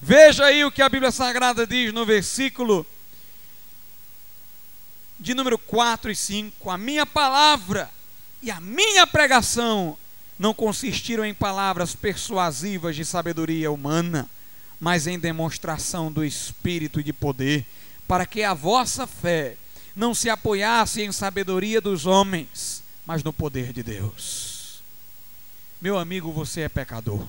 Veja 0.00 0.46
aí 0.46 0.64
o 0.64 0.72
que 0.72 0.82
a 0.82 0.88
Bíblia 0.88 1.12
Sagrada 1.12 1.64
diz 1.64 1.92
no 1.92 2.04
versículo 2.04 2.84
de 5.20 5.34
número 5.34 5.56
4 5.56 6.10
e 6.10 6.16
5. 6.16 6.68
A 6.68 6.76
minha 6.76 7.06
palavra 7.06 7.88
e 8.42 8.50
a 8.50 8.60
minha 8.60 9.06
pregação 9.06 9.96
não 10.36 10.52
consistiram 10.52 11.24
em 11.24 11.32
palavras 11.32 11.94
persuasivas 11.94 12.96
de 12.96 13.04
sabedoria 13.04 13.70
humana, 13.70 14.28
mas 14.78 15.06
em 15.06 15.18
demonstração 15.18 16.12
do 16.12 16.24
Espírito 16.24 17.00
e 17.00 17.04
de 17.04 17.12
poder, 17.12 17.66
para 18.06 18.26
que 18.26 18.42
a 18.42 18.54
vossa 18.54 19.06
fé 19.06 19.56
não 19.94 20.14
se 20.14 20.28
apoiasse 20.28 21.02
em 21.02 21.10
sabedoria 21.10 21.80
dos 21.80 22.04
homens, 22.04 22.82
mas 23.06 23.22
no 23.22 23.32
poder 23.32 23.72
de 23.72 23.82
Deus. 23.82 24.82
Meu 25.80 25.98
amigo, 25.98 26.32
você 26.32 26.62
é 26.62 26.68
pecador. 26.68 27.26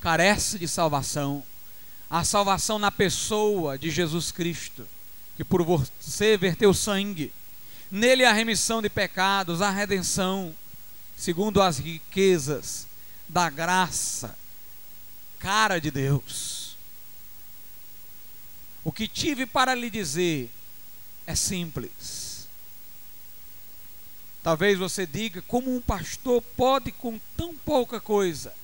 Carece 0.00 0.58
de 0.58 0.66
salvação. 0.66 1.44
A 2.08 2.24
salvação 2.24 2.78
na 2.78 2.90
pessoa 2.90 3.78
de 3.78 3.90
Jesus 3.90 4.30
Cristo, 4.30 4.86
que 5.36 5.44
por 5.44 5.62
você 5.62 6.36
verteu 6.36 6.72
sangue. 6.72 7.32
Nele 7.90 8.24
a 8.24 8.32
remissão 8.32 8.80
de 8.80 8.88
pecados, 8.88 9.60
a 9.60 9.70
redenção, 9.70 10.54
segundo 11.16 11.60
as 11.60 11.78
riquezas 11.78 12.86
da 13.28 13.50
graça, 13.50 14.36
cara 15.38 15.78
de 15.78 15.90
Deus. 15.90 16.76
O 18.84 18.92
que 18.92 19.08
tive 19.08 19.46
para 19.46 19.74
lhe 19.74 19.90
dizer 19.90 20.50
é 21.26 21.34
simples 21.34 22.26
Talvez 24.46 24.78
você 24.78 25.04
diga 25.04 25.42
como 25.42 25.74
um 25.74 25.80
pastor 25.80 26.40
pode, 26.40 26.92
com 26.92 27.18
tão 27.36 27.52
pouca 27.52 27.98
coisa, 27.98 28.54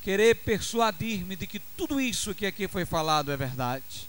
querer 0.00 0.36
persuadir-me 0.36 1.36
de 1.36 1.46
que 1.46 1.58
tudo 1.58 2.00
isso 2.00 2.34
que 2.34 2.46
aqui 2.46 2.66
foi 2.66 2.86
falado 2.86 3.30
é 3.30 3.36
verdade. 3.36 4.08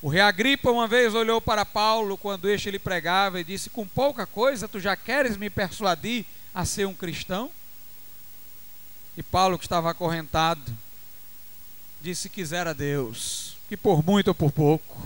O 0.00 0.08
rei 0.08 0.20
Agripa 0.20 0.70
uma 0.70 0.86
vez 0.86 1.16
olhou 1.16 1.40
para 1.40 1.66
Paulo 1.66 2.16
quando 2.16 2.48
este 2.48 2.70
lhe 2.70 2.78
pregava 2.78 3.40
e 3.40 3.44
disse: 3.44 3.70
Com 3.70 3.88
pouca 3.88 4.24
coisa 4.24 4.68
tu 4.68 4.78
já 4.78 4.94
queres 4.94 5.36
me 5.36 5.50
persuadir 5.50 6.24
a 6.54 6.64
ser 6.64 6.86
um 6.86 6.94
cristão? 6.94 7.50
E 9.18 9.22
Paulo, 9.24 9.58
que 9.58 9.64
estava 9.64 9.90
acorrentado, 9.90 10.62
disse: 12.00 12.30
Quisera 12.30 12.72
Deus, 12.72 13.56
que 13.68 13.76
por 13.76 14.00
muito 14.04 14.28
ou 14.28 14.34
por 14.34 14.52
pouco, 14.52 14.96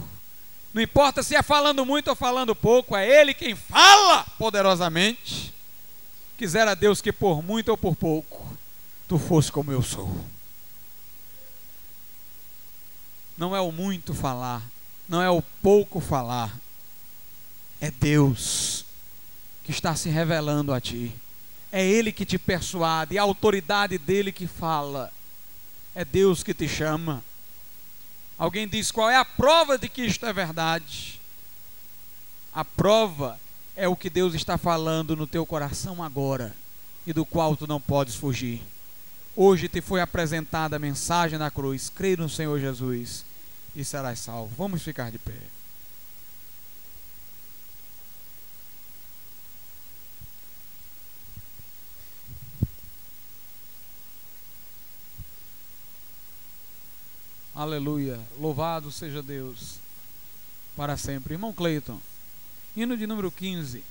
não 0.74 0.82
importa 0.82 1.22
se 1.22 1.34
é 1.34 1.42
falando 1.42 1.86
muito 1.86 2.08
ou 2.08 2.14
falando 2.14 2.54
pouco, 2.54 2.94
é 2.94 3.08
Ele 3.08 3.32
quem 3.32 3.56
fala 3.56 4.24
poderosamente. 4.38 5.54
Quisera 6.36 6.76
Deus 6.76 7.00
que 7.00 7.10
por 7.10 7.42
muito 7.42 7.70
ou 7.70 7.78
por 7.78 7.96
pouco, 7.96 8.54
tu 9.08 9.18
fosse 9.18 9.50
como 9.50 9.72
eu 9.72 9.80
sou. 9.82 10.14
Não 13.34 13.56
é 13.56 13.62
o 13.62 13.72
muito 13.72 14.12
falar, 14.12 14.62
não 15.08 15.22
é 15.22 15.30
o 15.30 15.40
pouco 15.62 16.00
falar, 16.00 16.54
é 17.80 17.90
Deus 17.90 18.84
que 19.64 19.70
está 19.70 19.96
se 19.96 20.10
revelando 20.10 20.70
a 20.70 20.78
ti. 20.78 21.14
É 21.73 21.85
Ele 21.85 22.12
que 22.12 22.27
te 22.27 22.39
persuade, 22.39 23.16
é 23.16 23.20
a 23.20 23.23
autoridade 23.23 23.97
dele 23.97 24.31
que 24.31 24.47
fala. 24.47 25.11
É 25.95 26.05
Deus 26.05 26.43
que 26.43 26.53
te 26.53 26.68
chama. 26.68 27.25
Alguém 28.39 28.68
diz 28.68 28.91
qual 28.91 29.09
é 29.09 29.16
a 29.16 29.25
prova 29.25 29.79
de 29.79 29.89
que 29.89 30.03
isto 30.03 30.27
é 30.27 30.33
verdade? 30.33 31.18
A 32.55 32.64
prova 32.64 33.41
é 33.75 33.89
o 33.89 33.97
que 33.97 34.11
Deus 34.11 34.35
está 34.35 34.59
falando 34.59 35.16
no 35.16 35.27
teu 35.27 35.47
coração 35.47 36.03
agora 36.03 36.55
e 37.07 37.12
do 37.12 37.25
qual 37.25 37.57
tu 37.57 37.66
não 37.66 37.81
podes 37.81 38.14
fugir. 38.14 38.61
Hoje 39.35 39.68
te 39.68 39.81
foi 39.81 40.01
apresentada 40.01 40.77
a 40.77 40.79
mensagem 40.79 41.39
na 41.39 41.51
cruz: 41.51 41.89
crê 41.89 42.16
no 42.16 42.29
Senhor 42.29 42.61
Jesus 42.61 43.25
e 43.75 43.83
serás 43.83 44.18
salvo. 44.18 44.53
Vamos 44.57 44.83
ficar 44.83 45.11
de 45.11 45.18
pé. 45.18 45.39
Aleluia. 57.55 58.18
Louvado 58.38 58.90
seja 58.90 59.22
Deus 59.22 59.78
para 60.74 60.96
sempre. 60.96 61.34
Irmão 61.34 61.53
Cleiton, 61.53 62.00
hino 62.74 62.96
de 62.96 63.07
número 63.07 63.30
15. 63.30 63.84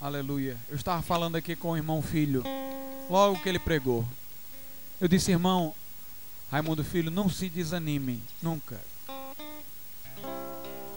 Aleluia. 0.00 0.56
Eu 0.68 0.76
estava 0.76 1.02
falando 1.02 1.34
aqui 1.34 1.56
com 1.56 1.72
o 1.72 1.76
irmão 1.76 2.00
Filho 2.00 2.44
logo 3.10 3.40
que 3.40 3.48
ele 3.48 3.58
pregou. 3.58 4.06
Eu 5.00 5.08
disse, 5.08 5.32
irmão, 5.32 5.74
Raimundo 6.52 6.84
Filho, 6.84 7.10
não 7.10 7.28
se 7.28 7.48
desanime, 7.48 8.22
nunca. 8.40 8.80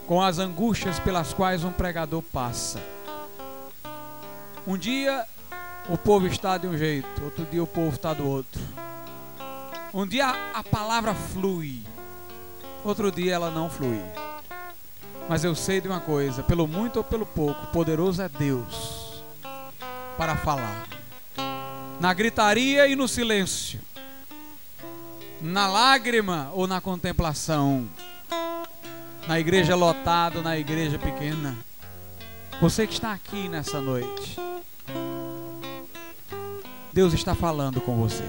Com 0.06 0.22
as 0.22 0.38
angústias 0.38 1.00
pelas 1.00 1.34
quais 1.34 1.64
um 1.64 1.72
pregador 1.72 2.22
passa. 2.22 2.80
Um 4.64 4.78
dia 4.78 5.26
o 5.88 5.98
povo 5.98 6.26
está 6.26 6.58
de 6.58 6.66
um 6.66 6.76
jeito, 6.76 7.24
outro 7.24 7.44
dia 7.44 7.62
o 7.62 7.66
povo 7.66 7.94
está 7.94 8.14
do 8.14 8.26
outro. 8.26 8.60
Um 9.92 10.06
dia 10.06 10.34
a 10.54 10.62
palavra 10.62 11.14
flui, 11.14 11.82
outro 12.84 13.10
dia 13.10 13.34
ela 13.34 13.50
não 13.50 13.68
flui. 13.68 14.00
Mas 15.28 15.44
eu 15.44 15.54
sei 15.54 15.80
de 15.80 15.88
uma 15.88 16.00
coisa: 16.00 16.42
pelo 16.42 16.66
muito 16.66 16.96
ou 16.96 17.04
pelo 17.04 17.26
pouco, 17.26 17.66
poderoso 17.68 18.22
é 18.22 18.28
Deus 18.28 19.22
para 20.16 20.36
falar 20.36 20.86
na 22.02 22.12
gritaria 22.12 22.88
e 22.88 22.96
no 22.96 23.06
silêncio, 23.06 23.78
na 25.40 25.68
lágrima 25.68 26.50
ou 26.52 26.66
na 26.66 26.80
contemplação, 26.80 27.88
na 29.28 29.38
igreja 29.38 29.76
lotada, 29.76 30.42
na 30.42 30.58
igreja 30.58 30.98
pequena. 30.98 31.56
Você 32.60 32.88
que 32.88 32.94
está 32.94 33.12
aqui 33.12 33.48
nessa 33.48 33.80
noite, 33.80 34.36
Deus 36.92 37.14
está 37.14 37.34
falando 37.34 37.80
com 37.80 37.96
você. 37.96 38.24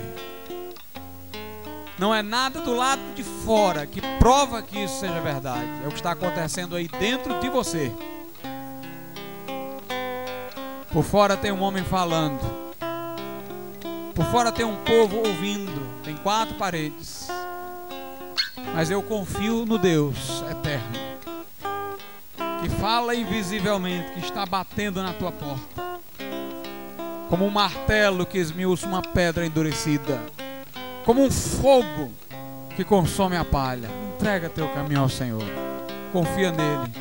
Não 2.00 2.14
é 2.14 2.22
nada 2.22 2.62
do 2.62 2.74
lado 2.74 3.02
de 3.14 3.24
fora 3.24 3.86
que 3.86 4.02
prova 4.20 4.62
que 4.62 4.84
isso 4.84 5.02
seja 5.02 5.20
verdade. 5.20 5.68
É 5.84 5.88
o 5.88 5.90
que 5.90 5.98
está 5.98 6.12
acontecendo 6.12 6.76
aí 6.76 6.88
dentro 6.88 7.40
de 7.40 7.50
você. 7.50 7.92
Por 10.92 11.04
fora 11.04 11.36
tem 11.36 11.52
um 11.52 11.62
homem 11.62 11.84
falando. 11.84 12.40
Por 14.14 14.26
fora 14.26 14.52
tem 14.52 14.66
um 14.66 14.78
povo 14.78 15.18
ouvindo, 15.18 16.02
tem 16.04 16.16
quatro 16.16 16.56
paredes. 16.56 17.28
Mas 18.74 18.90
eu 18.90 19.02
confio 19.04 19.66
no 19.66 19.78
Deus 19.78 20.44
eterno, 20.50 20.98
que 22.62 22.70
fala 22.70 23.16
invisivelmente, 23.16 24.14
que 24.14 24.20
está 24.20 24.46
batendo 24.46 25.02
na 25.02 25.14
tua 25.14 25.32
porta, 25.32 25.93
como 27.34 27.48
um 27.48 27.50
martelo 27.50 28.28
que 28.28 28.38
esmiuça 28.38 28.86
uma 28.86 29.02
pedra 29.02 29.44
endurecida, 29.44 30.22
como 31.04 31.24
um 31.24 31.32
fogo 31.32 32.12
que 32.76 32.84
consome 32.84 33.36
a 33.36 33.44
palha. 33.44 33.90
Entrega 34.14 34.50
teu 34.50 34.68
caminho 34.70 35.00
ao 35.00 35.10
Senhor, 35.10 35.44
confia 36.12 36.52
nele, 36.52 36.94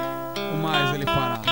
o 0.55 0.57
mais 0.57 0.95
ele 0.95 1.05
fará. 1.05 1.43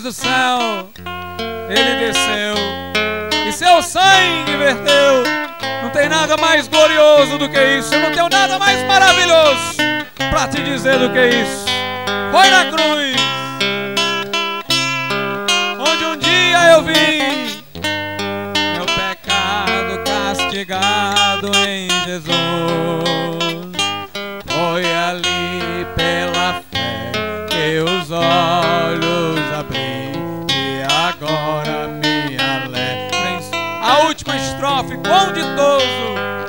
Do 0.00 0.10
céu 0.10 0.88
ele 1.68 2.06
desceu 2.06 2.54
e 3.46 3.52
seu 3.52 3.82
sangue 3.82 4.56
verteu. 4.56 5.24
Não 5.82 5.90
tem 5.90 6.08
nada 6.08 6.36
mais 6.36 6.68
glorioso 6.68 7.38
do 7.38 7.48
que 7.48 7.62
isso. 7.78 7.94
Eu 7.94 8.00
não 8.00 8.10
tenho 8.12 8.28
nada 8.28 8.58
mais 8.58 8.82
maravilhoso 8.86 9.76
para 10.30 10.48
te 10.48 10.62
dizer 10.62 10.98
do 10.98 11.10
que 11.10 11.26
isso. 11.26 11.66
Foi 12.30 12.48
na 12.48 12.64
cruz, 12.66 13.16
onde 15.78 16.04
um 16.04 16.16
dia 16.16 16.72
eu 16.72 16.82
vi 16.82 17.62
meu 18.74 18.86
pecado 18.86 20.02
castigado 20.04 21.50
em 21.66 21.88
Jesus. 22.06 23.41
Estrofe, 34.82 34.96
quão 34.98 35.32
ditoso 35.32 36.41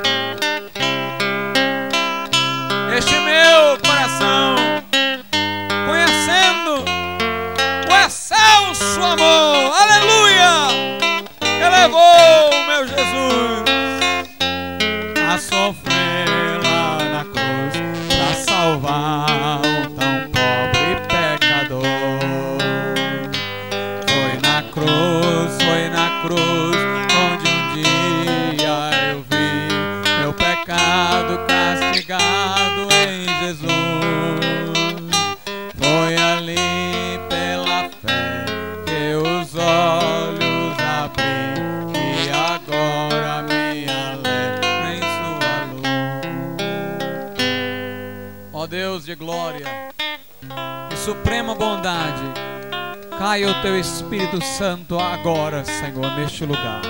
e 50.92 50.96
suprema 50.96 51.54
bondade, 51.54 52.22
caia 53.16 53.48
o 53.48 53.62
teu 53.62 53.78
Espírito 53.78 54.42
Santo 54.42 54.98
agora, 54.98 55.64
Senhor, 55.64 56.10
neste 56.16 56.44
lugar. 56.44 56.82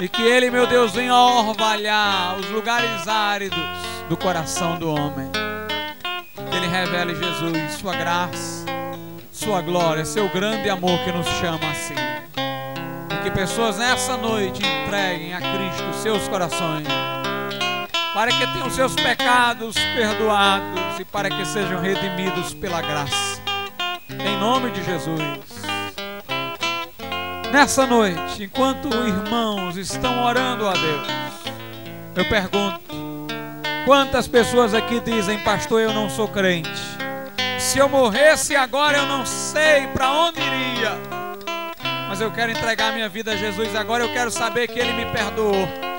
E 0.00 0.08
que 0.08 0.22
Ele, 0.22 0.50
meu 0.50 0.66
Deus, 0.66 0.92
venha 0.92 1.14
orvalhar 1.14 2.38
os 2.38 2.48
lugares 2.50 3.08
áridos 3.08 3.58
do 4.08 4.16
coração 4.16 4.78
do 4.78 4.90
homem. 4.90 5.30
Que 6.50 6.56
Ele 6.56 6.68
revele 6.68 7.14
Jesus, 7.14 7.72
Sua 7.80 7.96
graça, 7.96 8.64
Sua 9.32 9.60
glória, 9.60 10.04
Seu 10.04 10.28
grande 10.28 10.70
amor 10.70 10.98
que 11.04 11.10
nos 11.10 11.26
chama 11.40 11.68
assim. 11.70 11.94
E 13.10 13.22
que 13.24 13.30
pessoas 13.30 13.76
nessa 13.78 14.16
noite 14.16 14.62
entreguem 14.64 15.34
a 15.34 15.38
Cristo 15.38 15.94
seus 16.00 16.28
corações 16.28 16.86
para 18.14 18.30
que 18.30 18.46
tenham 18.48 18.70
seus 18.70 18.94
pecados 18.94 19.74
perdoados 19.94 21.00
e 21.00 21.04
para 21.04 21.30
que 21.30 21.44
sejam 21.46 21.80
redimidos 21.80 22.52
pela 22.54 22.82
graça. 22.82 23.40
Em 24.10 24.36
nome 24.38 24.70
de 24.70 24.84
Jesus. 24.84 25.22
Nessa 27.50 27.86
noite, 27.86 28.44
enquanto 28.44 28.88
irmãos 28.88 29.76
estão 29.76 30.24
orando 30.24 30.66
a 30.68 30.72
Deus, 30.72 31.08
eu 32.16 32.28
pergunto: 32.28 32.80
quantas 33.84 34.28
pessoas 34.28 34.74
aqui 34.74 35.00
dizem, 35.00 35.38
pastor, 35.40 35.80
eu 35.80 35.92
não 35.92 36.08
sou 36.08 36.28
crente? 36.28 36.70
Se 37.58 37.78
eu 37.78 37.88
morresse 37.88 38.56
agora, 38.56 38.98
eu 38.98 39.06
não 39.06 39.24
sei 39.24 39.86
para 39.88 40.10
onde 40.10 40.40
iria. 40.40 40.98
Mas 42.08 42.20
eu 42.20 42.30
quero 42.30 42.52
entregar 42.52 42.92
minha 42.92 43.08
vida 43.08 43.32
a 43.32 43.36
Jesus 43.36 43.74
agora, 43.74 44.04
eu 44.04 44.12
quero 44.12 44.30
saber 44.30 44.68
que 44.68 44.78
Ele 44.78 44.92
me 44.92 45.06
perdoou. 45.12 45.91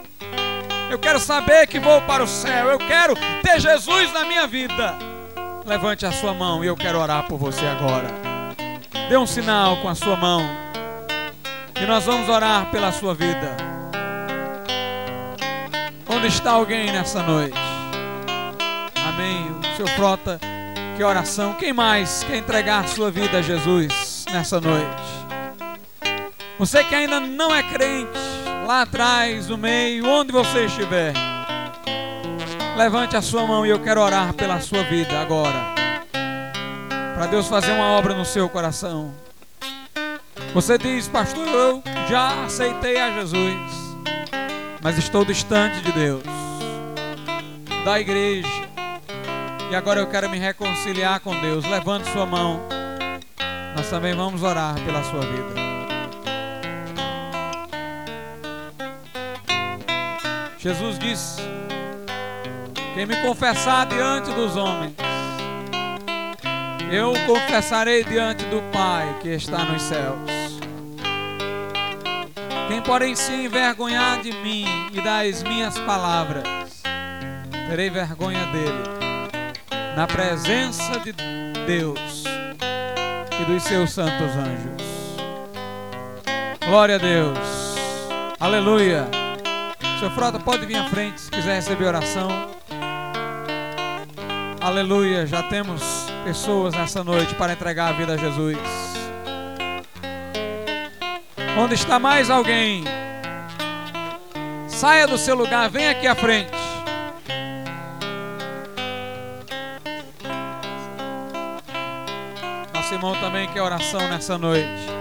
Eu 0.93 0.99
quero 0.99 1.19
saber 1.19 1.65
que 1.65 1.79
vou 1.79 1.99
para 2.03 2.23
o 2.23 2.27
céu. 2.27 2.67
Eu 2.67 2.77
quero 2.77 3.15
ter 3.41 3.59
Jesus 3.59 4.13
na 4.13 4.25
minha 4.25 4.45
vida. 4.45 4.93
Levante 5.65 6.05
a 6.05 6.11
sua 6.11 6.35
mão 6.35 6.63
e 6.63 6.67
eu 6.67 6.75
quero 6.75 6.99
orar 6.99 7.23
por 7.23 7.39
você 7.39 7.65
agora. 7.65 8.09
Dê 9.09 9.17
um 9.17 9.25
sinal 9.25 9.77
com 9.77 9.89
a 9.89 9.95
sua 9.95 10.15
mão. 10.15 10.47
E 11.81 11.85
nós 11.87 12.05
vamos 12.05 12.29
orar 12.29 12.69
pela 12.69 12.91
sua 12.91 13.15
vida. 13.15 13.57
Onde 16.07 16.27
está 16.27 16.51
alguém 16.51 16.91
nessa 16.91 17.23
noite? 17.23 17.57
Amém. 19.03 19.49
O 19.61 19.75
seu 19.75 19.87
frota, 19.87 20.39
que 20.95 21.03
oração. 21.03 21.55
Quem 21.55 21.73
mais 21.73 22.23
quer 22.23 22.37
entregar 22.37 22.87
sua 22.87 23.09
vida 23.09 23.39
a 23.39 23.41
Jesus 23.41 24.27
nessa 24.31 24.61
noite? 24.61 25.01
Você 26.59 26.83
que 26.83 26.93
ainda 26.93 27.19
não 27.19 27.53
é 27.53 27.63
crente, 27.63 28.32
lá 28.65 28.81
atrás, 28.81 29.49
no 29.49 29.57
meio, 29.57 30.07
onde 30.07 30.31
você 30.31 30.65
estiver. 30.65 31.13
Levante 32.75 33.15
a 33.15 33.21
sua 33.21 33.45
mão 33.45 33.65
e 33.65 33.69
eu 33.69 33.79
quero 33.79 34.01
orar 34.01 34.33
pela 34.33 34.59
sua 34.59 34.83
vida 34.83 35.19
agora. 35.19 35.73
Para 37.15 37.27
Deus 37.27 37.47
fazer 37.47 37.71
uma 37.71 37.91
obra 37.91 38.13
no 38.13 38.25
seu 38.25 38.49
coração. 38.49 39.13
Você 40.53 40.77
diz, 40.77 41.07
pastor, 41.07 41.47
eu 41.47 41.83
já 42.09 42.45
aceitei 42.45 42.99
a 42.99 43.11
Jesus, 43.11 43.71
mas 44.81 44.97
estou 44.97 45.23
distante 45.23 45.79
de 45.81 45.91
Deus, 45.91 46.23
da 47.85 47.99
igreja, 47.99 48.47
e 49.71 49.75
agora 49.75 49.99
eu 49.99 50.07
quero 50.07 50.29
me 50.29 50.37
reconciliar 50.37 51.19
com 51.19 51.35
Deus. 51.39 51.65
Levante 51.65 52.09
sua 52.11 52.25
mão. 52.25 52.61
Nós 53.75 53.89
também 53.89 54.13
vamos 54.15 54.43
orar 54.43 54.75
pela 54.85 55.03
sua 55.03 55.21
vida. 55.21 55.62
Jesus 60.63 60.97
disse: 60.97 61.41
Quem 62.93 63.05
me 63.05 63.17
confessar 63.17 63.85
diante 63.85 64.31
dos 64.31 64.55
homens, 64.55 64.93
eu 66.89 67.11
confessarei 67.27 68.01
diante 68.05 68.45
do 68.45 68.61
Pai 68.71 69.13
que 69.21 69.27
está 69.27 69.65
nos 69.65 69.81
céus. 69.81 70.17
Quem, 72.69 72.81
porém, 72.81 73.13
se 73.13 73.33
envergonhar 73.33 74.21
de 74.21 74.31
mim 74.31 74.65
e 74.93 75.01
das 75.01 75.43
minhas 75.43 75.77
palavras, 75.79 76.45
terei 77.67 77.89
vergonha 77.89 78.45
dele, 78.45 78.83
na 79.97 80.07
presença 80.07 80.97
de 81.01 81.11
Deus 81.67 82.23
e 83.37 83.43
dos 83.51 83.63
seus 83.63 83.91
santos 83.91 84.31
anjos. 84.37 84.81
Glória 86.65 86.95
a 86.95 86.99
Deus. 86.99 87.37
Aleluia. 88.39 89.22
Seu 90.03 90.11
Frota, 90.11 90.37
pode 90.37 90.65
vir 90.65 90.75
à 90.75 90.83
frente 90.89 91.21
se 91.21 91.31
quiser 91.31 91.55
receber 91.55 91.85
oração. 91.85 92.27
Aleluia, 94.59 95.25
já 95.25 95.43
temos 95.43 95.81
pessoas 96.25 96.73
nessa 96.73 97.05
noite 97.05 97.33
para 97.35 97.53
entregar 97.53 97.87
a 97.87 97.91
vida 97.93 98.15
a 98.15 98.17
Jesus. 98.17 98.57
Onde 101.57 101.75
está 101.75 101.99
mais 101.99 102.29
alguém? 102.29 102.83
Saia 104.67 105.07
do 105.07 105.17
seu 105.17 105.35
lugar, 105.35 105.69
venha 105.69 105.91
aqui 105.91 106.05
à 106.05 106.15
frente. 106.15 106.51
Nosso 112.73 112.93
irmão 112.93 113.15
também 113.21 113.47
quer 113.53 113.61
oração 113.61 114.01
nessa 114.09 114.37
noite. 114.37 114.92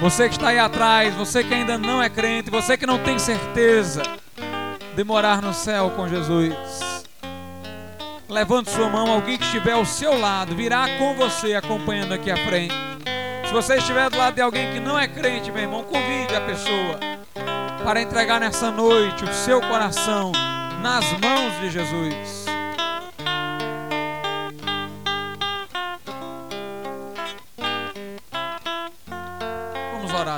Você 0.00 0.28
que 0.28 0.36
está 0.36 0.48
aí 0.48 0.58
atrás, 0.60 1.12
você 1.14 1.42
que 1.42 1.52
ainda 1.52 1.76
não 1.76 2.00
é 2.00 2.08
crente, 2.08 2.50
você 2.50 2.76
que 2.76 2.86
não 2.86 2.98
tem 3.02 3.18
certeza 3.18 4.02
de 4.94 5.02
morar 5.02 5.42
no 5.42 5.52
céu 5.52 5.90
com 5.90 6.08
Jesus. 6.08 6.54
Levante 8.28 8.70
sua 8.70 8.88
mão, 8.88 9.10
alguém 9.10 9.36
que 9.36 9.44
estiver 9.44 9.72
ao 9.72 9.84
seu 9.84 10.16
lado, 10.16 10.54
virá 10.54 10.86
com 10.98 11.14
você 11.14 11.54
acompanhando 11.54 12.14
aqui 12.14 12.30
à 12.30 12.36
frente. 12.36 12.74
Se 13.44 13.52
você 13.52 13.76
estiver 13.76 14.08
do 14.08 14.18
lado 14.18 14.34
de 14.34 14.40
alguém 14.40 14.72
que 14.72 14.78
não 14.78 14.96
é 14.96 15.08
crente, 15.08 15.50
meu 15.50 15.62
irmão, 15.62 15.82
convide 15.82 16.34
a 16.34 16.42
pessoa 16.42 17.00
para 17.82 18.00
entregar 18.00 18.38
nessa 18.38 18.70
noite 18.70 19.24
o 19.24 19.34
seu 19.34 19.60
coração 19.62 20.30
nas 20.80 21.04
mãos 21.18 21.58
de 21.60 21.70
Jesus. 21.70 22.37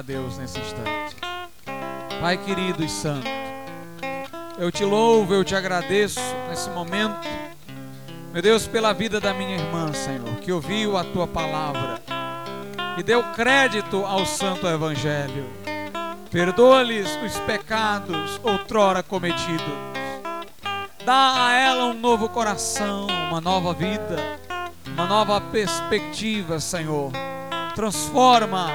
A 0.00 0.02
Deus 0.02 0.38
nesse 0.38 0.58
instante. 0.58 1.14
Pai 2.22 2.38
querido 2.38 2.82
e 2.82 2.88
santo, 2.88 3.28
eu 4.58 4.72
te 4.72 4.82
louvo, 4.82 5.34
eu 5.34 5.44
te 5.44 5.54
agradeço 5.54 6.20
nesse 6.48 6.70
momento, 6.70 7.28
meu 8.32 8.40
Deus, 8.40 8.66
pela 8.66 8.94
vida 8.94 9.20
da 9.20 9.34
minha 9.34 9.56
irmã, 9.56 9.92
Senhor, 9.92 10.36
que 10.36 10.50
ouviu 10.50 10.96
a 10.96 11.04
tua 11.04 11.26
palavra 11.26 12.00
e 12.96 13.02
deu 13.02 13.22
crédito 13.34 14.02
ao 14.06 14.24
santo 14.24 14.66
evangelho. 14.66 15.44
Perdoa-lhes 16.30 17.18
os 17.22 17.38
pecados 17.40 18.40
outrora 18.42 19.02
cometidos. 19.02 19.60
Dá 21.04 21.46
a 21.46 21.52
ela 21.52 21.84
um 21.86 21.94
novo 21.94 22.26
coração, 22.30 23.06
uma 23.28 23.40
nova 23.40 23.74
vida, 23.74 24.16
uma 24.86 25.04
nova 25.04 25.40
perspectiva, 25.42 26.58
Senhor. 26.58 27.12
Transforma 27.74 28.70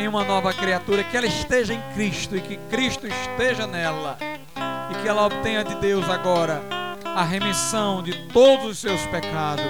em 0.00 0.08
uma 0.08 0.24
nova 0.24 0.52
criatura, 0.52 1.04
que 1.04 1.16
ela 1.16 1.26
esteja 1.26 1.74
em 1.74 1.82
Cristo 1.94 2.36
e 2.36 2.40
que 2.40 2.56
Cristo 2.70 3.06
esteja 3.06 3.66
nela 3.66 4.16
e 4.90 4.94
que 5.02 5.06
ela 5.06 5.26
obtenha 5.26 5.62
de 5.62 5.74
Deus 5.76 6.08
agora 6.08 6.62
a 7.04 7.22
remissão 7.22 8.02
de 8.02 8.28
todos 8.28 8.66
os 8.66 8.78
seus 8.78 9.00
pecados. 9.06 9.64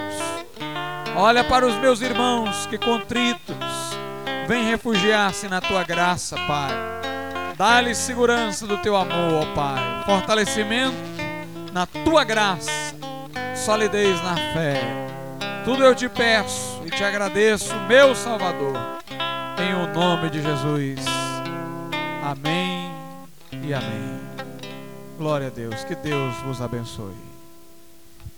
Olha 1.16 1.42
para 1.42 1.66
os 1.66 1.74
meus 1.76 2.00
irmãos 2.00 2.66
que 2.66 2.78
contritos 2.78 3.56
vêm 4.46 4.64
refugiar-se 4.64 5.48
na 5.48 5.60
tua 5.60 5.82
graça, 5.82 6.36
Pai. 6.46 6.72
Dá-lhes 7.56 7.98
segurança 7.98 8.66
do 8.66 8.78
teu 8.78 8.96
amor, 8.96 9.42
ó 9.42 9.54
Pai. 9.54 10.04
Fortalecimento 10.06 10.96
na 11.72 11.86
tua 11.86 12.22
graça, 12.22 12.70
solidez 13.54 14.22
na 14.22 14.36
fé. 14.36 14.80
Tudo 15.64 15.84
eu 15.84 15.94
te 15.94 16.08
peço 16.08 16.80
e 16.86 16.90
te 16.90 17.02
agradeço, 17.02 17.74
meu 17.88 18.14
Salvador 18.14 19.00
em 19.58 19.74
o 19.74 19.92
nome 19.92 20.30
de 20.30 20.42
Jesus. 20.42 21.04
Amém 22.22 22.90
e 23.62 23.74
amém. 23.74 24.20
Glória 25.18 25.48
a 25.48 25.50
Deus. 25.50 25.84
Que 25.84 25.94
Deus 25.94 26.34
vos 26.42 26.60
abençoe. 26.60 27.29